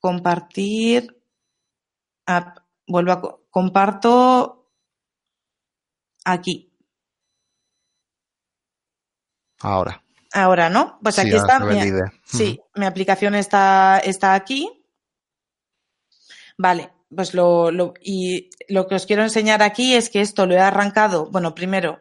compartir, 0.05 1.19
vuelvo 2.85 3.11
a, 3.11 3.39
comparto 3.49 4.69
aquí. 6.23 6.71
Ahora. 9.61 10.03
Ahora, 10.31 10.69
¿no? 10.69 10.99
Pues 11.01 11.17
aquí 11.17 11.33
está. 11.33 11.59
Mi, 11.59 11.79
sí, 12.23 12.61
mi 12.75 12.85
aplicación 12.85 13.33
está, 13.33 13.97
está 13.97 14.35
aquí. 14.35 14.85
Vale, 16.55 16.93
pues 17.09 17.33
lo, 17.33 17.71
lo, 17.71 17.95
y 17.99 18.51
lo 18.67 18.85
que 18.85 18.93
os 18.93 19.07
quiero 19.07 19.23
enseñar 19.23 19.63
aquí 19.63 19.95
es 19.95 20.11
que 20.11 20.21
esto 20.21 20.45
lo 20.45 20.53
he 20.53 20.59
arrancado. 20.59 21.31
Bueno, 21.31 21.55
primero, 21.55 21.99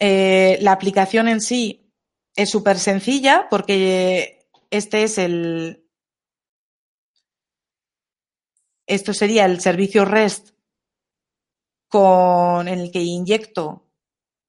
eh, 0.00 0.58
la 0.62 0.72
aplicación 0.72 1.28
en 1.28 1.40
sí 1.40 1.92
es 2.34 2.50
súper 2.50 2.80
sencilla 2.80 3.46
porque 3.48 4.39
este 4.70 5.02
es 5.02 5.18
el. 5.18 5.84
Esto 8.86 9.14
sería 9.14 9.44
el 9.44 9.60
servicio 9.60 10.04
REST 10.04 10.50
con 11.88 12.68
el 12.68 12.90
que 12.90 13.02
inyecto 13.02 13.90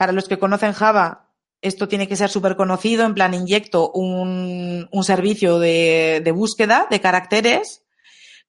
para 0.02 0.14
los 0.14 0.28
que 0.28 0.40
conocen 0.40 0.74
Java, 0.74 1.32
esto 1.62 1.88
tiene 1.88 2.08
que 2.08 2.16
ser 2.16 2.32
súper 2.32 2.56
conocido, 2.56 3.06
en 3.06 3.14
plan 3.14 3.36
inyecto 3.36 3.92
un, 3.92 4.90
un 4.92 5.04
servicio 5.04 5.60
de, 5.60 6.22
de, 6.26 6.32
búsqueda 6.32 6.88
de 6.90 7.00
caracteres 7.00 7.84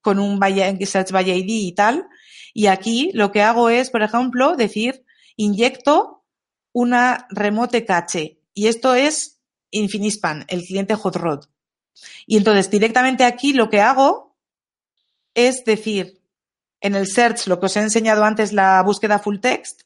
con 0.00 0.18
un 0.18 0.40
search 0.86 1.10
by 1.10 1.30
ID 1.30 1.46
y 1.46 1.72
tal. 1.72 2.08
Y 2.54 2.68
aquí 2.68 3.10
lo 3.12 3.32
que 3.32 3.42
hago 3.42 3.68
es, 3.68 3.90
por 3.90 4.02
ejemplo, 4.02 4.56
decir 4.56 5.04
inyecto 5.36 6.24
una 6.72 7.26
remote 7.28 7.84
cache. 7.84 8.40
Y 8.54 8.68
esto 8.68 8.94
es 8.94 9.42
Infinispan, 9.70 10.46
el 10.48 10.62
cliente 10.62 10.94
Hot 10.94 11.16
Rod. 11.16 11.44
Y 12.26 12.36
entonces 12.36 12.70
directamente 12.70 13.24
aquí 13.24 13.52
lo 13.52 13.68
que 13.68 13.80
hago 13.80 14.32
es 15.34 15.64
decir, 15.64 16.20
en 16.80 16.94
el 16.94 17.06
search, 17.06 17.46
lo 17.46 17.58
que 17.58 17.66
os 17.66 17.76
he 17.76 17.80
enseñado 17.80 18.24
antes, 18.24 18.52
la 18.52 18.82
búsqueda 18.82 19.18
full 19.18 19.38
text, 19.38 19.82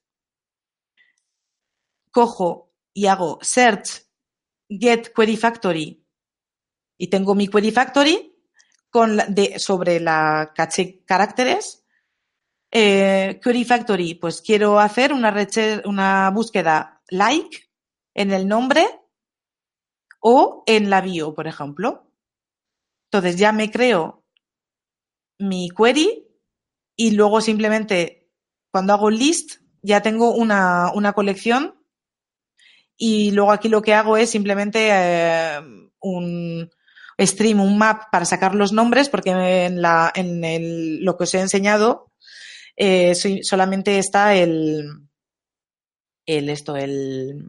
cojo 2.11 2.73
y 2.93 3.07
hago 3.07 3.39
search 3.43 4.07
get 4.69 5.13
query 5.15 5.37
factory 5.37 6.03
y 6.97 7.09
tengo 7.09 7.35
mi 7.35 7.47
query 7.49 7.71
factory 7.71 8.35
con 8.89 9.19
de, 9.29 9.59
sobre 9.59 10.01
la 10.01 10.53
caché 10.55 11.05
caracteres. 11.05 11.85
Eh, 12.71 13.39
query 13.43 13.65
factory, 13.65 14.15
pues 14.15 14.41
quiero 14.41 14.81
hacer 14.81 15.13
una, 15.13 15.35
una 15.85 16.31
búsqueda 16.31 17.03
like 17.09 17.71
en 18.15 18.33
el 18.33 18.49
nombre 18.49 18.87
o 20.29 20.65
en 20.67 20.91
la 20.91 21.01
bio, 21.03 21.35
por 21.35 21.47
ejemplo. 21.47 22.11
Entonces 23.05 23.37
ya 23.37 23.53
me 23.53 23.71
creo 23.71 24.25
mi 25.39 25.69
query 25.71 26.27
y 26.97 27.13
luego 27.13 27.41
simplemente 27.41 28.29
cuando 28.73 28.93
hago 28.93 29.09
list 29.09 29.61
ya 29.83 30.03
tengo 30.03 30.35
una, 30.35 30.91
una 30.93 31.13
colección 31.13 31.81
y 32.97 33.31
luego 33.31 33.53
aquí 33.53 33.69
lo 33.69 33.83
que 33.83 33.95
hago 33.95 34.17
es 34.17 34.29
simplemente 34.29 34.89
eh, 34.91 35.61
un 36.01 36.73
stream, 37.21 37.61
un 37.61 37.79
map 37.79 38.11
para 38.11 38.25
sacar 38.25 38.57
los 38.57 38.73
nombres, 38.73 39.09
porque 39.09 39.31
en, 39.31 39.81
lo 41.05 41.17
que 41.17 41.23
os 41.23 41.35
he 41.35 41.41
enseñado 41.41 42.11
eh, 42.77 43.15
solamente 43.15 44.01
está 44.01 44.35
el, 44.35 44.91
el, 46.27 46.49
esto, 46.49 46.77
el, 46.77 47.45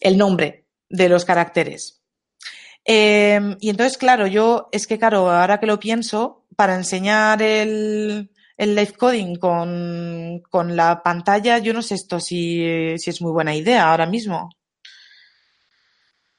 el 0.00 0.18
nombre 0.18 0.67
de 0.88 1.08
los 1.08 1.24
caracteres. 1.24 2.02
Eh, 2.84 3.56
y 3.60 3.70
entonces, 3.70 3.98
claro, 3.98 4.26
yo, 4.26 4.68
es 4.72 4.86
que 4.86 4.98
claro, 4.98 5.30
ahora 5.30 5.60
que 5.60 5.66
lo 5.66 5.78
pienso, 5.78 6.46
para 6.56 6.74
enseñar 6.74 7.42
el, 7.42 8.30
el 8.56 8.74
live 8.74 8.94
coding 8.94 9.36
con, 9.36 10.42
con 10.50 10.74
la 10.74 11.02
pantalla, 11.02 11.58
yo 11.58 11.72
no 11.72 11.82
sé 11.82 11.94
esto 11.94 12.18
si, 12.18 12.96
si 12.98 13.10
es 13.10 13.20
muy 13.20 13.32
buena 13.32 13.54
idea 13.54 13.90
ahora 13.90 14.06
mismo. 14.06 14.50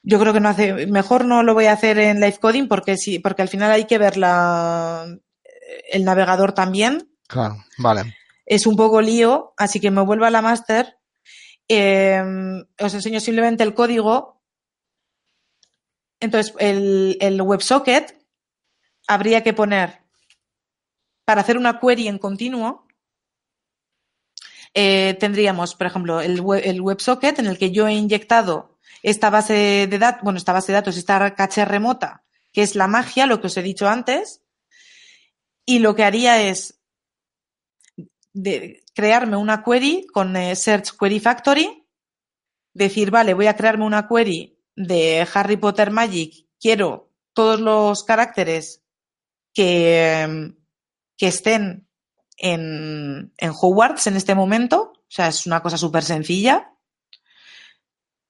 Yo 0.02 0.18
creo 0.18 0.32
que 0.32 0.40
no 0.40 0.48
hace, 0.48 0.86
mejor 0.86 1.24
no 1.24 1.42
lo 1.42 1.54
voy 1.54 1.66
a 1.66 1.72
hacer 1.72 1.98
en 1.98 2.20
live 2.20 2.38
coding 2.40 2.68
porque 2.68 2.96
sí, 2.96 3.18
porque 3.18 3.42
al 3.42 3.48
final 3.48 3.70
hay 3.70 3.84
que 3.84 3.98
ver 3.98 4.16
la, 4.16 5.06
el 5.90 6.04
navegador 6.04 6.52
también. 6.52 7.10
Claro, 7.26 7.64
vale. 7.78 8.16
Es 8.44 8.66
un 8.66 8.76
poco 8.76 9.00
lío, 9.00 9.54
así 9.56 9.78
que 9.78 9.90
me 9.90 10.02
vuelvo 10.02 10.24
a 10.24 10.30
la 10.30 10.42
master. 10.42 10.96
Eh, 11.68 12.20
os 12.80 12.94
enseño 12.94 13.20
simplemente 13.20 13.62
el 13.62 13.74
código. 13.74 14.39
Entonces, 16.20 16.54
el, 16.58 17.16
el 17.20 17.40
WebSocket 17.40 18.14
habría 19.08 19.42
que 19.42 19.54
poner 19.54 20.00
para 21.24 21.40
hacer 21.40 21.56
una 21.56 21.78
query 21.80 22.08
en 22.08 22.18
continuo, 22.18 22.86
eh, 24.74 25.16
tendríamos, 25.18 25.74
por 25.74 25.86
ejemplo, 25.86 26.20
el, 26.20 26.42
el 26.62 26.80
WebSocket 26.80 27.38
en 27.38 27.46
el 27.46 27.58
que 27.58 27.70
yo 27.70 27.88
he 27.88 27.94
inyectado 27.94 28.78
esta 29.02 29.30
base 29.30 29.86
de 29.88 29.98
datos, 29.98 30.22
bueno, 30.22 30.38
esta 30.38 30.52
base 30.52 30.72
de 30.72 30.76
datos, 30.76 30.96
esta 30.96 31.34
caché 31.34 31.64
remota, 31.64 32.24
que 32.52 32.62
es 32.62 32.76
la 32.76 32.86
magia, 32.86 33.26
lo 33.26 33.40
que 33.40 33.46
os 33.46 33.56
he 33.56 33.62
dicho 33.62 33.88
antes, 33.88 34.42
y 35.64 35.78
lo 35.78 35.94
que 35.94 36.04
haría 36.04 36.42
es 36.42 36.80
de 38.32 38.84
crearme 38.94 39.36
una 39.36 39.64
query 39.64 40.06
con 40.12 40.36
eh, 40.36 40.54
Search 40.54 40.96
Query 40.98 41.20
Factory, 41.20 41.86
decir, 42.74 43.10
vale, 43.10 43.34
voy 43.34 43.46
a 43.46 43.56
crearme 43.56 43.86
una 43.86 44.06
query 44.06 44.59
de 44.86 45.26
Harry 45.34 45.56
Potter 45.56 45.90
Magic, 45.90 46.46
quiero 46.58 47.10
todos 47.32 47.60
los 47.60 48.04
caracteres 48.04 48.82
que, 49.54 50.52
que 51.16 51.28
estén 51.28 51.86
en, 52.38 53.32
en 53.36 53.50
Hogwarts 53.50 54.06
en 54.06 54.16
este 54.16 54.34
momento. 54.34 54.92
O 54.94 55.12
sea, 55.12 55.28
es 55.28 55.46
una 55.46 55.62
cosa 55.62 55.76
súper 55.76 56.02
sencilla. 56.02 56.72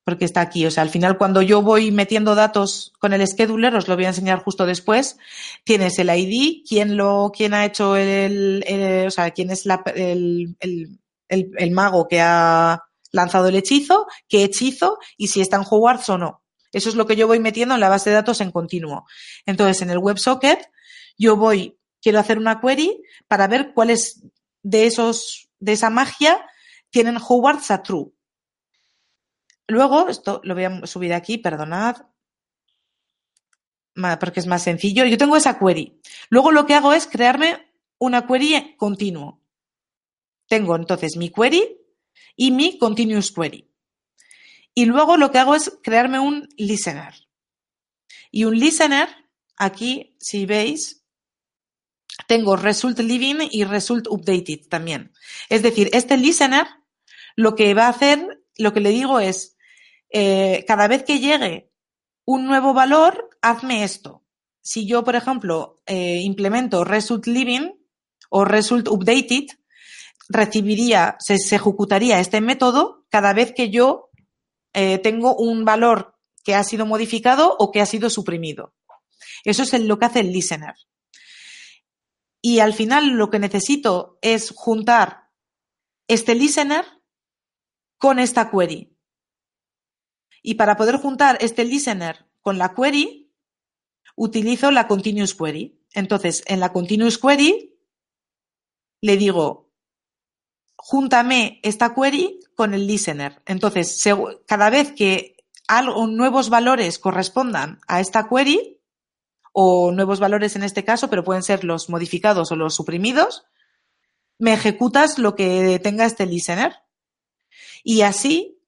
Porque 0.05 0.25
está 0.25 0.41
aquí. 0.41 0.67
O 0.67 0.71
sea, 0.71 0.83
al 0.83 0.91
final, 0.91 1.19
cuando 1.19 1.43
yo 1.43 1.63
voy 1.63 1.93
metiendo 1.93 2.35
datos 2.35 2.93
con 2.99 3.13
el 3.13 3.27
scheduler, 3.27 3.75
os 3.77 3.87
lo 3.87 3.95
voy 3.95 4.07
a 4.07 4.09
enseñar 4.09 4.43
justo 4.43 4.67
después, 4.67 5.19
tienes 5.63 5.99
el 5.99 6.11
ID, 6.11 6.65
quién 6.69 6.97
lo, 6.97 7.31
quién 7.35 7.55
ha 7.55 7.65
hecho 7.65 7.97
el, 7.97 8.65
o 9.07 9.11
sea, 9.11 9.31
quién 9.31 9.51
es 9.51 9.67
la, 9.67 9.83
el, 9.95 10.57
el, 10.59 10.99
el, 11.29 11.71
mago 11.71 12.09
que 12.09 12.21
ha 12.21 12.83
lanzado 13.13 13.49
el 13.49 13.57
hechizo, 13.57 14.07
qué 14.29 14.45
hechizo 14.45 14.99
y 15.17 15.29
si 15.29 15.41
está 15.41 15.57
en 15.57 15.65
Hogwarts 15.69 16.09
o 16.09 16.19
no. 16.19 16.39
Eso 16.73 16.89
es 16.89 16.95
lo 16.95 17.07
que 17.07 17.16
yo 17.16 17.27
voy 17.27 17.41
metiendo 17.41 17.75
en 17.75 17.81
la 17.81 17.89
base 17.89 18.11
de 18.11 18.16
datos 18.16 18.41
en 18.41 18.51
continuo. 18.51 19.07
Entonces, 19.47 19.83
en 19.83 19.91
el 19.91 19.99
WebSocket, 19.99 20.71
yo 21.18 21.37
voy 21.37 21.77
quiero 22.01 22.18
hacer 22.18 22.39
una 22.39 22.61
query 22.61 23.03
para 23.29 23.47
ver 23.47 23.73
cuáles 23.75 24.25
de 24.62 24.87
esos, 24.87 25.51
de 25.59 25.73
esa 25.73 25.91
magia 25.91 26.45
tienen 26.91 27.16
Hogwarts 27.16 27.71
a 27.71 27.83
true. 27.83 28.12
Luego, 29.66 30.09
esto 30.09 30.41
lo 30.45 30.55
voy 30.55 30.64
a 30.64 30.87
subir 30.87 31.14
aquí, 31.14 31.39
perdonad, 31.39 31.97
porque 34.18 34.41
es 34.41 34.47
más 34.47 34.62
sencillo. 34.62 35.05
Yo 35.05 35.18
tengo 35.18 35.37
esa 35.37 35.59
query. 35.59 36.01
Luego 36.29 36.51
lo 36.53 36.66
que 36.66 36.75
hago 36.75 36.93
es 36.93 37.07
crearme 37.07 37.73
una 37.99 38.27
query 38.27 38.77
continuo. 38.77 39.41
Tengo 40.49 40.75
entonces 40.75 41.16
mi 41.16 41.31
query 41.31 41.79
y 42.35 42.51
mi 42.51 42.79
continuous 42.79 43.31
query. 43.31 43.70
Y 44.75 44.87
luego 44.87 45.16
lo 45.16 45.31
que 45.31 45.39
hago 45.39 45.55
es 45.55 45.79
crearme 45.83 46.21
un 46.21 46.49
listener. 46.57 47.14
Y 48.31 48.45
un 48.45 48.59
listener, 48.59 49.09
aquí, 49.57 50.16
si 50.21 50.47
veis, 50.47 51.05
tengo 52.27 52.57
result 52.57 52.99
living 53.01 53.49
y 53.51 53.64
result 53.64 54.07
updated 54.09 54.68
también. 54.68 55.12
Es 55.49 55.62
decir, 55.62 55.91
este 55.93 56.16
listener 56.16 56.66
lo 57.37 57.55
que 57.55 57.75
va 57.75 57.87
a 57.87 57.91
hacer, 57.91 58.43
lo 58.57 58.73
que 58.73 58.81
le 58.81 58.91
digo 58.91 59.21
es, 59.21 59.57
eh, 60.11 60.64
cada 60.66 60.89
vez 60.89 61.05
que 61.05 61.18
llegue 61.18 61.71
un 62.25 62.47
nuevo 62.47 62.75
valor, 62.75 63.31
hazme 63.43 63.85
esto. 63.85 64.25
Si 64.61 64.87
yo, 64.87 65.05
por 65.05 65.16
ejemplo, 65.16 65.81
eh, 65.87 66.21
implemento 66.23 66.85
result 66.85 67.27
living 67.27 67.73
o 68.29 68.45
result 68.45 68.89
updated, 68.89 69.47
recibiría, 70.29 71.16
se, 71.18 71.39
se, 71.39 71.57
ejecutaría 71.57 72.21
este 72.21 72.41
método 72.41 73.07
cada 73.09 73.33
vez 73.33 73.53
que 73.53 73.71
yo 73.71 74.10
eh, 74.73 74.99
tengo 74.99 75.37
un 75.37 75.64
valor 75.64 76.16
que 76.45 76.55
ha 76.55 76.64
sido 76.64 76.87
modificado 76.87 77.57
o 77.59 77.71
que 77.71 77.81
ha 77.81 77.87
sido 77.87 78.11
suprimido. 78.11 78.75
Eso 79.45 79.62
es 79.62 79.73
lo 79.81 79.99
que 79.99 80.07
hace 80.07 80.21
el 80.21 80.33
listener. 80.33 80.75
Y 82.43 82.61
al 82.61 82.73
final 82.73 83.11
lo 83.11 83.31
que 83.31 83.39
necesito 83.39 84.18
es 84.23 84.51
juntar 84.51 85.29
este 86.09 86.35
listener 86.35 86.85
con 87.99 88.18
esta 88.18 88.51
query. 88.51 88.97
Y 90.43 90.55
para 90.55 90.77
poder 90.77 90.97
juntar 90.97 91.37
este 91.41 91.64
listener 91.64 92.27
con 92.41 92.57
la 92.57 92.75
query, 92.75 93.31
utilizo 94.16 94.71
la 94.71 94.89
continuous 94.89 95.35
query. 95.35 95.79
Entonces, 95.93 96.43
en 96.47 96.61
la 96.61 96.73
continuous 96.73 97.18
query 97.18 97.79
le 99.03 99.16
digo, 99.16 99.70
júntame 100.83 101.61
esta 101.62 101.95
query 101.95 102.41
con 102.57 102.72
el 102.72 102.87
listener. 102.87 103.43
Entonces, 103.45 104.03
cada 104.47 104.70
vez 104.70 104.93
que 104.93 105.37
nuevos 106.09 106.49
valores 106.49 106.99
correspondan 106.99 107.81
a 107.87 108.01
esta 108.01 108.28
query, 108.28 108.78
o 109.53 109.93
nuevos 109.93 110.20
valores 110.20 110.57
en 110.57 110.62
este 110.62 110.85
caso, 110.85 111.11
pero 111.11 111.24
pueden 111.24 111.43
ser 111.43 111.64
los 111.64 111.91
modificados 111.91 112.51
o 112.51 112.57
los 112.57 112.74
suprimidos, 112.74 113.45
me 114.39 114.55
ejecutas 114.55 115.18
lo 115.18 115.35
que 115.35 115.78
tenga 115.83 116.07
este 116.07 116.24
listener. 116.24 116.76
Y 117.83 118.03
así, 118.03 118.59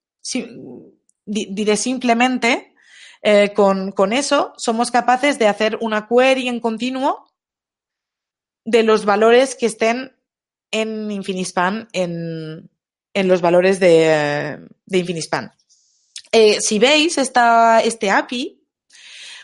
diré 1.25 1.77
simplemente, 1.77 2.75
eh, 3.23 3.55
con, 3.55 3.93
con, 3.93 4.13
eso 4.13 4.53
somos 4.57 4.91
capaces 4.91 5.39
de 5.39 5.47
hacer 5.47 5.79
una 5.81 6.09
query 6.09 6.49
en 6.49 6.61
continuo 6.61 7.33
de 8.65 8.83
los 8.83 9.05
valores 9.05 9.55
que 9.55 9.67
estén 9.67 10.17
en 10.73 11.11
Infinispan, 11.11 11.89
en, 11.93 12.69
en 13.15 13.29
los 13.29 13.41
valores 13.41 13.79
de, 13.79 14.59
de 14.87 14.99
Infinispan. 14.99 15.53
Eh, 16.33 16.61
si 16.61 16.79
veis 16.79 17.19
esta, 17.19 17.81
este 17.81 18.11
API, 18.11 18.59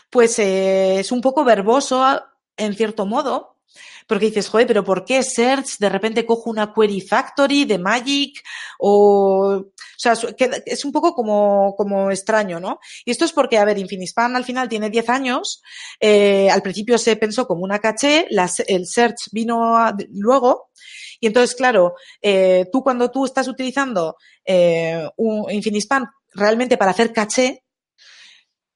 pues 0.09 0.39
eh, 0.39 0.99
es 0.99 1.11
un 1.11 1.21
poco 1.21 1.43
verboso 1.43 2.03
en 2.57 2.75
cierto 2.75 3.05
modo, 3.05 3.57
porque 4.07 4.25
dices, 4.25 4.49
joder, 4.49 4.65
pero 4.65 4.83
¿por 4.83 5.05
qué 5.05 5.21
Search 5.21 5.77
de 5.77 5.87
repente 5.87 6.25
cojo 6.25 6.49
una 6.49 6.73
Query 6.73 6.99
Factory 7.01 7.65
de 7.65 7.77
Magic? 7.77 8.43
O, 8.79 9.53
o 9.55 9.71
sea, 9.95 10.13
es 10.65 10.83
un 10.83 10.91
poco 10.91 11.13
como, 11.13 11.75
como 11.77 12.09
extraño, 12.09 12.59
¿no? 12.59 12.79
Y 13.05 13.11
esto 13.11 13.23
es 13.23 13.33
porque, 13.33 13.59
a 13.59 13.65
ver, 13.65 13.77
Infinispan 13.77 14.35
al 14.35 14.45
final 14.45 14.67
tiene 14.67 14.89
10 14.89 15.09
años, 15.09 15.61
eh, 15.99 16.49
al 16.49 16.63
principio 16.63 16.97
se 16.97 17.17
pensó 17.17 17.45
como 17.45 17.63
una 17.63 17.77
caché, 17.77 18.27
el 18.67 18.87
Search 18.87 19.29
vino 19.31 19.75
luego, 20.09 20.69
y 21.19 21.27
entonces, 21.27 21.55
claro, 21.55 21.95
eh, 22.21 22.67
tú 22.71 22.81
cuando 22.83 23.11
tú 23.11 23.25
estás 23.25 23.47
utilizando 23.47 24.17
eh, 24.45 25.09
un 25.17 25.51
Infinispan 25.51 26.07
realmente 26.33 26.77
para 26.77 26.91
hacer 26.91 27.11
caché, 27.11 27.63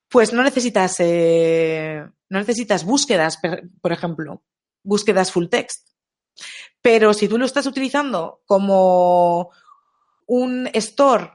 pues 0.09 0.33
no 0.33 0.43
necesitas, 0.43 0.95
eh, 0.99 2.03
no 2.29 2.39
necesitas 2.39 2.85
búsquedas, 2.85 3.39
por 3.81 3.91
ejemplo, 3.91 4.43
búsquedas 4.83 5.31
full 5.31 5.47
text. 5.47 5.89
Pero 6.81 7.13
si 7.13 7.27
tú 7.27 7.37
lo 7.37 7.45
estás 7.45 7.65
utilizando 7.65 8.41
como 8.45 9.51
un 10.27 10.69
store, 10.73 11.31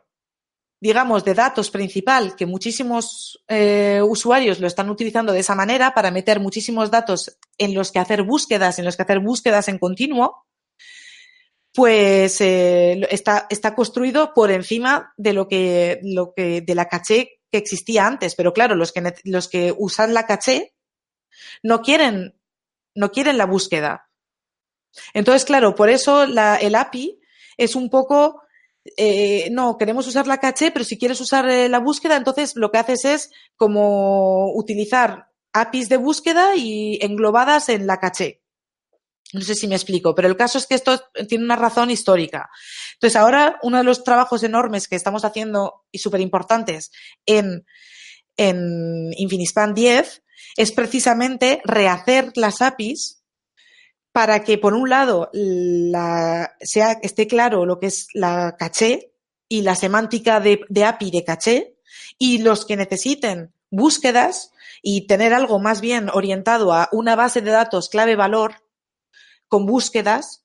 digamos, 0.80 1.24
de 1.24 1.34
datos 1.34 1.70
principal, 1.70 2.36
que 2.36 2.46
muchísimos 2.46 3.42
eh, 3.48 4.00
usuarios 4.06 4.60
lo 4.60 4.66
están 4.66 4.90
utilizando 4.90 5.32
de 5.32 5.40
esa 5.40 5.54
manera 5.54 5.92
para 5.94 6.10
meter 6.10 6.38
muchísimos 6.38 6.90
datos 6.90 7.38
en 7.56 7.74
los 7.74 7.90
que 7.90 7.98
hacer 7.98 8.22
búsquedas, 8.22 8.78
en 8.78 8.84
los 8.84 8.96
que 8.96 9.02
hacer 9.02 9.20
búsquedas 9.20 9.68
en 9.68 9.78
continuo, 9.78 10.46
pues 11.74 12.40
eh, 12.40 13.06
está, 13.10 13.46
está 13.50 13.74
construido 13.74 14.32
por 14.34 14.50
encima 14.50 15.12
de 15.16 15.32
lo 15.32 15.48
que, 15.48 16.00
lo 16.02 16.32
que, 16.34 16.60
de 16.60 16.74
la 16.74 16.88
caché 16.88 17.40
que 17.50 17.58
existía 17.58 18.06
antes, 18.06 18.34
pero 18.34 18.52
claro, 18.52 18.74
los 18.74 18.92
que, 18.92 19.14
los 19.24 19.48
que 19.48 19.74
usan 19.76 20.14
la 20.14 20.26
caché 20.26 20.74
no 21.62 21.82
quieren, 21.82 22.38
no 22.94 23.10
quieren 23.10 23.38
la 23.38 23.46
búsqueda. 23.46 24.10
Entonces, 25.14 25.44
claro, 25.44 25.74
por 25.74 25.90
eso 25.90 26.26
la, 26.26 26.56
el 26.56 26.74
API 26.74 27.20
es 27.56 27.74
un 27.76 27.90
poco, 27.90 28.42
eh, 28.96 29.48
no, 29.50 29.76
queremos 29.78 30.06
usar 30.06 30.26
la 30.26 30.38
caché, 30.38 30.70
pero 30.70 30.84
si 30.84 30.98
quieres 30.98 31.20
usar 31.20 31.48
eh, 31.48 31.68
la 31.68 31.78
búsqueda, 31.78 32.16
entonces 32.16 32.56
lo 32.56 32.70
que 32.70 32.78
haces 32.78 33.04
es 33.04 33.30
como 33.56 34.52
utilizar 34.54 35.28
APIs 35.52 35.88
de 35.88 35.96
búsqueda 35.96 36.56
y 36.56 36.98
englobadas 37.02 37.68
en 37.68 37.86
la 37.86 37.98
caché. 37.98 38.42
No 39.32 39.42
sé 39.42 39.54
si 39.54 39.68
me 39.68 39.74
explico, 39.74 40.14
pero 40.14 40.28
el 40.28 40.36
caso 40.36 40.58
es 40.58 40.66
que 40.66 40.74
esto 40.74 41.00
tiene 41.28 41.44
una 41.44 41.56
razón 41.56 41.90
histórica. 41.90 42.48
Entonces, 42.94 43.16
ahora 43.16 43.58
uno 43.62 43.78
de 43.78 43.84
los 43.84 44.02
trabajos 44.02 44.42
enormes 44.42 44.88
que 44.88 44.96
estamos 44.96 45.24
haciendo 45.24 45.84
y 45.92 45.98
súper 45.98 46.20
importantes 46.20 46.90
en, 47.26 47.66
en 48.36 49.12
Infinispan 49.16 49.74
10 49.74 50.22
es 50.56 50.72
precisamente 50.72 51.60
rehacer 51.64 52.32
las 52.36 52.62
APIs 52.62 53.22
para 54.12 54.42
que, 54.44 54.56
por 54.58 54.74
un 54.74 54.88
lado, 54.88 55.30
la, 55.32 56.56
sea, 56.60 56.92
esté 57.02 57.26
claro 57.26 57.66
lo 57.66 57.78
que 57.78 57.86
es 57.86 58.08
la 58.14 58.56
caché 58.58 59.12
y 59.48 59.62
la 59.62 59.74
semántica 59.74 60.40
de, 60.40 60.60
de 60.68 60.84
API 60.84 61.10
de 61.10 61.24
caché 61.24 61.76
y 62.18 62.38
los 62.38 62.64
que 62.64 62.76
necesiten 62.76 63.52
búsquedas 63.70 64.52
y 64.82 65.06
tener 65.06 65.34
algo 65.34 65.58
más 65.58 65.80
bien 65.80 66.08
orientado 66.12 66.72
a 66.72 66.88
una 66.92 67.16
base 67.16 67.42
de 67.42 67.50
datos 67.50 67.88
clave 67.88 68.16
valor 68.16 68.54
con 69.48 69.66
búsquedas, 69.66 70.44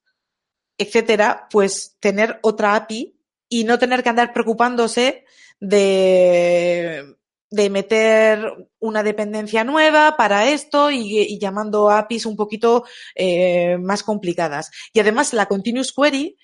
etcétera, 0.77 1.47
pues 1.51 1.97
tener 1.99 2.39
otra 2.41 2.75
API 2.75 3.19
y 3.49 3.63
no 3.63 3.77
tener 3.77 4.01
que 4.03 4.09
andar 4.09 4.33
preocupándose 4.33 5.25
de, 5.59 7.15
de 7.53 7.69
meter 7.69 8.51
una 8.79 9.03
dependencia 9.03 9.63
nueva 9.63 10.15
para 10.17 10.49
esto 10.49 10.89
y, 10.89 11.37
llamando 11.39 11.91
APIs 11.91 12.25
un 12.25 12.35
poquito 12.35 12.83
eh, 13.13 13.77
más 13.77 14.01
complicadas. 14.01 14.71
Y 14.91 14.99
además 14.99 15.33
la 15.33 15.45
Continuous 15.45 15.93
Query, 15.93 16.35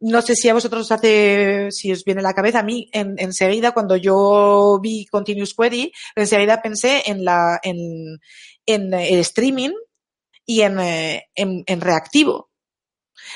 no 0.00 0.20
sé 0.20 0.34
si 0.34 0.48
a 0.48 0.54
vosotros 0.54 0.90
hace, 0.90 1.68
si 1.70 1.92
os 1.92 2.02
viene 2.04 2.22
la 2.22 2.34
cabeza, 2.34 2.58
a 2.58 2.64
mí 2.64 2.88
en, 2.92 3.14
enseguida 3.18 3.70
cuando 3.70 3.96
yo 3.96 4.80
vi 4.82 5.06
Continuous 5.06 5.54
Query, 5.54 5.92
enseguida 6.16 6.60
pensé 6.60 7.04
en 7.06 7.24
la, 7.24 7.60
en, 7.62 8.18
en 8.66 8.94
el 8.94 9.20
streaming 9.20 9.70
y 10.48 10.62
en, 10.62 10.80
eh, 10.80 11.28
en, 11.34 11.62
en 11.66 11.80
reactivo. 11.82 12.50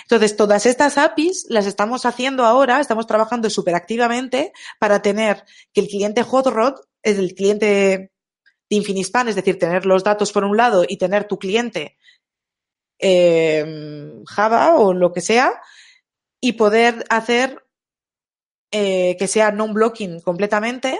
Entonces, 0.04 0.34
todas 0.34 0.64
estas 0.64 0.96
APIs 0.96 1.44
las 1.50 1.66
estamos 1.66 2.06
haciendo 2.06 2.44
ahora, 2.44 2.80
estamos 2.80 3.06
trabajando 3.06 3.50
súper 3.50 3.74
activamente 3.74 4.52
para 4.78 5.02
tener 5.02 5.44
que 5.74 5.82
el 5.82 5.88
cliente 5.88 6.22
Hot 6.22 6.46
Rod, 6.46 6.74
es 7.02 7.18
el 7.18 7.34
cliente 7.34 7.66
de 7.66 8.76
Infinispan, 8.76 9.28
es 9.28 9.36
decir, 9.36 9.58
tener 9.58 9.84
los 9.84 10.02
datos 10.02 10.32
por 10.32 10.44
un 10.44 10.56
lado 10.56 10.84
y 10.88 10.96
tener 10.96 11.28
tu 11.28 11.38
cliente 11.38 11.98
eh, 12.98 14.22
Java 14.26 14.76
o 14.76 14.94
lo 14.94 15.12
que 15.12 15.20
sea, 15.20 15.60
y 16.40 16.52
poder 16.52 17.04
hacer 17.10 17.62
eh, 18.70 19.16
que 19.18 19.28
sea 19.28 19.52
non-blocking 19.52 20.22
completamente 20.22 20.98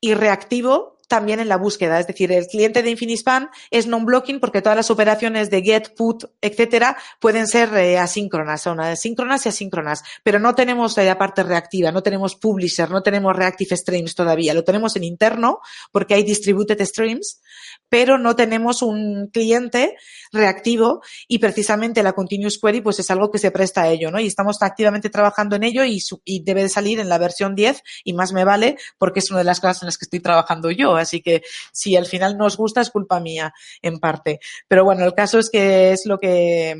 y 0.00 0.14
reactivo 0.14 0.91
también 1.08 1.40
en 1.40 1.48
la 1.48 1.56
búsqueda. 1.56 2.00
Es 2.00 2.06
decir, 2.06 2.32
el 2.32 2.46
cliente 2.46 2.82
de 2.82 2.90
Infinispan 2.90 3.50
es 3.70 3.86
non-blocking 3.86 4.40
porque 4.40 4.62
todas 4.62 4.76
las 4.76 4.90
operaciones 4.90 5.50
de 5.50 5.62
get, 5.62 5.94
put, 5.94 6.24
etcétera, 6.40 6.96
pueden 7.20 7.46
ser 7.46 7.74
eh, 7.74 7.98
asíncronas, 7.98 8.62
son 8.62 8.80
asíncronas 8.80 9.46
y 9.46 9.48
asíncronas. 9.48 10.02
Pero 10.22 10.38
no 10.38 10.54
tenemos 10.54 10.96
la 10.96 11.18
parte 11.18 11.42
reactiva, 11.42 11.92
no 11.92 12.02
tenemos 12.02 12.36
publisher, 12.36 12.90
no 12.90 13.02
tenemos 13.02 13.34
reactive 13.34 13.76
streams 13.76 14.14
todavía. 14.14 14.54
Lo 14.54 14.64
tenemos 14.64 14.96
en 14.96 15.04
interno 15.04 15.60
porque 15.90 16.14
hay 16.14 16.22
distributed 16.22 16.82
streams, 16.84 17.40
pero 17.88 18.18
no 18.18 18.36
tenemos 18.36 18.82
un 18.82 19.28
cliente 19.32 19.96
reactivo 20.32 21.02
y 21.28 21.38
precisamente 21.38 22.02
la 22.02 22.14
continuous 22.14 22.58
query 22.58 22.80
pues 22.80 22.98
es 22.98 23.10
algo 23.10 23.30
que 23.30 23.38
se 23.38 23.50
presta 23.50 23.82
a 23.82 23.88
ello, 23.88 24.10
¿no? 24.10 24.18
Y 24.18 24.26
estamos 24.26 24.62
activamente 24.62 25.10
trabajando 25.10 25.56
en 25.56 25.64
ello 25.64 25.84
y, 25.84 26.02
y 26.24 26.42
debe 26.42 26.62
de 26.62 26.68
salir 26.68 27.00
en 27.00 27.08
la 27.08 27.18
versión 27.18 27.54
10 27.54 27.82
y 28.04 28.14
más 28.14 28.32
me 28.32 28.44
vale 28.44 28.76
porque 28.98 29.20
es 29.20 29.30
una 29.30 29.40
de 29.40 29.44
las 29.44 29.60
cosas 29.60 29.82
en 29.82 29.86
las 29.86 29.98
que 29.98 30.06
estoy 30.06 30.20
trabajando 30.20 30.70
yo. 30.70 30.91
Así 30.96 31.20
que 31.20 31.42
si 31.72 31.96
al 31.96 32.06
final 32.06 32.36
no 32.36 32.46
os 32.46 32.56
gusta 32.56 32.80
es 32.80 32.90
culpa 32.90 33.20
mía 33.20 33.52
en 33.80 33.98
parte. 33.98 34.40
Pero 34.68 34.84
bueno, 34.84 35.04
el 35.04 35.14
caso 35.14 35.38
es 35.38 35.50
que 35.50 35.92
es 35.92 36.06
lo 36.06 36.18
que 36.18 36.76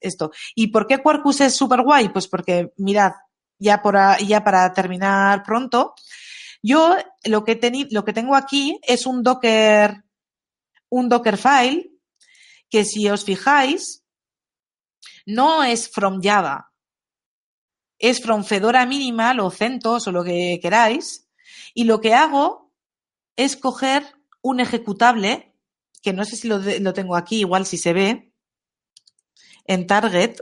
esto. 0.00 0.30
¿Y 0.54 0.68
por 0.68 0.86
qué 0.86 0.98
Quarkus 0.98 1.40
es 1.40 1.56
súper 1.56 1.82
guay? 1.82 2.08
Pues 2.10 2.28
porque 2.28 2.72
mirad, 2.76 3.12
ya, 3.58 3.82
para 3.82 4.72
terminar 4.72 5.42
pronto, 5.42 5.94
yo 6.62 6.96
lo 7.24 7.44
que, 7.44 7.58
lo 7.90 8.04
tengo 8.04 8.34
aquí 8.34 8.78
es 8.82 9.06
un 9.06 9.22
Docker 9.22 10.04
un 10.90 11.08
Dockerfile 11.08 11.90
que 12.70 12.84
si 12.84 13.08
os 13.08 13.24
fijáis, 13.24 14.04
no 15.26 15.62
es 15.62 15.88
from 15.88 16.20
Java. 16.22 16.72
es 17.98 18.20
from 18.20 18.44
Fedora 18.44 18.86
Minimal 18.86 19.40
o 19.40 19.50
CentOS 19.50 20.06
o 20.06 20.12
lo 20.12 20.22
que 20.22 20.58
queráis. 20.62 21.28
Y 21.74 21.84
lo 21.84 22.00
que 22.00 22.14
hago 22.14 22.67
es 23.38 23.56
coger 23.56 24.02
un 24.42 24.60
ejecutable, 24.60 25.54
que 26.02 26.12
no 26.12 26.26
sé 26.26 26.36
si 26.36 26.48
lo, 26.48 26.58
lo 26.58 26.92
tengo 26.92 27.16
aquí, 27.16 27.38
igual 27.40 27.64
si 27.64 27.78
se 27.78 27.94
ve, 27.94 28.32
en 29.66 29.86
Target. 29.86 30.40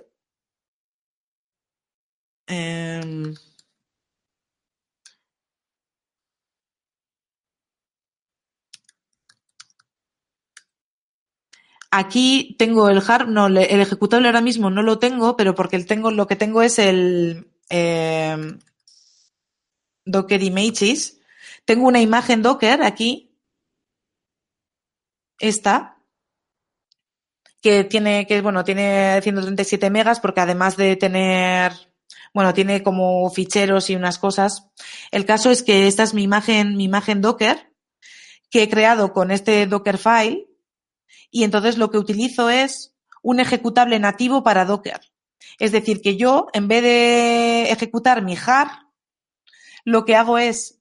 Em, 2.49 3.34
Aquí 11.90 12.57
tengo 12.59 12.90
el 12.90 13.01
hard, 13.07 13.28
no, 13.28 13.47
el 13.47 13.57
ejecutable 13.80 14.26
ahora 14.28 14.40
mismo 14.40 14.70
no 14.70 14.82
lo 14.82 14.99
tengo, 14.99 15.36
pero 15.36 15.55
porque 15.55 15.78
tengo, 15.84 16.11
lo 16.11 16.26
que 16.26 16.36
tengo 16.36 16.61
es 16.62 16.78
el 16.78 17.49
eh, 17.70 18.36
Docker 20.07 20.42
Images. 20.42 21.15
Tengo 21.66 21.86
una 21.86 22.00
imagen 22.00 22.40
Docker 22.42 22.82
aquí. 22.82 23.36
Esta. 25.38 25.98
Que 27.60 27.84
tiene, 27.84 28.26
que 28.26 28.40
bueno, 28.40 28.64
tiene 28.64 29.20
137 29.20 29.90
megas 29.90 30.20
porque 30.20 30.40
además 30.40 30.76
de 30.76 30.96
tener, 30.96 31.72
bueno, 32.32 32.54
tiene 32.54 32.82
como 32.82 33.28
ficheros 33.30 33.90
y 33.90 33.96
unas 33.96 34.18
cosas. 34.18 34.70
El 35.10 35.26
caso 35.26 35.50
es 35.50 35.62
que 35.62 35.86
esta 35.88 36.04
es 36.04 36.14
mi 36.14 36.22
imagen, 36.22 36.76
mi 36.76 36.84
imagen 36.84 37.20
Docker 37.20 37.72
que 38.50 38.62
he 38.62 38.70
creado 38.70 39.12
con 39.12 39.30
este 39.30 39.66
Dockerfile 39.66 40.48
y 41.30 41.44
entonces 41.44 41.78
lo 41.78 41.90
que 41.90 41.98
utilizo 41.98 42.50
es 42.50 42.94
un 43.22 43.40
ejecutable 43.40 43.98
nativo 43.98 44.42
para 44.42 44.64
Docker. 44.64 45.00
Es 45.58 45.72
decir, 45.72 46.00
que 46.00 46.16
yo, 46.16 46.46
en 46.52 46.68
vez 46.68 46.82
de 46.82 47.70
ejecutar 47.70 48.22
mi 48.22 48.36
jar, 48.36 48.68
lo 49.84 50.04
que 50.04 50.16
hago 50.16 50.38
es 50.38 50.76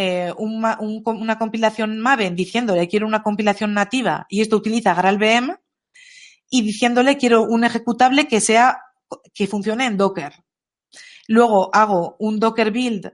eh, 0.00 0.32
un, 0.38 0.64
un, 0.78 1.02
una 1.04 1.38
compilación 1.40 1.98
Maven 1.98 2.36
diciéndole 2.36 2.86
quiero 2.86 3.04
una 3.04 3.24
compilación 3.24 3.74
nativa 3.74 4.26
y 4.28 4.42
esto 4.42 4.54
utiliza 4.54 4.94
GraalVM 4.94 5.56
y 6.48 6.62
diciéndole 6.62 7.16
quiero 7.16 7.42
un 7.42 7.64
ejecutable 7.64 8.28
que 8.28 8.40
sea 8.40 8.78
que 9.34 9.48
funcione 9.48 9.86
en 9.86 9.96
Docker. 9.96 10.44
Luego 11.26 11.74
hago 11.74 12.14
un 12.20 12.38
Docker 12.38 12.70
build 12.70 13.12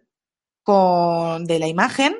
con, 0.62 1.46
de 1.46 1.58
la 1.58 1.68
imagen 1.68 2.16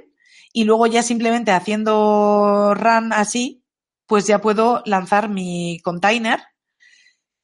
y 0.51 0.65
luego 0.65 0.87
ya 0.87 1.03
simplemente 1.03 1.53
haciendo 1.53 2.73
run 2.75 3.13
así 3.13 3.67
pues 4.07 4.27
ya 4.27 4.41
puedo 4.41 4.83
lanzar 4.87 5.29
mi 5.29 5.79
container 5.85 6.41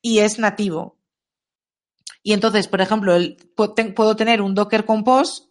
y 0.00 0.20
es 0.20 0.38
nativo. 0.38 0.96
Y 2.22 2.32
entonces, 2.32 2.66
por 2.66 2.80
ejemplo, 2.80 3.14
puedo 3.94 4.16
tener 4.16 4.40
un 4.40 4.54
Docker 4.54 4.86
Compose 4.86 5.49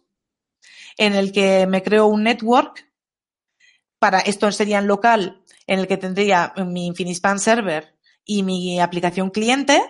en 0.96 1.14
el 1.14 1.32
que 1.32 1.66
me 1.66 1.82
creo 1.82 2.06
un 2.06 2.24
network. 2.24 2.90
Para 3.98 4.20
esto 4.20 4.50
sería 4.52 4.78
en 4.78 4.86
local, 4.86 5.44
en 5.66 5.78
el 5.78 5.86
que 5.86 5.96
tendría 5.96 6.52
mi 6.66 6.86
Infinispan 6.86 7.38
server 7.38 7.96
y 8.24 8.42
mi 8.42 8.80
aplicación 8.80 9.30
cliente. 9.30 9.80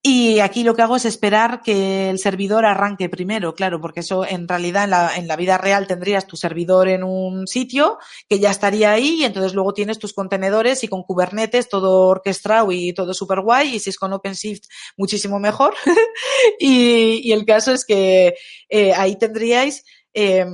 Y 0.00 0.38
aquí 0.38 0.62
lo 0.62 0.76
que 0.76 0.82
hago 0.82 0.94
es 0.94 1.04
esperar 1.04 1.60
que 1.60 2.08
el 2.08 2.20
servidor 2.20 2.64
arranque 2.64 3.08
primero, 3.08 3.54
claro, 3.54 3.80
porque 3.80 4.00
eso 4.00 4.24
en 4.24 4.46
realidad 4.46 4.84
en 4.84 4.90
la, 4.90 5.16
en 5.16 5.26
la, 5.26 5.34
vida 5.34 5.58
real 5.58 5.88
tendrías 5.88 6.26
tu 6.26 6.36
servidor 6.36 6.88
en 6.88 7.02
un 7.02 7.48
sitio 7.48 7.98
que 8.28 8.38
ya 8.38 8.50
estaría 8.50 8.92
ahí 8.92 9.16
y 9.20 9.24
entonces 9.24 9.54
luego 9.54 9.74
tienes 9.74 9.98
tus 9.98 10.12
contenedores 10.12 10.84
y 10.84 10.88
con 10.88 11.02
Kubernetes 11.02 11.68
todo 11.68 12.06
orquestado 12.06 12.70
y 12.70 12.92
todo 12.92 13.12
súper 13.12 13.40
guay 13.40 13.74
y 13.74 13.80
si 13.80 13.90
es 13.90 13.98
con 13.98 14.12
OpenShift 14.12 14.64
muchísimo 14.96 15.40
mejor. 15.40 15.74
y, 16.60 17.32
el 17.32 17.44
caso 17.44 17.72
es 17.72 17.84
que 17.84 18.34
eh, 18.68 18.92
ahí 18.94 19.16
tendríais 19.16 19.84
eh, 20.14 20.46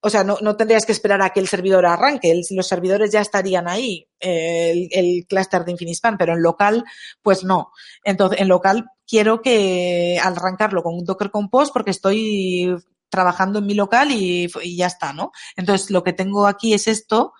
o 0.00 0.10
sea, 0.10 0.22
no, 0.22 0.38
no, 0.40 0.56
tendrías 0.56 0.86
que 0.86 0.92
esperar 0.92 1.20
a 1.22 1.30
que 1.30 1.40
el 1.40 1.48
servidor 1.48 1.84
arranque, 1.84 2.40
los 2.50 2.68
servidores 2.68 3.10
ya 3.10 3.20
estarían 3.20 3.68
ahí, 3.68 4.08
eh, 4.20 4.70
el, 4.70 4.88
el 4.92 5.26
clúster 5.26 5.64
de 5.64 5.72
Infinispan, 5.72 6.16
pero 6.16 6.34
en 6.34 6.42
local, 6.42 6.84
pues 7.22 7.42
no. 7.42 7.72
Entonces, 8.04 8.40
en 8.40 8.48
local 8.48 8.86
quiero 9.06 9.42
que 9.42 10.20
al 10.22 10.36
arrancarlo 10.36 10.82
con 10.82 10.94
un 10.94 11.04
Docker 11.04 11.30
Compose 11.30 11.72
porque 11.72 11.90
estoy 11.90 12.76
trabajando 13.08 13.58
en 13.58 13.66
mi 13.66 13.74
local 13.74 14.10
y, 14.12 14.48
ya 14.76 14.86
está, 14.86 15.12
¿no? 15.12 15.32
Entonces, 15.56 15.90
lo 15.90 16.04
que 16.04 16.12
tengo 16.12 16.46
aquí 16.46 16.74
es 16.74 16.86
esto, 16.86 17.32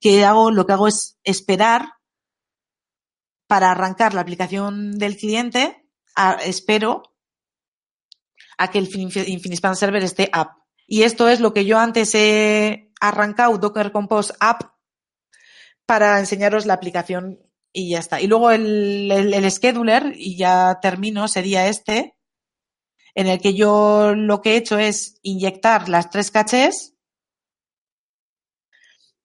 que 0.00 0.24
hago, 0.24 0.50
lo 0.50 0.64
que 0.64 0.72
hago 0.72 0.88
es 0.88 1.18
esperar 1.24 1.94
para 3.46 3.70
arrancar 3.70 4.14
la 4.14 4.20
aplicación 4.20 4.98
del 4.98 5.16
cliente, 5.16 5.84
espero 6.44 7.02
a 8.56 8.70
que 8.70 8.78
el 8.78 8.88
Infinispan 8.94 9.76
Server 9.76 10.02
esté 10.02 10.30
up. 10.38 10.50
Y 10.90 11.02
esto 11.02 11.28
es 11.28 11.40
lo 11.40 11.52
que 11.52 11.66
yo 11.66 11.78
antes 11.78 12.14
he 12.14 12.90
arrancado 12.98 13.58
Docker 13.58 13.92
Compose 13.92 14.32
App 14.40 14.72
para 15.84 16.18
enseñaros 16.18 16.64
la 16.64 16.74
aplicación 16.74 17.38
y 17.72 17.90
ya 17.90 17.98
está. 17.98 18.22
Y 18.22 18.26
luego 18.26 18.50
el, 18.50 19.12
el, 19.12 19.50
scheduler, 19.52 20.14
y 20.16 20.38
ya 20.38 20.78
termino, 20.80 21.28
sería 21.28 21.68
este, 21.68 22.16
en 23.14 23.26
el 23.26 23.38
que 23.38 23.54
yo 23.54 24.14
lo 24.16 24.40
que 24.40 24.54
he 24.54 24.56
hecho 24.56 24.78
es 24.78 25.18
inyectar 25.22 25.90
las 25.90 26.08
tres 26.08 26.30
cachés 26.30 26.94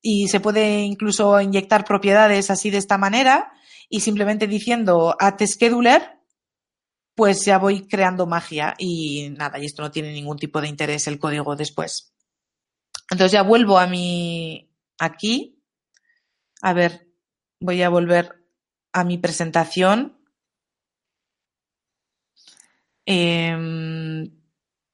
y 0.01 0.27
se 0.27 0.41
puede 0.41 0.81
incluso 0.81 1.39
inyectar 1.39 1.85
propiedades 1.85 2.51
así 2.51 2.71
de 2.71 2.77
esta 2.77 2.97
manera 2.97 3.53
y 3.87 4.01
simplemente 4.01 4.47
diciendo 4.47 5.15
add 5.17 5.41
scheduler 5.45 6.12
pues 7.15 7.45
ya 7.45 7.57
voy 7.59 7.87
creando 7.87 8.25
magia 8.25 8.73
y 8.77 9.29
nada, 9.31 9.59
y 9.59 9.65
esto 9.65 9.81
no 9.81 9.91
tiene 9.91 10.13
ningún 10.13 10.37
tipo 10.37 10.61
de 10.61 10.67
interés 10.67 11.07
el 11.07 11.19
código 11.19 11.55
después. 11.55 12.13
Entonces 13.11 13.33
ya 13.33 13.43
vuelvo 13.43 13.77
a 13.77 13.87
mi 13.87 14.71
aquí. 14.99 15.61
A 16.61 16.73
ver, 16.73 17.07
voy 17.59 17.81
a 17.83 17.89
volver 17.89 18.45
a 18.93 19.03
mi 19.03 19.17
presentación. 19.17 20.17
Eh, 23.05 24.29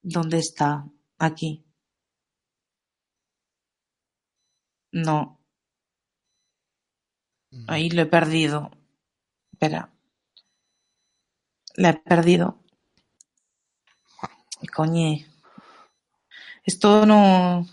¿Dónde 0.02 0.38
está? 0.40 0.86
Aquí. 1.20 1.66
No. 4.92 5.40
Ahí 7.68 7.90
lo 7.90 8.02
he 8.02 8.06
perdido. 8.06 8.72
Espera. 9.54 9.94
La 11.76 11.90
he 11.90 11.94
perdido. 11.94 12.60
Coñe. 14.76 15.26
Esto 16.66 17.06
no. 17.06 17.66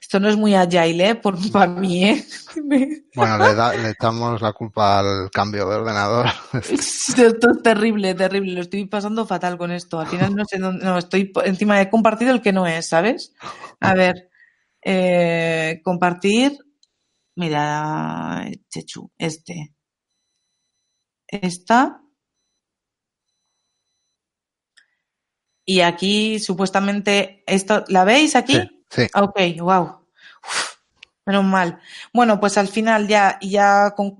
Esto 0.00 0.20
no 0.20 0.28
es 0.28 0.36
muy 0.36 0.54
agile, 0.54 1.08
¿eh? 1.08 1.14
Por, 1.14 1.38
para 1.50 1.72
mí, 1.72 2.04
¿eh? 2.04 2.24
Bueno, 3.14 3.38
le, 3.38 3.54
da, 3.54 3.74
le 3.74 3.90
echamos 3.90 4.40
la 4.42 4.52
culpa 4.52 4.98
al 4.98 5.30
cambio 5.30 5.66
de 5.68 5.76
ordenador. 5.76 6.26
Esto 6.70 7.50
es 7.50 7.62
terrible, 7.62 8.14
terrible. 8.14 8.52
Lo 8.52 8.60
estoy 8.60 8.86
pasando 8.86 9.26
fatal 9.26 9.56
con 9.56 9.70
esto. 9.70 10.00
Al 10.00 10.06
final 10.06 10.34
no 10.34 10.44
sé 10.44 10.58
dónde. 10.58 10.84
No, 10.84 10.98
estoy 10.98 11.32
encima 11.44 11.80
he 11.80 11.88
compartido 11.88 12.32
el 12.32 12.42
que 12.42 12.52
no 12.52 12.66
es, 12.66 12.88
¿sabes? 12.88 13.34
A 13.80 13.94
ver. 13.94 14.30
Eh, 14.82 15.80
compartir. 15.82 16.58
Mira, 17.36 18.46
Chechu, 18.68 19.10
este. 19.16 19.74
Esta. 21.26 22.01
Y 25.64 25.80
aquí 25.80 26.38
supuestamente 26.38 27.42
esto, 27.46 27.84
¿la 27.88 28.04
veis 28.04 28.36
aquí? 28.36 28.54
Sí. 28.54 29.02
sí. 29.02 29.06
Ok, 29.14 29.38
wow. 29.60 30.00
Uf, 30.44 30.76
menos 31.24 31.44
mal. 31.44 31.80
Bueno, 32.12 32.40
pues 32.40 32.58
al 32.58 32.68
final 32.68 33.06
ya, 33.06 33.38
ya, 33.40 33.94
con, 33.96 34.08
o 34.08 34.16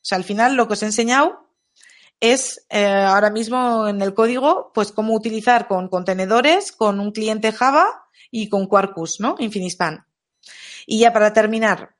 sea, 0.00 0.16
al 0.16 0.24
final 0.24 0.54
lo 0.54 0.66
que 0.66 0.74
os 0.74 0.82
he 0.82 0.86
enseñado 0.86 1.46
es 2.20 2.66
eh, 2.68 2.86
ahora 2.86 3.30
mismo 3.30 3.88
en 3.88 4.02
el 4.02 4.14
código, 4.14 4.72
pues 4.74 4.92
cómo 4.92 5.14
utilizar 5.14 5.66
con 5.66 5.88
contenedores, 5.88 6.72
con 6.72 7.00
un 7.00 7.12
cliente 7.12 7.52
Java 7.52 8.04
y 8.30 8.48
con 8.48 8.66
Quarkus, 8.66 9.20
¿no? 9.20 9.36
Infinispan. 9.38 10.06
Y 10.86 11.00
ya 11.00 11.12
para 11.12 11.32
terminar, 11.32 11.94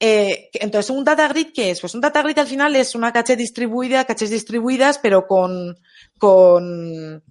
eh, 0.00 0.50
entonces, 0.54 0.90
¿un 0.90 1.04
data 1.04 1.26
grid 1.28 1.48
qué 1.52 1.70
es? 1.70 1.80
Pues 1.80 1.94
un 1.94 2.00
data 2.00 2.22
grid 2.22 2.38
al 2.38 2.46
final 2.46 2.76
es 2.76 2.94
una 2.94 3.12
caché 3.12 3.36
distribuida, 3.36 4.04
cachés 4.04 4.30
distribuidas, 4.30 4.98
pero 4.98 5.26
con, 5.26 5.76
con, 6.18 7.22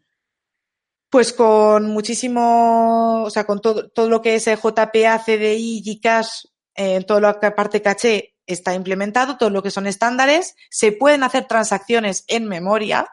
pues 1.10 1.34
con 1.34 1.86
muchísimo, 1.88 3.24
o 3.24 3.30
sea, 3.30 3.46
con 3.46 3.62
todo, 3.62 3.90
todo 3.90 4.10
lo 4.10 4.22
que 4.22 4.36
es 4.36 4.46
JPA, 4.46 5.24
CDI, 5.24 5.82
Gcash, 5.84 6.46
eh, 6.76 7.04
todo 7.04 7.20
lo 7.20 7.40
que 7.40 7.52
parte 7.52 7.82
caché 7.82 8.36
está 8.46 8.74
implementado, 8.74 9.38
todo 9.38 9.50
lo 9.50 9.64
que 9.64 9.72
son 9.72 9.88
estándares. 9.88 10.56
Se 10.70 10.92
pueden 10.92 11.24
hacer 11.24 11.46
transacciones 11.46 12.24
en 12.28 12.46
memoria, 12.46 13.08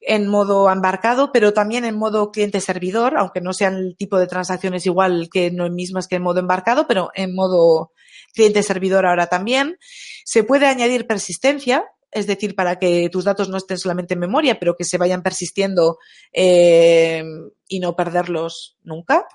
en 0.00 0.26
modo 0.26 0.70
embarcado, 0.70 1.30
pero 1.32 1.52
también 1.52 1.84
en 1.84 1.96
modo 1.96 2.30
cliente-servidor, 2.32 3.16
aunque 3.16 3.40
no 3.40 3.52
sean 3.52 3.76
el 3.76 3.96
tipo 3.96 4.18
de 4.18 4.26
transacciones 4.26 4.84
igual 4.86 5.28
que 5.32 5.50
no 5.50 5.68
mismas 5.70 6.08
que 6.08 6.16
en 6.16 6.22
modo 6.22 6.40
embarcado, 6.40 6.86
pero 6.86 7.10
en 7.14 7.34
modo 7.34 7.92
cliente-servidor 8.34 9.06
ahora 9.06 9.28
también. 9.28 9.76
Se 10.24 10.44
puede 10.44 10.66
añadir 10.66 11.06
persistencia, 11.06 11.84
es 12.12 12.26
decir, 12.26 12.54
para 12.54 12.78
que 12.78 13.08
tus 13.10 13.24
datos 13.24 13.48
no 13.48 13.56
estén 13.56 13.78
solamente 13.78 14.14
en 14.14 14.20
memoria, 14.20 14.58
pero 14.58 14.76
que 14.76 14.84
se 14.84 14.98
vayan 14.98 15.22
persistiendo 15.22 15.98
eh, 16.32 17.24
y 17.66 17.80
no 17.80 17.96
perderlos 17.96 18.76
nunca. 18.82 19.26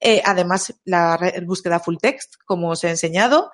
Eh, 0.00 0.22
además, 0.24 0.74
la 0.84 1.18
búsqueda 1.46 1.80
full 1.80 1.96
text, 2.00 2.34
como 2.46 2.70
os 2.70 2.82
he 2.82 2.90
enseñado, 2.90 3.50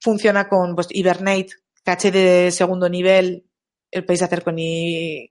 funciona 0.00 0.48
con 0.48 0.74
pues, 0.74 0.88
Hibernate, 0.90 1.50
caché 1.84 2.10
de 2.10 2.50
segundo 2.50 2.88
nivel, 2.88 3.46
el 3.90 4.04
podéis 4.04 4.22
hacer 4.22 4.42
con, 4.42 4.56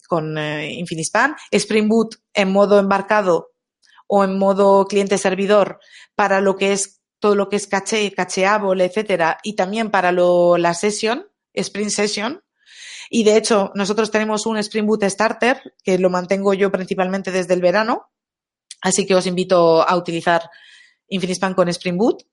con 0.08 0.38
eh, 0.38 0.74
Infinispan. 0.74 1.36
Spring 1.52 1.90
Boot 1.90 2.16
en 2.34 2.52
modo 2.52 2.80
embarcado 2.80 3.52
o 4.08 4.24
en 4.24 4.38
modo 4.38 4.86
cliente-servidor 4.86 5.80
para 6.16 6.42
lo 6.42 6.56
que 6.56 6.72
es 6.72 7.02
todo 7.20 7.36
lo 7.36 7.50
que 7.50 7.56
es 7.56 7.68
caché, 7.68 8.12
cacheable, 8.12 8.86
etcétera, 8.86 9.38
y 9.44 9.56
también 9.56 9.92
para 9.92 10.12
la 10.12 10.74
session, 10.74 11.28
Spring 11.54 11.90
Session. 11.90 12.42
Y 13.14 13.26
de 13.26 13.36
hecho, 13.36 13.72
nosotros 13.76 14.10
tenemos 14.10 14.46
un 14.46 14.58
Spring 14.58 14.86
Boot 14.86 15.04
Starter 15.04 15.74
que 15.84 16.00
lo 16.00 16.10
mantengo 16.10 16.54
yo 16.54 16.72
principalmente 16.72 17.30
desde 17.30 17.54
el 17.54 17.62
verano. 17.62 18.10
Así 18.82 19.06
que 19.06 19.16
os 19.16 19.28
invito 19.28 19.88
a 19.88 19.98
utilizar 19.98 20.50
Infinispan 21.10 21.54
con 21.54 21.68
Spring 21.68 21.98
Boot. 21.98 22.24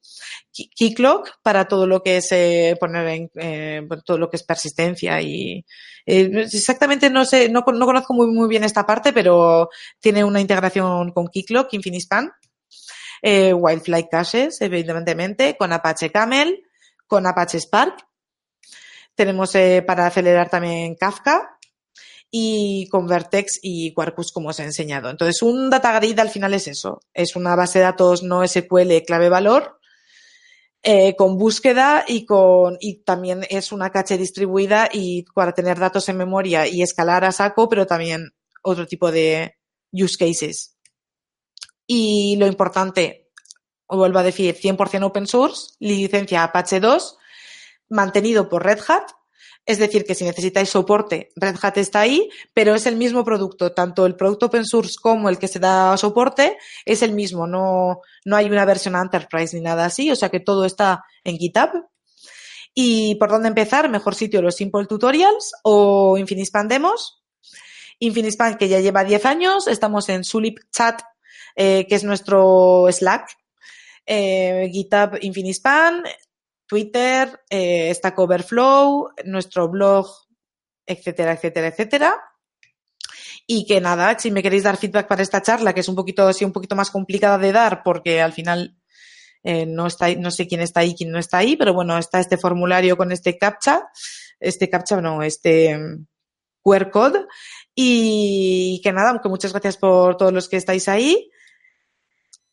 Keycloak 0.53 1.41
para 1.43 1.67
todo 1.67 1.87
lo 1.89 2.01
que 2.01 2.19
es 2.19 2.31
eh, 2.31 2.77
poner 2.79 3.09
en 3.09 3.31
eh, 3.35 3.89
todo 4.05 4.19
lo 4.19 4.31
que 4.31 4.37
es 4.37 4.45
persistencia 4.45 5.21
y 5.21 5.65
eh, 6.07 6.31
exactamente 6.53 7.11
no 7.11 7.25
sé, 7.25 7.49
no, 7.49 7.65
no 7.67 7.87
conozco 7.87 8.15
muy, 8.15 8.29
muy 8.29 8.49
bien 8.49 8.65
esta 8.65 8.87
parte, 8.87 9.13
pero 9.13 9.69
tiene 10.01 10.23
una 10.23 10.41
integración 10.41 11.11
con 11.11 11.29
Keycloak, 11.29 11.75
Infinispan, 11.75 12.31
eh, 13.21 13.53
Wildfly 13.53 14.09
Caches, 14.09 14.61
evidentemente, 14.61 15.57
con 15.57 15.73
Apache 15.73 16.11
Camel, 16.11 16.63
con 17.07 17.27
Apache 17.27 17.59
Spark. 17.59 18.08
Tenemos 19.19 19.53
eh, 19.57 19.83
para 19.85 20.07
acelerar 20.07 20.49
también 20.49 20.95
Kafka 20.95 21.59
y 22.31 22.87
con 22.89 23.09
Vertex 23.09 23.59
y 23.61 23.93
Quarkus, 23.93 24.31
como 24.31 24.51
os 24.51 24.61
he 24.61 24.63
enseñado. 24.63 25.11
Entonces, 25.11 25.43
un 25.43 25.71
data 25.71 25.99
grid 25.99 26.17
al 26.21 26.31
final 26.31 26.55
es 26.55 26.69
eso. 26.69 27.01
Es 27.13 27.35
una 27.35 27.57
base 27.57 27.81
de 27.81 27.87
datos 27.87 28.23
no 28.23 28.47
SQL 28.47 29.03
clave 29.05 29.29
valor 29.29 29.81
eh, 30.85 31.17
con 31.17 31.37
búsqueda 31.37 32.05
y 32.07 32.27
con 32.27 32.77
y 32.79 33.03
también 33.03 33.45
es 33.51 33.73
una 33.73 33.91
caché 33.91 34.17
distribuida 34.17 34.89
y 34.93 35.25
para 35.35 35.53
tener 35.53 35.81
datos 35.81 36.09
en 36.09 36.17
memoria 36.17 36.69
y 36.69 36.83
escalar 36.83 37.25
a 37.25 37.33
saco, 37.33 37.69
pero 37.69 37.89
también 37.89 38.31
otro 38.63 38.87
tipo 38.87 39.11
de 39.11 39.57
use 39.91 40.17
cases. 40.17 40.77
Y 41.89 42.37
lo 42.37 42.47
importante, 42.47 43.33
vuelvo 43.89 44.21
a 44.21 44.23
decir, 44.23 44.55
100% 44.55 45.03
open 45.03 45.27
source, 45.27 45.73
licencia 45.81 46.45
Apache 46.45 46.79
2, 46.79 47.19
mantenido 47.89 48.49
por 48.49 48.65
Red 48.65 48.81
Hat. 48.89 49.11
Es 49.67 49.79
decir, 49.79 50.05
que 50.07 50.15
si 50.15 50.25
necesitáis 50.25 50.71
soporte, 50.71 51.31
Red 51.37 51.57
Hat 51.61 51.77
está 51.77 52.01
ahí, 52.01 52.31
pero 52.55 52.75
es 52.75 52.87
el 52.87 52.97
mismo 52.97 53.25
producto. 53.25 53.73
Tanto 53.73 54.07
el 54.07 54.17
producto 54.17 54.47
open 54.47 54.65
source 54.65 54.97
como 55.01 55.29
el 55.29 55.39
que 55.39 55.49
se 55.49 55.59
da 55.59 55.97
soporte 55.99 56.57
es 56.87 57.03
el 57.03 57.13
mismo. 57.13 57.47
No, 57.47 58.01
no 58.25 58.37
hay 58.37 58.47
una 58.47 58.65
versión 58.65 58.97
Enterprise 58.97 59.55
ni 59.55 59.63
nada 59.63 59.85
así. 59.85 60.11
O 60.11 60.17
sea 60.17 60.31
que 60.31 60.41
todo 60.41 60.65
está 60.65 61.05
en 61.23 61.37
GitHub. 61.37 61.87
¿Y 62.73 63.17
por 63.17 63.31
dónde 63.31 63.49
empezar? 63.49 63.91
Mejor 63.91 64.15
sitio 64.15 64.41
los 64.41 64.57
Simple 64.57 64.87
Tutorials 64.87 65.53
o 65.65 66.17
Infinispan 66.17 66.69
Demos. 66.69 67.23
Infinispan 67.99 68.57
que 68.57 68.69
ya 68.69 68.81
lleva 68.81 69.05
10 69.05 69.27
años. 69.27 69.69
Estamos 69.69 70.09
en 70.09 70.25
Sulip 70.25 70.61
Chat 70.73 71.03
eh, 71.61 71.87
que 71.89 71.97
es 71.97 72.05
nuestro 72.05 72.87
Slack, 72.89 73.37
eh, 74.07 74.71
GitHub 74.73 75.19
Infinispan, 75.21 76.05
Twitter, 76.69 77.41
eh, 77.49 77.93
Stack 77.95 78.17
nuestro 79.25 79.69
blog, 79.69 80.07
etcétera, 80.87 81.33
etcétera, 81.33 81.69
etcétera. 81.69 82.15
Y 83.47 83.67
que 83.67 83.81
nada, 83.81 84.19
si 84.19 84.31
me 84.31 84.43
queréis 84.43 84.65
dar 84.65 84.77
feedback 84.77 85.09
para 85.09 85.23
esta 85.23 85.41
charla, 85.41 85.73
que 85.73 85.81
es 85.81 85.89
un 85.89 85.97
poquito, 85.97 86.29
así 86.29 86.45
un 86.45 86.53
poquito 86.53 86.77
más 86.77 86.91
complicada 86.91 87.39
de 87.39 87.53
dar, 87.53 87.83
porque 87.83 88.21
al 88.21 88.35
final 88.35 88.77
eh, 89.43 89.65
no 89.65 89.87
está, 89.87 90.15
no 90.15 90.31
sé 90.31 90.47
quién 90.47 90.61
está 90.61 90.81
ahí, 90.81 90.95
quién 90.95 91.11
no 91.11 91.19
está 91.19 91.39
ahí, 91.39 91.57
pero 91.57 91.73
bueno, 91.73 91.97
está 91.97 92.21
este 92.21 92.37
formulario 92.37 92.99
con 92.99 93.11
este 93.11 93.39
captcha, 93.39 93.89
este 94.39 94.69
captcha, 94.69 95.01
no, 95.01 95.23
este 95.23 95.79
QR 96.63 96.91
code. 96.91 97.27
Y 97.75 98.81
que 98.85 98.93
nada, 98.93 99.11
aunque 99.11 99.31
muchas 99.31 99.53
gracias 99.53 99.79
por 99.79 100.19
todos 100.19 100.33
los 100.33 100.49
que 100.49 100.59
estáis 100.59 100.87
ahí 100.89 101.31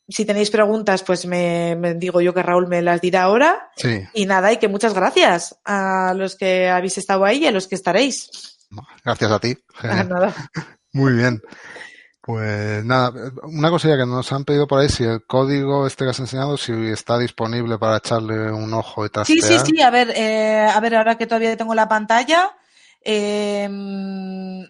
si 0.07 0.25
tenéis 0.25 0.51
preguntas, 0.51 1.03
pues 1.03 1.25
me, 1.25 1.75
me, 1.75 1.95
digo 1.95 2.21
yo 2.21 2.33
que 2.33 2.43
Raúl 2.43 2.67
me 2.67 2.81
las 2.81 3.01
dirá 3.01 3.23
ahora. 3.23 3.71
Sí. 3.75 4.01
Y 4.13 4.25
nada, 4.25 4.51
y 4.53 4.57
que 4.57 4.67
muchas 4.67 4.93
gracias 4.93 5.57
a 5.65 6.13
los 6.15 6.35
que 6.35 6.69
habéis 6.69 6.97
estado 6.97 7.25
ahí 7.25 7.43
y 7.43 7.47
a 7.47 7.51
los 7.51 7.67
que 7.67 7.75
estaréis. 7.75 8.29
Gracias 9.03 9.31
a 9.31 9.39
ti. 9.39 9.57
Ah, 9.81 10.03
nada. 10.03 10.33
Muy 10.93 11.13
bien. 11.13 11.41
Pues 12.21 12.83
nada, 12.83 13.11
una 13.43 13.69
cosilla 13.69 13.97
que 13.97 14.05
nos 14.05 14.31
han 14.31 14.45
pedido 14.45 14.65
por 14.65 14.79
ahí, 14.79 14.89
si 14.89 15.03
el 15.03 15.23
código 15.27 15.85
este 15.85 16.05
que 16.05 16.09
has 16.09 16.19
enseñado, 16.19 16.57
si 16.57 16.71
está 16.71 17.19
disponible 17.19 17.77
para 17.77 17.97
echarle 17.97 18.51
un 18.51 18.73
ojo 18.73 19.05
y 19.05 19.09
trastear. 19.09 19.39
Sí, 19.39 19.59
sí, 19.59 19.59
sí, 19.63 19.81
a 19.81 19.91
ver, 19.91 20.11
eh, 20.15 20.67
a 20.67 20.79
ver, 20.79 20.95
ahora 20.95 21.19
que 21.19 21.27
todavía 21.27 21.55
tengo 21.55 21.75
la 21.75 21.87
pantalla, 21.87 22.57
eh, 23.03 23.69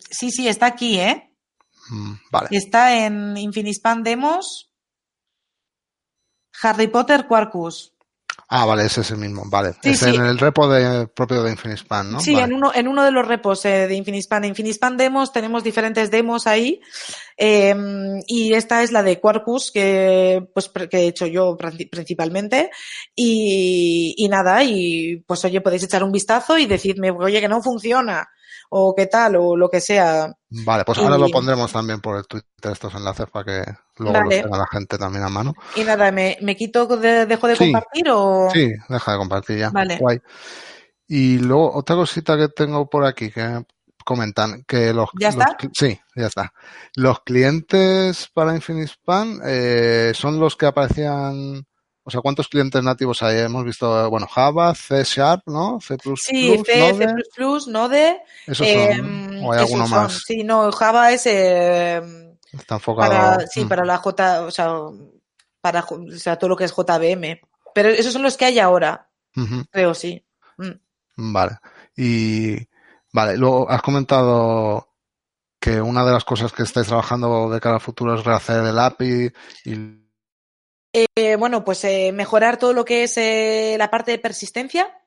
sí, 0.09 0.31
sí, 0.31 0.49
está 0.49 0.65
aquí, 0.65 0.99
¿eh? 0.99 1.31
Mm, 1.89 2.13
vale. 2.29 2.49
Está 2.51 3.05
en 3.05 3.37
Infinispan 3.37 4.03
Demos, 4.03 4.74
Harry 6.61 6.87
Potter 6.87 7.25
Quarkus. 7.27 7.91
Ah, 8.47 8.65
vale, 8.65 8.85
ese 8.85 9.01
es 9.01 9.09
el 9.09 9.17
mismo, 9.17 9.43
vale. 9.47 9.73
Sí, 9.81 9.89
es 9.91 9.99
sí. 9.99 10.09
en 10.13 10.23
el 10.23 10.37
repo 10.37 10.67
de, 10.67 11.07
propio 11.07 11.41
de 11.41 11.51
Infinispan, 11.51 12.11
¿no? 12.11 12.19
Sí, 12.19 12.33
Vale. 12.33 12.45
en, 12.45 12.53
uno, 12.53 12.71
en 12.75 12.87
uno 12.87 13.03
de 13.03 13.11
los 13.11 13.27
repos 13.27 13.65
eh, 13.65 13.87
de 13.87 13.95
Infinispan. 13.95 14.43
En 14.43 14.49
Infinispan 14.49 14.97
Demos 14.97 15.33
tenemos 15.33 15.63
diferentes 15.63 16.11
demos 16.11 16.45
ahí 16.45 16.79
eh, 17.37 17.75
y 18.27 18.53
esta 18.53 18.83
es 18.83 18.91
la 18.91 19.01
de 19.01 19.19
Quarkus 19.19 19.71
que, 19.71 20.47
pues, 20.53 20.69
que 20.69 20.97
he 20.97 21.07
hecho 21.07 21.25
yo 21.25 21.57
princi- 21.57 21.89
principalmente 21.89 22.69
y, 23.15 24.13
y 24.17 24.27
nada, 24.29 24.63
y 24.63 25.23
pues 25.25 25.43
oye, 25.45 25.61
podéis 25.61 25.83
echar 25.83 26.03
un 26.03 26.11
vistazo 26.11 26.57
y 26.57 26.67
decirme, 26.67 27.09
oye, 27.11 27.41
que 27.41 27.47
no 27.49 27.63
funciona 27.63 28.29
o 28.69 28.93
qué 28.95 29.05
tal 29.07 29.35
o 29.35 29.55
lo 29.55 29.69
que 29.69 29.81
sea. 29.81 30.31
Vale, 30.49 30.83
pues 30.85 30.97
ahora 30.99 31.17
Y- 31.17 31.21
lo 31.21 31.27
pondremos 31.29 31.71
también 31.71 32.01
por 32.01 32.17
el 32.17 32.27
Twitter 32.27 32.71
estos 32.71 32.93
enlaces 32.95 33.27
para 33.31 33.45
que 33.45 33.71
luego 33.97 34.13
Vale. 34.19 34.35
los 34.37 34.43
tenga 34.43 34.57
la 34.57 34.67
gente 34.71 34.97
también 34.97 35.23
a 35.23 35.29
mano. 35.29 35.53
Y 35.75 35.83
nada, 35.83 36.11
¿me, 36.11 36.37
me 36.41 36.55
quito, 36.55 36.85
de, 36.97 37.25
dejo 37.25 37.47
de 37.47 37.55
Sí. 37.55 37.71
compartir 37.71 38.09
o...? 38.09 38.49
Sí, 38.53 38.71
deja 38.89 39.11
de 39.11 39.17
compartir 39.17 39.57
ya. 39.59 39.69
Vale. 39.69 39.97
Guay. 39.97 40.19
Y 41.07 41.37
luego 41.39 41.71
otra 41.75 41.95
cosita 41.95 42.35
que 42.37 42.47
tengo 42.49 42.89
por 42.89 43.05
aquí 43.05 43.29
que 43.31 43.63
comentan 44.03 44.63
que 44.67 44.93
los, 44.93 45.09
¿Ya 45.19 45.27
los 45.31 45.37
está? 45.37 45.57
cli- 45.57 45.71
sí, 45.73 45.99
ya 46.15 46.27
está. 46.27 46.53
Los 46.95 47.21
clientes 47.21 48.29
para 48.33 48.55
Infinispan 48.55 49.39
eh, 49.45 50.11
son 50.15 50.39
los 50.39 50.55
que 50.55 50.65
aparecían, 50.67 51.65
o 52.07 52.11
sea, 52.11 52.21
¿cuántos 52.21 52.47
clientes 52.47 52.81
nativos 52.83 53.21
hay? 53.23 53.39
Hemos 53.39 53.65
visto, 53.65 54.09
bueno, 54.11 54.27
Java, 54.27 54.73
C 54.75 55.03
Sharp, 55.03 55.41
¿no? 55.47 55.79
C++, 55.81 55.97
Sí, 56.15 56.55
C, 56.65 56.79
Node, 56.79 57.07
C++, 57.35 57.71
Node, 57.71 58.21
esos 58.45 58.67
eh, 58.67 58.95
son, 58.97 59.39
o 59.43 59.51
hay 59.51 59.59
alguno 59.59 59.87
son. 59.87 59.97
más. 60.03 60.21
Sí, 60.25 60.43
no, 60.43 60.71
Java 60.71 61.11
es... 61.11 61.25
eh, 61.25 62.01
Está 62.53 62.75
enfocado. 62.75 63.09
para 63.11 63.47
sí 63.47 63.65
Mm. 63.65 63.67
para 63.67 63.83
la 63.85 63.97
J 63.97 64.41
o 64.45 64.51
sea 64.51 64.69
para 65.59 65.81
o 65.81 66.11
sea 66.17 66.37
todo 66.37 66.49
lo 66.51 66.55
que 66.55 66.63
es 66.63 66.71
JVM 66.73 67.41
pero 67.73 67.89
esos 67.89 68.13
son 68.13 68.21
los 68.23 68.37
que 68.37 68.45
hay 68.45 68.59
ahora 68.59 69.09
creo 69.71 69.93
sí 69.93 70.23
Mm. 70.57 71.33
Vale. 71.33 71.57
Y 71.97 72.55
vale, 73.11 73.35
luego 73.35 73.69
has 73.69 73.81
comentado 73.81 74.87
que 75.59 75.81
una 75.81 76.05
de 76.05 76.11
las 76.13 76.23
cosas 76.23 76.53
que 76.53 76.63
estáis 76.63 76.87
trabajando 76.87 77.49
de 77.49 77.59
cara 77.59 77.75
al 77.75 77.81
futuro 77.81 78.15
es 78.15 78.23
rehacer 78.23 78.63
el 78.63 78.79
API 78.79 79.31
y 79.65 80.04
Eh, 80.97 81.35
bueno 81.35 81.65
pues 81.65 81.83
eh, 81.83 82.13
mejorar 82.13 82.57
todo 82.57 82.71
lo 82.71 82.85
que 82.85 83.03
es 83.03 83.17
eh, 83.17 83.75
la 83.77 83.91
parte 83.91 84.11
de 84.11 84.17
persistencia 84.17 84.97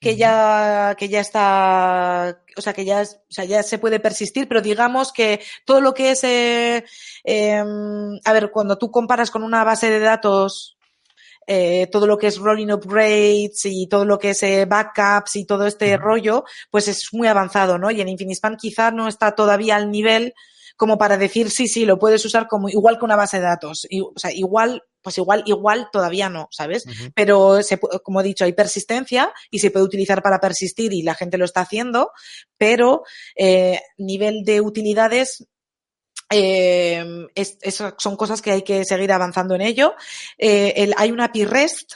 que 0.00 0.16
ya 0.16 0.96
que 0.98 1.08
ya 1.08 1.20
está 1.20 2.42
o 2.56 2.60
sea 2.60 2.72
que 2.72 2.84
ya 2.84 3.02
o 3.02 3.32
sea 3.32 3.44
ya 3.44 3.62
se 3.62 3.78
puede 3.78 4.00
persistir 4.00 4.48
pero 4.48 4.60
digamos 4.60 5.12
que 5.12 5.40
todo 5.64 5.80
lo 5.80 5.94
que 5.94 6.10
es 6.10 6.24
eh, 6.24 6.84
em, 7.22 8.18
a 8.24 8.32
ver 8.32 8.50
cuando 8.50 8.76
tú 8.76 8.90
comparas 8.90 9.30
con 9.30 9.44
una 9.44 9.62
base 9.62 9.88
de 9.88 10.00
datos 10.00 10.76
eh, 11.46 11.86
todo 11.92 12.08
lo 12.08 12.18
que 12.18 12.26
es 12.26 12.38
rolling 12.38 12.72
upgrades 12.72 13.64
y 13.66 13.86
todo 13.86 14.04
lo 14.04 14.18
que 14.18 14.30
es 14.30 14.42
backups 14.68 15.36
y 15.36 15.44
todo 15.44 15.64
este 15.64 15.96
rollo, 15.96 16.42
pues 16.72 16.88
es 16.88 17.10
muy 17.12 17.28
avanzado, 17.28 17.78
¿no? 17.78 17.88
Y 17.92 18.00
en 18.00 18.08
Infinispan 18.08 18.56
quizá 18.56 18.90
no 18.90 19.06
está 19.06 19.36
todavía 19.36 19.76
al 19.76 19.92
nivel 19.92 20.34
como 20.76 20.98
para 20.98 21.16
decir, 21.16 21.50
sí, 21.50 21.68
sí, 21.68 21.84
lo 21.86 21.98
puedes 21.98 22.24
usar 22.24 22.46
como 22.48 22.68
igual 22.68 22.98
que 22.98 23.04
una 23.06 23.16
base 23.16 23.38
de 23.38 23.44
datos. 23.44 23.86
Y, 23.88 24.00
o 24.02 24.12
sea, 24.16 24.30
igual, 24.32 24.82
pues 25.02 25.16
igual, 25.18 25.42
igual 25.46 25.88
todavía 25.90 26.28
no, 26.28 26.48
¿sabes? 26.50 26.84
Pero 27.14 27.62
se 27.62 27.78
como 27.78 28.20
he 28.20 28.24
dicho, 28.24 28.44
hay 28.44 28.52
persistencia 28.52 29.32
y 29.50 29.58
se 29.60 29.70
puede 29.70 29.84
utilizar 29.86 30.22
para 30.22 30.38
persistir 30.40 30.92
y 30.92 31.02
la 31.02 31.14
gente 31.14 31.38
lo 31.38 31.44
está 31.46 31.62
haciendo, 31.62 32.10
pero 32.58 33.02
eh, 33.36 33.80
nivel 33.96 34.42
de 34.44 34.60
utilidades 34.60 35.46
eh, 36.30 37.04
es- 37.34 37.56
es- 37.60 37.82
son 37.98 38.16
cosas 38.16 38.42
que 38.42 38.50
hay 38.50 38.62
que 38.62 38.84
seguir 38.84 39.12
avanzando 39.12 39.54
en 39.54 39.60
ello. 39.62 39.94
Eh, 40.38 40.74
el- 40.76 40.94
hay 40.96 41.10
una 41.12 41.26
API 41.26 41.44
REST, 41.44 41.92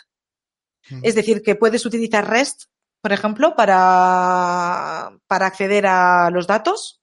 es 1.02 1.14
decir, 1.14 1.42
que 1.42 1.54
puedes 1.56 1.84
utilizar 1.86 2.28
REST 2.28 2.64
por 3.02 3.12
ejemplo, 3.14 3.54
para, 3.56 5.10
para 5.26 5.46
acceder 5.46 5.86
a 5.86 6.28
los 6.30 6.46
datos. 6.46 7.00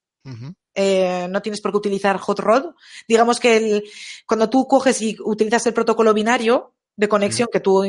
Eh, 0.79 1.27
no 1.31 1.41
tienes 1.41 1.59
por 1.59 1.71
qué 1.71 1.77
utilizar 1.77 2.17
Hot 2.17 2.39
Rod. 2.39 2.75
Digamos 3.07 3.39
que 3.39 3.57
el, 3.57 3.83
cuando 4.27 4.47
tú 4.47 4.67
coges 4.67 5.01
y 5.01 5.17
utilizas 5.25 5.65
el 5.65 5.73
protocolo 5.73 6.13
binario 6.13 6.75
de 6.95 7.09
conexión 7.09 7.49
que 7.51 7.59
tú 7.59 7.83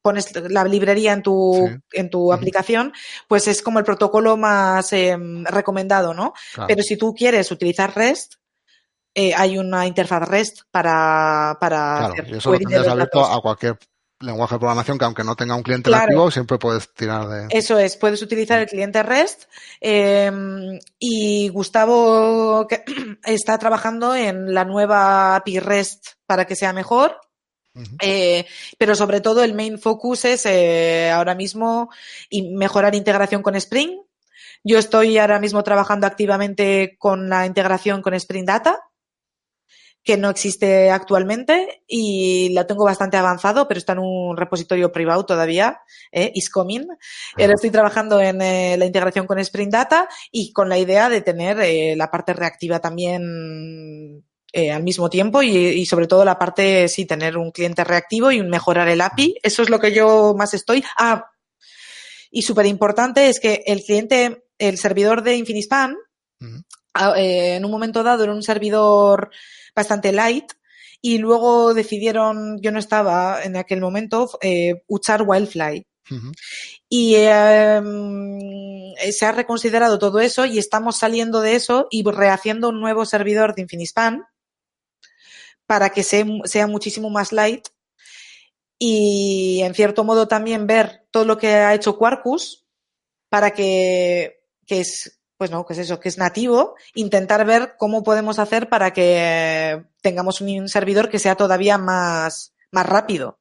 pones 0.00 0.34
la 0.48 0.64
librería 0.64 1.12
en 1.12 1.22
tu, 1.22 1.68
en 1.92 2.08
tu 2.08 2.32
aplicación, 2.32 2.94
pues 3.28 3.46
es 3.46 3.60
como 3.60 3.78
el 3.78 3.84
protocolo 3.84 4.38
más 4.38 4.90
eh, 4.94 5.18
recomendado, 5.44 6.14
¿no? 6.14 6.32
Pero 6.66 6.82
si 6.82 6.96
tú 6.96 7.12
quieres 7.12 7.50
utilizar 7.50 7.94
REST, 7.94 8.34
eh, 9.14 9.34
hay 9.34 9.58
una 9.58 9.86
interfaz 9.86 10.26
REST 10.26 10.62
para, 10.70 11.58
para 11.60 11.98
claro, 11.98 12.12
hacer 12.14 12.34
eso 12.36 12.52
lo 12.52 12.58
tendrías 12.58 12.86
abierto 12.86 13.22
a 13.22 13.42
cualquier 13.42 13.78
lenguaje 14.20 14.54
de 14.54 14.58
programación 14.58 14.98
que 14.98 15.04
aunque 15.04 15.24
no 15.24 15.34
tenga 15.34 15.54
un 15.54 15.62
cliente 15.62 15.90
nativo, 15.90 16.30
siempre 16.30 16.58
puedes 16.58 16.92
tirar 16.92 17.26
de... 17.26 17.46
Eso 17.50 17.78
es, 17.78 17.96
puedes 17.96 18.22
utilizar 18.22 18.60
el 18.60 18.66
cliente 18.66 19.02
REST 19.02 19.44
eh, 19.80 20.30
y 20.98 21.48
Gustavo 21.48 22.68
está 23.24 23.58
trabajando 23.58 24.14
en 24.14 24.52
la 24.52 24.64
nueva 24.64 25.36
API 25.36 25.60
REST 25.60 26.06
para 26.26 26.46
que 26.46 26.56
sea 26.56 26.72
mejor. 26.72 27.18
Eh, 28.02 28.46
pero 28.78 28.94
sobre 28.94 29.20
todo 29.20 29.42
el 29.42 29.54
main 29.54 29.78
focus 29.78 30.24
es 30.26 30.44
eh, 30.44 31.10
ahora 31.10 31.34
mismo 31.34 31.88
mejorar 32.30 32.94
integración 32.94 33.42
con 33.42 33.54
Spring. 33.56 33.90
Yo 34.62 34.78
estoy 34.78 35.16
ahora 35.16 35.38
mismo 35.38 35.62
trabajando 35.62 36.06
activamente 36.06 36.96
con 36.98 37.30
la 37.30 37.46
integración 37.46 38.02
con 38.02 38.12
Spring 38.12 38.44
Data 38.44 38.89
que 40.02 40.16
no 40.16 40.30
existe 40.30 40.90
actualmente 40.90 41.82
y 41.86 42.50
la 42.50 42.66
tengo 42.66 42.84
bastante 42.84 43.16
avanzado, 43.16 43.68
pero 43.68 43.78
está 43.78 43.92
en 43.92 43.98
un 43.98 44.36
repositorio 44.36 44.92
privado 44.92 45.26
todavía, 45.26 45.80
eh, 46.10 46.32
is 46.34 46.48
coming. 46.48 46.86
Ahora 47.38 47.54
estoy 47.54 47.70
trabajando 47.70 48.20
en 48.20 48.40
eh, 48.40 48.76
la 48.78 48.86
integración 48.86 49.26
con 49.26 49.38
Spring 49.38 49.70
Data 49.70 50.08
y 50.30 50.52
con 50.52 50.68
la 50.68 50.78
idea 50.78 51.08
de 51.08 51.20
tener 51.20 51.60
eh, 51.60 51.94
la 51.96 52.10
parte 52.10 52.32
reactiva 52.32 52.80
también 52.80 54.24
eh, 54.52 54.72
al 54.72 54.82
mismo 54.82 55.08
tiempo 55.08 55.42
y, 55.42 55.56
y, 55.56 55.86
sobre 55.86 56.08
todo 56.08 56.24
la 56.24 56.38
parte, 56.38 56.88
sí, 56.88 57.04
tener 57.04 57.36
un 57.36 57.52
cliente 57.52 57.84
reactivo 57.84 58.32
y 58.32 58.42
mejorar 58.42 58.88
el 58.88 59.00
API. 59.00 59.36
Eso 59.42 59.62
es 59.62 59.70
lo 59.70 59.78
que 59.78 59.92
yo 59.92 60.34
más 60.36 60.54
estoy. 60.54 60.82
Ah, 60.98 61.30
y 62.32 62.42
súper 62.42 62.66
importante 62.66 63.28
es 63.28 63.38
que 63.38 63.62
el 63.66 63.82
cliente, 63.82 64.44
el 64.58 64.78
servidor 64.78 65.22
de 65.22 65.36
Infinispan, 65.36 65.96
ah, 66.94 67.14
en 67.16 67.64
un 67.64 67.70
momento 67.70 68.02
dado 68.02 68.24
era 68.24 68.32
un 68.32 68.42
servidor 68.42 69.30
bastante 69.74 70.12
light 70.12 70.52
y 71.02 71.18
luego 71.18 71.74
decidieron, 71.74 72.60
yo 72.60 72.72
no 72.72 72.78
estaba 72.78 73.42
en 73.42 73.56
aquel 73.56 73.80
momento, 73.80 74.38
eh, 74.42 74.82
usar 74.86 75.22
Wildfly. 75.26 75.86
Y 76.88 77.14
em, 77.14 78.94
se 79.12 79.26
ha 79.26 79.32
reconsiderado 79.32 79.98
todo 79.98 80.18
eso 80.18 80.44
y 80.44 80.58
estamos 80.58 80.96
saliendo 80.96 81.40
de 81.40 81.54
eso 81.54 81.86
y 81.88 82.02
rehaciendo 82.02 82.68
un 82.68 82.80
nuevo 82.80 83.06
servidor 83.06 83.54
de 83.54 83.62
Infinispan 83.62 84.24
para 85.66 85.90
que 85.90 86.02
sea, 86.02 86.24
sea 86.44 86.66
muchísimo 86.66 87.10
más 87.10 87.30
light 87.30 87.68
y 88.76 89.60
en 89.62 89.74
cierto 89.74 90.02
modo 90.02 90.26
también 90.26 90.66
ver 90.66 91.06
todo 91.12 91.24
lo 91.24 91.38
que 91.38 91.48
ha 91.48 91.74
hecho 91.74 91.96
Quarkus 91.96 92.66
para 93.28 93.52
que, 93.52 94.40
que 94.66 94.80
es 94.80 95.19
pues 95.40 95.50
no, 95.50 95.64
que 95.64 95.72
es 95.72 95.78
eso, 95.78 95.98
que 96.00 96.10
es 96.10 96.18
nativo, 96.18 96.74
intentar 96.92 97.46
ver 97.46 97.76
cómo 97.78 98.02
podemos 98.02 98.38
hacer 98.38 98.68
para 98.68 98.92
que 98.92 99.82
tengamos 100.02 100.42
un 100.42 100.68
servidor 100.68 101.08
que 101.08 101.18
sea 101.18 101.34
todavía 101.34 101.78
más, 101.78 102.52
más 102.70 102.84
rápido 102.84 103.38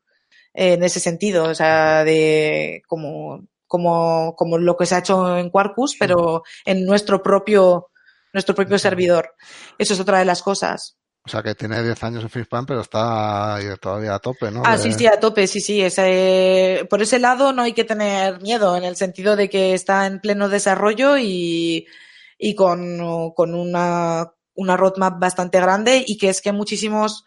en 0.53 0.81
ese 0.81 1.01
sentido, 1.01 1.43
o 1.43 1.53
sea, 1.53 2.05
de 2.05 2.83
como, 2.87 3.45
como, 3.67 4.33
como 4.37 4.57
lo 4.57 4.77
que 4.77 4.85
se 4.85 4.95
ha 4.95 4.99
hecho 4.99 5.37
en 5.37 5.49
Quarkus, 5.49 5.97
pero 5.99 6.43
en 6.63 6.85
nuestro 6.85 7.21
propio, 7.21 7.89
nuestro 8.31 8.55
propio 8.55 8.79
servidor. 8.79 9.35
Eso 9.77 9.93
es 9.93 9.99
otra 9.99 10.19
de 10.19 10.25
las 10.25 10.41
cosas. 10.41 10.98
O 11.29 11.31
sea, 11.31 11.43
que 11.43 11.53
tiene 11.53 11.83
10 11.83 12.03
años 12.05 12.23
en 12.23 12.29
FreeSpan, 12.31 12.65
pero 12.65 12.81
está 12.81 13.59
todavía 13.79 14.15
a 14.15 14.19
tope, 14.19 14.49
¿no? 14.49 14.63
Ah, 14.65 14.79
sí, 14.79 14.91
sí, 14.93 15.05
a 15.05 15.19
tope, 15.19 15.45
sí, 15.45 15.61
sí. 15.61 15.79
Ese, 15.79 16.87
por 16.89 17.03
ese 17.03 17.19
lado 17.19 17.53
no 17.53 17.61
hay 17.61 17.73
que 17.73 17.83
tener 17.83 18.41
miedo, 18.41 18.75
en 18.75 18.83
el 18.83 18.95
sentido 18.95 19.35
de 19.35 19.47
que 19.47 19.75
está 19.75 20.07
en 20.07 20.21
pleno 20.21 20.49
desarrollo 20.49 21.19
y, 21.19 21.85
y 22.39 22.55
con, 22.55 23.31
con 23.35 23.53
una, 23.53 24.31
una 24.55 24.75
roadmap 24.75 25.19
bastante 25.19 25.59
grande 25.59 26.03
y 26.07 26.17
que 26.17 26.29
es 26.29 26.41
que 26.41 26.51
muchísimos 26.51 27.25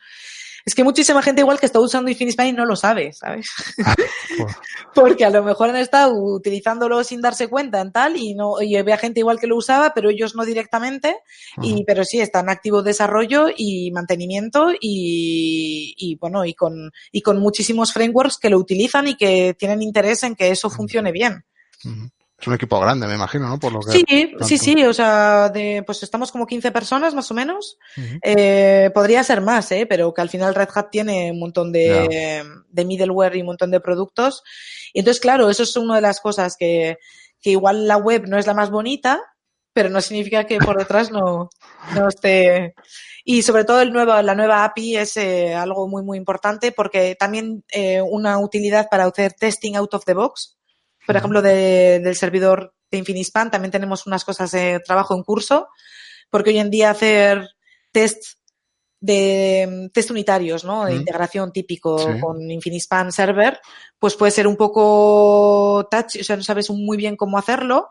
es 0.65 0.75
que 0.75 0.85
muchísima 0.85 1.23
gente 1.23 1.41
igual 1.41 1.59
que 1.59 1.67
está 1.67 1.81
usando 1.81 2.11
Infinispan 2.11 2.55
no 2.55 2.65
lo 2.65 2.77
sabe, 2.77 3.13
¿sabes? 3.13 3.47
Ah, 3.85 3.95
Porque 4.95 5.25
a 5.25 5.31
lo 5.31 5.43
mejor 5.43 5.71
han 5.71 5.77
estado 5.77 6.15
utilizándolo 6.15 7.03
sin 7.05 7.21
darse 7.21 7.49
cuenta 7.49 7.81
en 7.81 7.93
tal 7.93 8.17
y 8.17 8.35
no 8.35 8.61
y 8.61 8.77
había 8.77 8.99
gente 8.99 9.21
igual 9.21 9.41
que 9.41 9.47
lo 9.47 9.57
usaba, 9.57 9.93
pero 9.95 10.11
ellos 10.11 10.35
no 10.35 10.45
directamente. 10.45 11.17
Y 11.63 11.85
pero 11.85 12.05
sí 12.05 12.21
están 12.21 12.47
en 12.47 12.51
activo 12.51 12.83
desarrollo 12.83 13.47
y 13.57 13.91
mantenimiento 13.93 14.71
y, 14.73 15.95
y 15.97 16.17
bueno 16.17 16.45
y 16.45 16.55
con 16.55 16.93
y 17.11 17.23
con 17.23 17.41
muchísimos 17.41 17.93
frameworks 17.93 18.39
que 18.39 18.51
lo 18.51 18.59
utilizan 18.59 19.09
y 19.09 19.17
que 19.17 19.55
tienen 19.59 19.83
interés 19.83 20.23
en 20.23 20.35
que 20.35 20.51
eso 20.51 20.71
funcione 20.71 21.13
bien. 21.13 21.45
Es 22.43 22.49
un 22.49 22.55
equipo 22.55 22.81
grande, 22.81 23.07
me 23.07 23.15
imagino, 23.15 23.49
¿no? 23.49 23.57
Por 23.57 23.73
lo 23.73 23.79
que 23.79 23.93
sí, 23.93 24.05
sí, 24.41 24.59
sí, 24.59 24.85
o 24.85 24.93
sea, 24.93 25.49
de, 25.49 25.85
pues 25.87 26.03
estamos 26.03 26.33
como 26.33 26.45
15 26.45 26.73
personas 26.73 27.15
más 27.15 27.31
o 27.31 27.35
menos. 27.35 27.79
eh, 28.21 28.91
podría 28.93 29.23
ser 29.23 29.41
más, 29.41 29.71
¿eh? 29.71 29.87
Pero 29.89 30.13
que 30.13 30.23
al 30.23 30.29
final 30.29 30.53
Red 30.53 30.71
Hat 30.75 30.91
tiene 30.91 31.31
un 31.31 31.39
montón 31.39 31.71
de, 31.71 32.45
de, 32.69 32.85
middleware 32.85 33.37
y 33.37 33.43
un 33.43 33.47
montón 33.47 33.71
de 33.71 33.79
productos. 33.79 34.43
Y 34.93 34.99
entonces, 34.99 35.21
claro, 35.21 35.51
eso 35.51 35.63
es 35.63 35.77
una 35.77 35.95
de 35.95 36.01
las 36.01 36.21
cosas 36.21 36.57
que, 36.59 36.99
que 37.41 37.51
igual 37.51 37.87
la 37.87 37.97
web 37.97 38.25
no 38.27 38.37
es 38.37 38.49
la 38.49 38.55
más 38.55 38.73
bonita, 38.73 39.21
pero 39.73 39.89
no 39.89 40.01
significa 40.01 40.43
que 40.43 40.59
por 40.59 40.77
detrás 40.77 41.13
no, 41.13 41.49
no 41.95 42.09
esté. 42.09 42.75
Y 43.25 43.43
sobre 43.43 43.63
todo 43.63 43.83
el 43.83 43.93
nuevo, 43.93 44.21
la 44.21 44.35
nueva 44.35 44.65
API 44.65 44.97
es 44.97 45.17
eh, 45.17 45.55
algo 45.55 45.87
muy, 45.87 46.03
muy 46.03 46.19
importante 46.19 46.73
porque 46.73 47.15
también 47.15 47.63
eh, 47.73 48.03
una 48.03 48.41
utilidad 48.41 48.89
para 48.91 49.05
hacer 49.05 49.33
testing 49.35 49.77
out 49.77 49.95
of 49.95 50.05
the 50.05 50.15
box 50.15 50.59
por 51.07 51.17
ejemplo, 51.17 51.43
de, 51.43 52.01
del 52.01 52.17
servidor 52.17 52.75
de 52.91 52.99
Infinispan, 52.99 53.51
también 53.51 53.73
tenemos 53.73 54.07
unas 54.07 54.25
cosas 54.25 54.51
de 54.53 54.81
trabajo 54.81 55.15
en 55.15 55.23
curso, 55.23 55.69
porque 56.31 56.51
hoy 56.51 56.59
en 56.59 56.71
día 56.71 56.91
hacer 56.91 57.49
test 57.91 58.39
de 59.03 59.91
test 59.93 60.13
unitarios, 60.13 60.65
¿no? 60.65 60.85
De 60.85 60.95
integración 60.95 61.53
típico 61.53 61.97
con 62.21 62.49
Infinispan 62.49 63.11
Server, 63.11 63.59
pues 63.99 64.15
puede 64.15 64.31
ser 64.31 64.47
un 64.47 64.57
poco 64.57 65.89
touch, 65.91 66.21
o 66.21 66.25
sea, 66.25 66.37
no 66.37 66.45
sabes 66.45 66.71
muy 66.71 66.97
bien 66.97 67.17
cómo 67.17 67.37
hacerlo. 67.37 67.89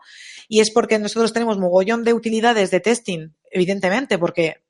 Y 0.48 0.60
es 0.60 0.70
porque 0.70 0.98
nosotros 0.98 1.34
tenemos 1.34 1.58
mogollón 1.58 2.02
de 2.02 2.14
utilidades 2.14 2.70
de 2.70 2.80
testing, 2.80 3.28
evidentemente, 3.50 4.18
porque 4.18 4.62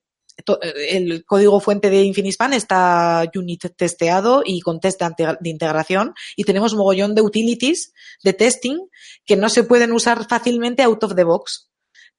el 0.88 1.24
código 1.24 1.61
fuente 1.61 1.90
de 1.90 2.03
Infinispan 2.03 2.53
está 2.53 3.24
unit 3.34 3.66
testeado 3.76 4.43
y 4.45 4.61
con 4.61 4.80
test 4.80 5.03
de 5.03 5.51
integración 5.51 6.14
y 6.36 6.45
tenemos 6.45 6.74
mogollón 6.74 7.14
de 7.14 7.22
utilities 7.22 7.93
de 8.22 8.32
testing 8.32 8.78
que 9.24 9.36
no 9.36 9.49
se 9.49 9.64
pueden 9.64 9.93
usar 9.93 10.26
fácilmente 10.28 10.82
out 10.82 11.03
of 11.05 11.14
the 11.14 11.24
box, 11.24 11.70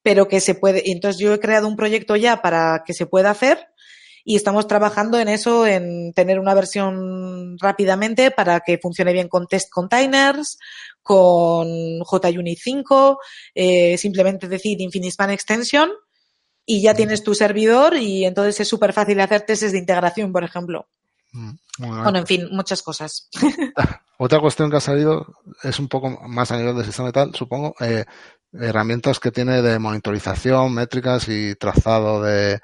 pero 0.02 0.28
que 0.28 0.40
se 0.40 0.54
puede. 0.54 0.90
Entonces 0.90 1.20
yo 1.20 1.34
he 1.34 1.40
creado 1.40 1.68
un 1.68 1.76
proyecto 1.76 2.16
ya 2.16 2.42
para 2.42 2.82
que 2.86 2.94
se 2.94 3.06
pueda 3.06 3.30
hacer 3.30 3.68
y 4.24 4.36
estamos 4.36 4.66
trabajando 4.66 5.20
en 5.20 5.28
eso, 5.28 5.66
en 5.66 6.14
tener 6.14 6.38
una 6.38 6.54
versión 6.54 7.58
rápidamente 7.58 8.30
para 8.30 8.60
que 8.60 8.78
funcione 8.78 9.12
bien 9.12 9.28
con 9.28 9.46
test 9.46 9.68
containers, 9.70 10.58
con 11.02 12.00
JUnit 12.00 12.58
5, 12.58 13.18
eh, 13.54 13.98
simplemente 13.98 14.48
decir 14.48 14.80
Infinispan 14.80 15.30
Extension 15.30 15.90
y 16.66 16.82
ya 16.82 16.94
tienes 16.94 17.22
tu 17.22 17.34
servidor 17.34 17.96
y 17.96 18.24
entonces 18.24 18.60
es 18.60 18.68
súper 18.68 18.92
fácil 18.92 19.20
hacer 19.20 19.42
testes 19.42 19.72
de 19.72 19.78
integración, 19.78 20.32
por 20.32 20.44
ejemplo. 20.44 20.86
Mm, 21.32 21.50
bueno, 21.78 22.18
en 22.18 22.26
fin, 22.26 22.48
muchas 22.50 22.82
cosas. 22.82 23.28
Otra 24.18 24.40
cuestión 24.40 24.70
que 24.70 24.76
ha 24.76 24.80
salido 24.80 25.26
es 25.62 25.78
un 25.78 25.88
poco 25.88 26.10
más 26.28 26.52
a 26.52 26.56
nivel 26.56 26.76
de 26.76 26.84
sistema 26.84 27.08
y 27.08 27.12
tal, 27.12 27.34
supongo, 27.34 27.74
eh, 27.80 28.04
herramientas 28.52 29.18
que 29.18 29.32
tiene 29.32 29.60
de 29.60 29.78
monitorización, 29.78 30.72
métricas 30.72 31.28
y 31.28 31.56
trazado 31.56 32.22
de, 32.22 32.60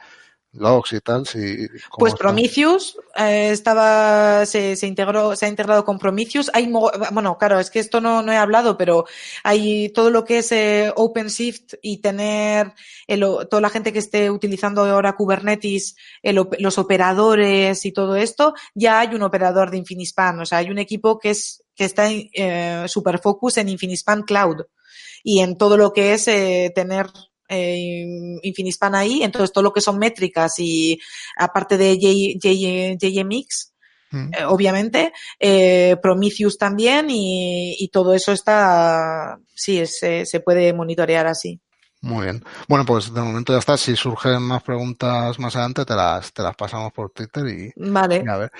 logs 0.53 0.93
y 0.93 1.01
tal. 1.01 1.27
Si, 1.27 1.69
pues 1.99 2.15
Prometheus 2.15 2.97
eh, 3.17 3.51
estaba, 3.51 4.45
se, 4.47 4.77
se, 4.77 4.87
integró, 4.87 5.37
se 5.37 5.47
ha 5.47 5.49
integrado 5.49 5.85
con 5.85 5.99
Prometheus. 5.99 6.51
Hay, 6.53 6.71
bueno, 7.13 7.39
claro, 7.39 7.59
es 7.61 7.71
que 7.71 7.79
esto 7.79 8.01
no, 8.01 8.23
no 8.23 8.33
he 8.33 8.37
hablado, 8.37 8.77
pero 8.77 9.05
hay 9.45 9.91
todo 9.91 10.11
lo 10.11 10.25
que 10.25 10.39
es 10.39 10.51
eh, 10.53 10.93
OpenShift 10.95 11.75
y 11.83 11.99
tener 11.99 12.75
el, 13.07 13.21
toda 13.49 13.61
la 13.61 13.71
gente 13.71 13.93
que 13.93 14.01
esté 14.01 14.31
utilizando 14.31 14.85
ahora 14.85 15.15
Kubernetes, 15.15 15.97
el, 16.23 16.47
los 16.59 16.79
operadores 16.79 17.85
y 17.87 17.93
todo 17.93 18.17
esto, 18.17 18.55
ya 18.75 19.01
hay 19.01 19.15
un 19.15 19.23
operador 19.23 19.71
de 19.71 19.79
Infinispan. 19.79 20.41
O 20.41 20.47
sea, 20.47 20.59
hay 20.59 20.71
un 20.71 20.79
equipo 20.79 21.19
que 21.19 21.31
es, 21.31 21.63
que 21.75 21.85
está 21.85 22.11
eh, 22.11 22.85
super 22.89 23.19
focus 23.21 23.59
en 23.59 23.69
Infinispan 23.69 24.23
Cloud 24.23 24.63
y 25.23 25.41
en 25.41 25.57
todo 25.57 25.77
lo 25.77 25.93
que 25.93 26.15
es 26.15 26.29
eh, 26.29 26.73
tener 26.75 27.07
eh, 27.51 28.41
ahí, 28.95 29.23
entonces 29.23 29.53
todo 29.53 29.65
lo 29.65 29.73
que 29.73 29.81
son 29.81 29.99
métricas 29.99 30.55
y 30.59 30.99
aparte 31.37 31.77
de 31.77 31.99
JMX, 31.99 33.73
mm. 34.13 34.35
eh, 34.35 34.45
obviamente, 34.47 35.13
eh, 35.39 35.97
Prometheus 36.01 36.57
también 36.57 37.11
y, 37.11 37.77
y, 37.79 37.89
todo 37.89 38.15
eso 38.15 38.33
está, 38.33 39.39
sí, 39.55 39.85
se, 39.87 40.25
se 40.25 40.41
puede 40.41 40.73
monitorear 40.73 41.27
así. 41.27 41.61
Muy 42.03 42.25
bien. 42.25 42.43
Bueno, 42.67 42.87
pues 42.87 43.13
de 43.13 43.21
momento 43.21 43.53
ya 43.53 43.59
está. 43.59 43.77
Si 43.77 43.95
surgen 43.95 44.41
más 44.43 44.63
preguntas 44.63 45.39
más 45.39 45.55
adelante, 45.55 45.85
te 45.85 45.95
las, 45.95 46.33
te 46.33 46.43
las 46.43 46.57
pasamos 46.57 46.93
por 46.93 47.11
Twitter 47.11 47.47
y, 47.47 47.73
vale. 47.77 48.23
y 48.25 48.29
a 48.29 48.37
ver. 48.37 48.53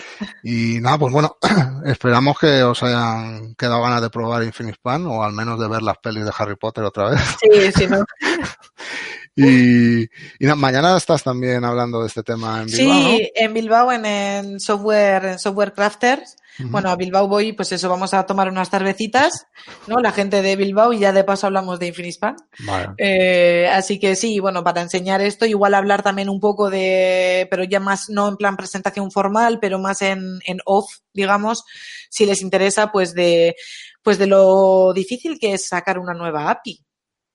Y 0.43 0.79
nada, 0.81 0.99
pues 0.99 1.13
bueno, 1.13 1.39
esperamos 1.87 2.39
que 2.39 2.63
os 2.63 2.83
hayan 2.83 3.55
quedado 3.55 3.81
ganas 3.83 4.03
de 4.03 4.11
probar 4.11 4.43
Infinispan 4.43 5.07
o 5.07 5.25
al 5.25 5.33
menos 5.33 5.59
de 5.59 5.69
ver 5.69 5.83
las 5.83 5.97
pelis 5.99 6.25
de 6.25 6.33
Harry 6.37 6.57
Potter 6.57 6.85
otra 6.85 7.11
vez. 7.11 7.21
Sí, 7.41 7.73
sí, 7.73 7.87
no. 7.87 8.05
Y, 9.47 10.03
y 10.39 10.47
mañana 10.57 10.97
estás 10.97 11.23
también 11.23 11.65
hablando 11.65 12.01
de 12.01 12.09
este 12.09 12.23
tema 12.23 12.61
en 12.63 12.67
Bilbao. 12.67 13.01
Sí, 13.01 13.19
¿no? 13.23 13.29
en 13.35 13.55
Bilbao, 13.55 13.93
en, 13.93 14.05
en 14.07 14.61
software, 14.61 15.25
en 15.25 15.39
software 15.39 15.73
crafters. 15.73 16.37
Uh 16.59 16.65
-huh. 16.65 16.71
Bueno, 16.71 16.91
a 16.91 16.97
Bilbao 16.97 17.27
voy, 17.27 17.53
pues 17.53 17.73
eso, 17.73 17.89
vamos 17.89 18.13
a 18.13 18.27
tomar 18.27 18.49
unas 18.49 18.69
cervecitas, 18.69 19.47
¿no? 19.87 19.99
La 20.01 20.13
gente 20.13 20.43
de 20.43 20.57
Bilbao 20.57 20.93
y 20.93 20.99
ya 20.99 21.13
de 21.13 21.25
paso 21.25 21.47
hablamos 21.47 21.79
de 21.79 21.87
Infinispan. 21.87 22.37
Vale. 22.67 22.89
Eh, 22.99 23.69
así 23.73 23.99
que 23.99 24.15
sí, 24.15 24.41
bueno, 24.41 24.63
para 24.63 24.83
enseñar 24.83 25.23
esto, 25.23 25.47
igual 25.47 25.75
hablar 25.75 26.03
también 26.03 26.29
un 26.29 26.41
poco 26.41 26.69
de, 26.69 27.47
pero 27.51 27.65
ya 27.65 27.81
más 27.81 28.11
no 28.11 28.29
en 28.29 28.37
plan 28.37 28.57
presentación 28.57 29.11
formal, 29.11 29.59
pero 29.61 29.79
más 29.79 30.03
en, 30.03 30.41
en 30.45 30.59
off, 30.67 30.87
digamos, 31.15 31.65
si 32.11 32.27
les 32.27 32.43
interesa, 32.43 32.91
pues 32.93 33.15
de, 33.15 33.55
pues 34.03 34.19
de 34.19 34.27
lo 34.27 34.93
difícil 34.93 35.39
que 35.39 35.55
es 35.55 35.69
sacar 35.69 35.99
una 35.99 36.15
nueva 36.15 36.51
API 36.51 36.85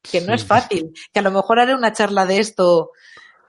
que 0.10 0.22
no 0.22 0.28
sí. 0.28 0.34
es 0.34 0.45
fácil, 0.45 0.93
que 1.14 1.20
a 1.20 1.24
lo 1.24 1.32
mejor 1.32 1.60
haré 1.60 1.76
una 1.76 1.93
charla 1.93 2.26
de 2.26 2.39
esto 2.39 2.91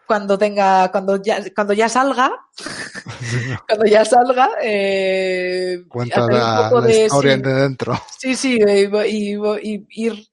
cuando 0.07 0.39
tenga, 0.39 0.91
cuando 0.91 1.21
ya, 1.21 1.43
cuando 1.55 1.73
ya 1.73 1.89
salga, 1.89 2.31
cuando 3.69 3.87
ya 3.87 4.05
salga, 4.05 4.51
eh, 4.63 5.83
Cuenta 5.89 6.21
la, 6.21 6.71
la 6.73 6.81
de, 6.81 7.07
historia 7.07 7.35
sí, 7.37 7.43
de 7.43 7.55
dentro. 7.55 8.01
Sí, 8.19 8.37
sí, 8.37 8.59
y, 8.59 9.35
y, 9.35 9.87
y, 9.91 10.29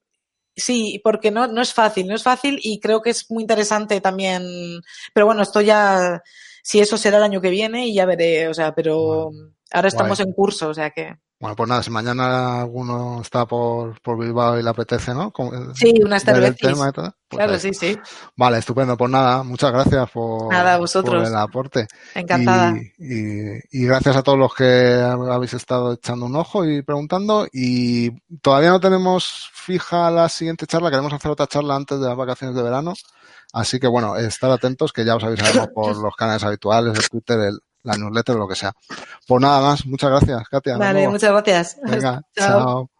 sí, 0.55 1.01
porque 1.03 1.32
no, 1.32 1.47
no 1.47 1.61
es 1.61 1.74
fácil, 1.74 2.07
no 2.07 2.15
es 2.15 2.24
fácil 2.24 2.59
y 2.61 2.80
creo 2.80 3.01
que 3.01 3.09
es 3.09 3.30
muy 3.32 3.41
interesante 3.41 3.99
también, 3.99 4.43
pero 5.13 5.26
bueno, 5.26 5.41
esto 5.41 5.59
ya, 5.61 6.21
si 6.61 6.80
eso 6.80 6.97
será 6.97 7.17
el 7.17 7.24
año 7.24 7.41
que 7.41 7.49
viene 7.49 7.88
y 7.88 7.95
ya 7.95 8.05
veré, 8.05 8.47
o 8.47 8.53
sea, 8.53 8.76
pero 8.76 9.32
ahora 9.71 9.88
estamos 9.88 10.19
Guay. 10.19 10.28
en 10.28 10.34
curso, 10.34 10.69
o 10.69 10.74
sea 10.74 10.91
que. 10.91 11.15
Bueno, 11.43 11.57
pues 11.57 11.67
nada, 11.67 11.83
si 11.83 11.91
mañana 11.91 12.61
alguno 12.61 13.19
está 13.19 13.45
por, 13.45 13.99
por 13.99 14.17
Bilbao 14.17 14.57
y 14.57 14.63
le 14.63 14.69
apetece, 14.69 15.13
¿no? 15.13 15.29
Con, 15.31 15.75
sí, 15.75 15.93
unas 16.01 16.23
cervezas. 16.23 16.55
Pues 16.61 17.13
claro, 17.27 17.59
sí, 17.59 17.73
sí. 17.73 17.99
Vale, 18.37 18.59
estupendo. 18.59 18.95
Pues 18.95 19.11
nada, 19.11 19.43
muchas 19.43 19.73
gracias 19.73 20.09
por, 20.09 20.49
nada, 20.49 20.77
vosotros. 20.77 21.21
por 21.21 21.27
el 21.27 21.35
aporte. 21.35 21.87
Encantada. 22.15 22.73
Y, 22.97 23.13
y, 23.13 23.59
y, 23.73 23.85
gracias 23.85 24.15
a 24.15 24.23
todos 24.23 24.37
los 24.37 24.55
que 24.55 25.01
habéis 25.01 25.53
estado 25.53 25.91
echando 25.91 26.27
un 26.27 26.35
ojo 26.37 26.63
y 26.63 26.81
preguntando. 26.81 27.45
Y 27.51 28.11
todavía 28.37 28.69
no 28.69 28.79
tenemos 28.79 29.49
fija 29.51 30.09
la 30.11 30.29
siguiente 30.29 30.65
charla, 30.65 30.91
queremos 30.91 31.11
hacer 31.11 31.29
otra 31.29 31.47
charla 31.47 31.75
antes 31.75 31.99
de 31.99 32.07
las 32.07 32.15
vacaciones 32.15 32.55
de 32.55 32.63
verano. 32.63 32.93
Así 33.51 33.81
que 33.81 33.87
bueno, 33.87 34.15
estar 34.15 34.49
atentos 34.49 34.93
que 34.93 35.03
ya 35.03 35.17
os 35.17 35.23
avisaremos 35.25 35.67
por 35.75 35.97
los 35.97 36.15
canales 36.15 36.45
habituales, 36.45 36.97
el 36.97 37.09
Twitter, 37.09 37.37
el, 37.41 37.59
la 37.84 37.97
newsletter 37.97 38.36
o 38.36 38.39
lo 38.39 38.47
que 38.47 38.55
sea. 38.55 38.73
Pues 39.27 39.41
nada 39.41 39.61
más, 39.61 39.86
muchas 39.86 40.09
gracias, 40.09 40.49
Katia. 40.49 40.77
Vale, 40.77 41.07
muchas 41.07 41.31
gracias. 41.31 41.77
Venga, 41.84 42.21
chao. 42.36 42.59
chao. 42.59 42.92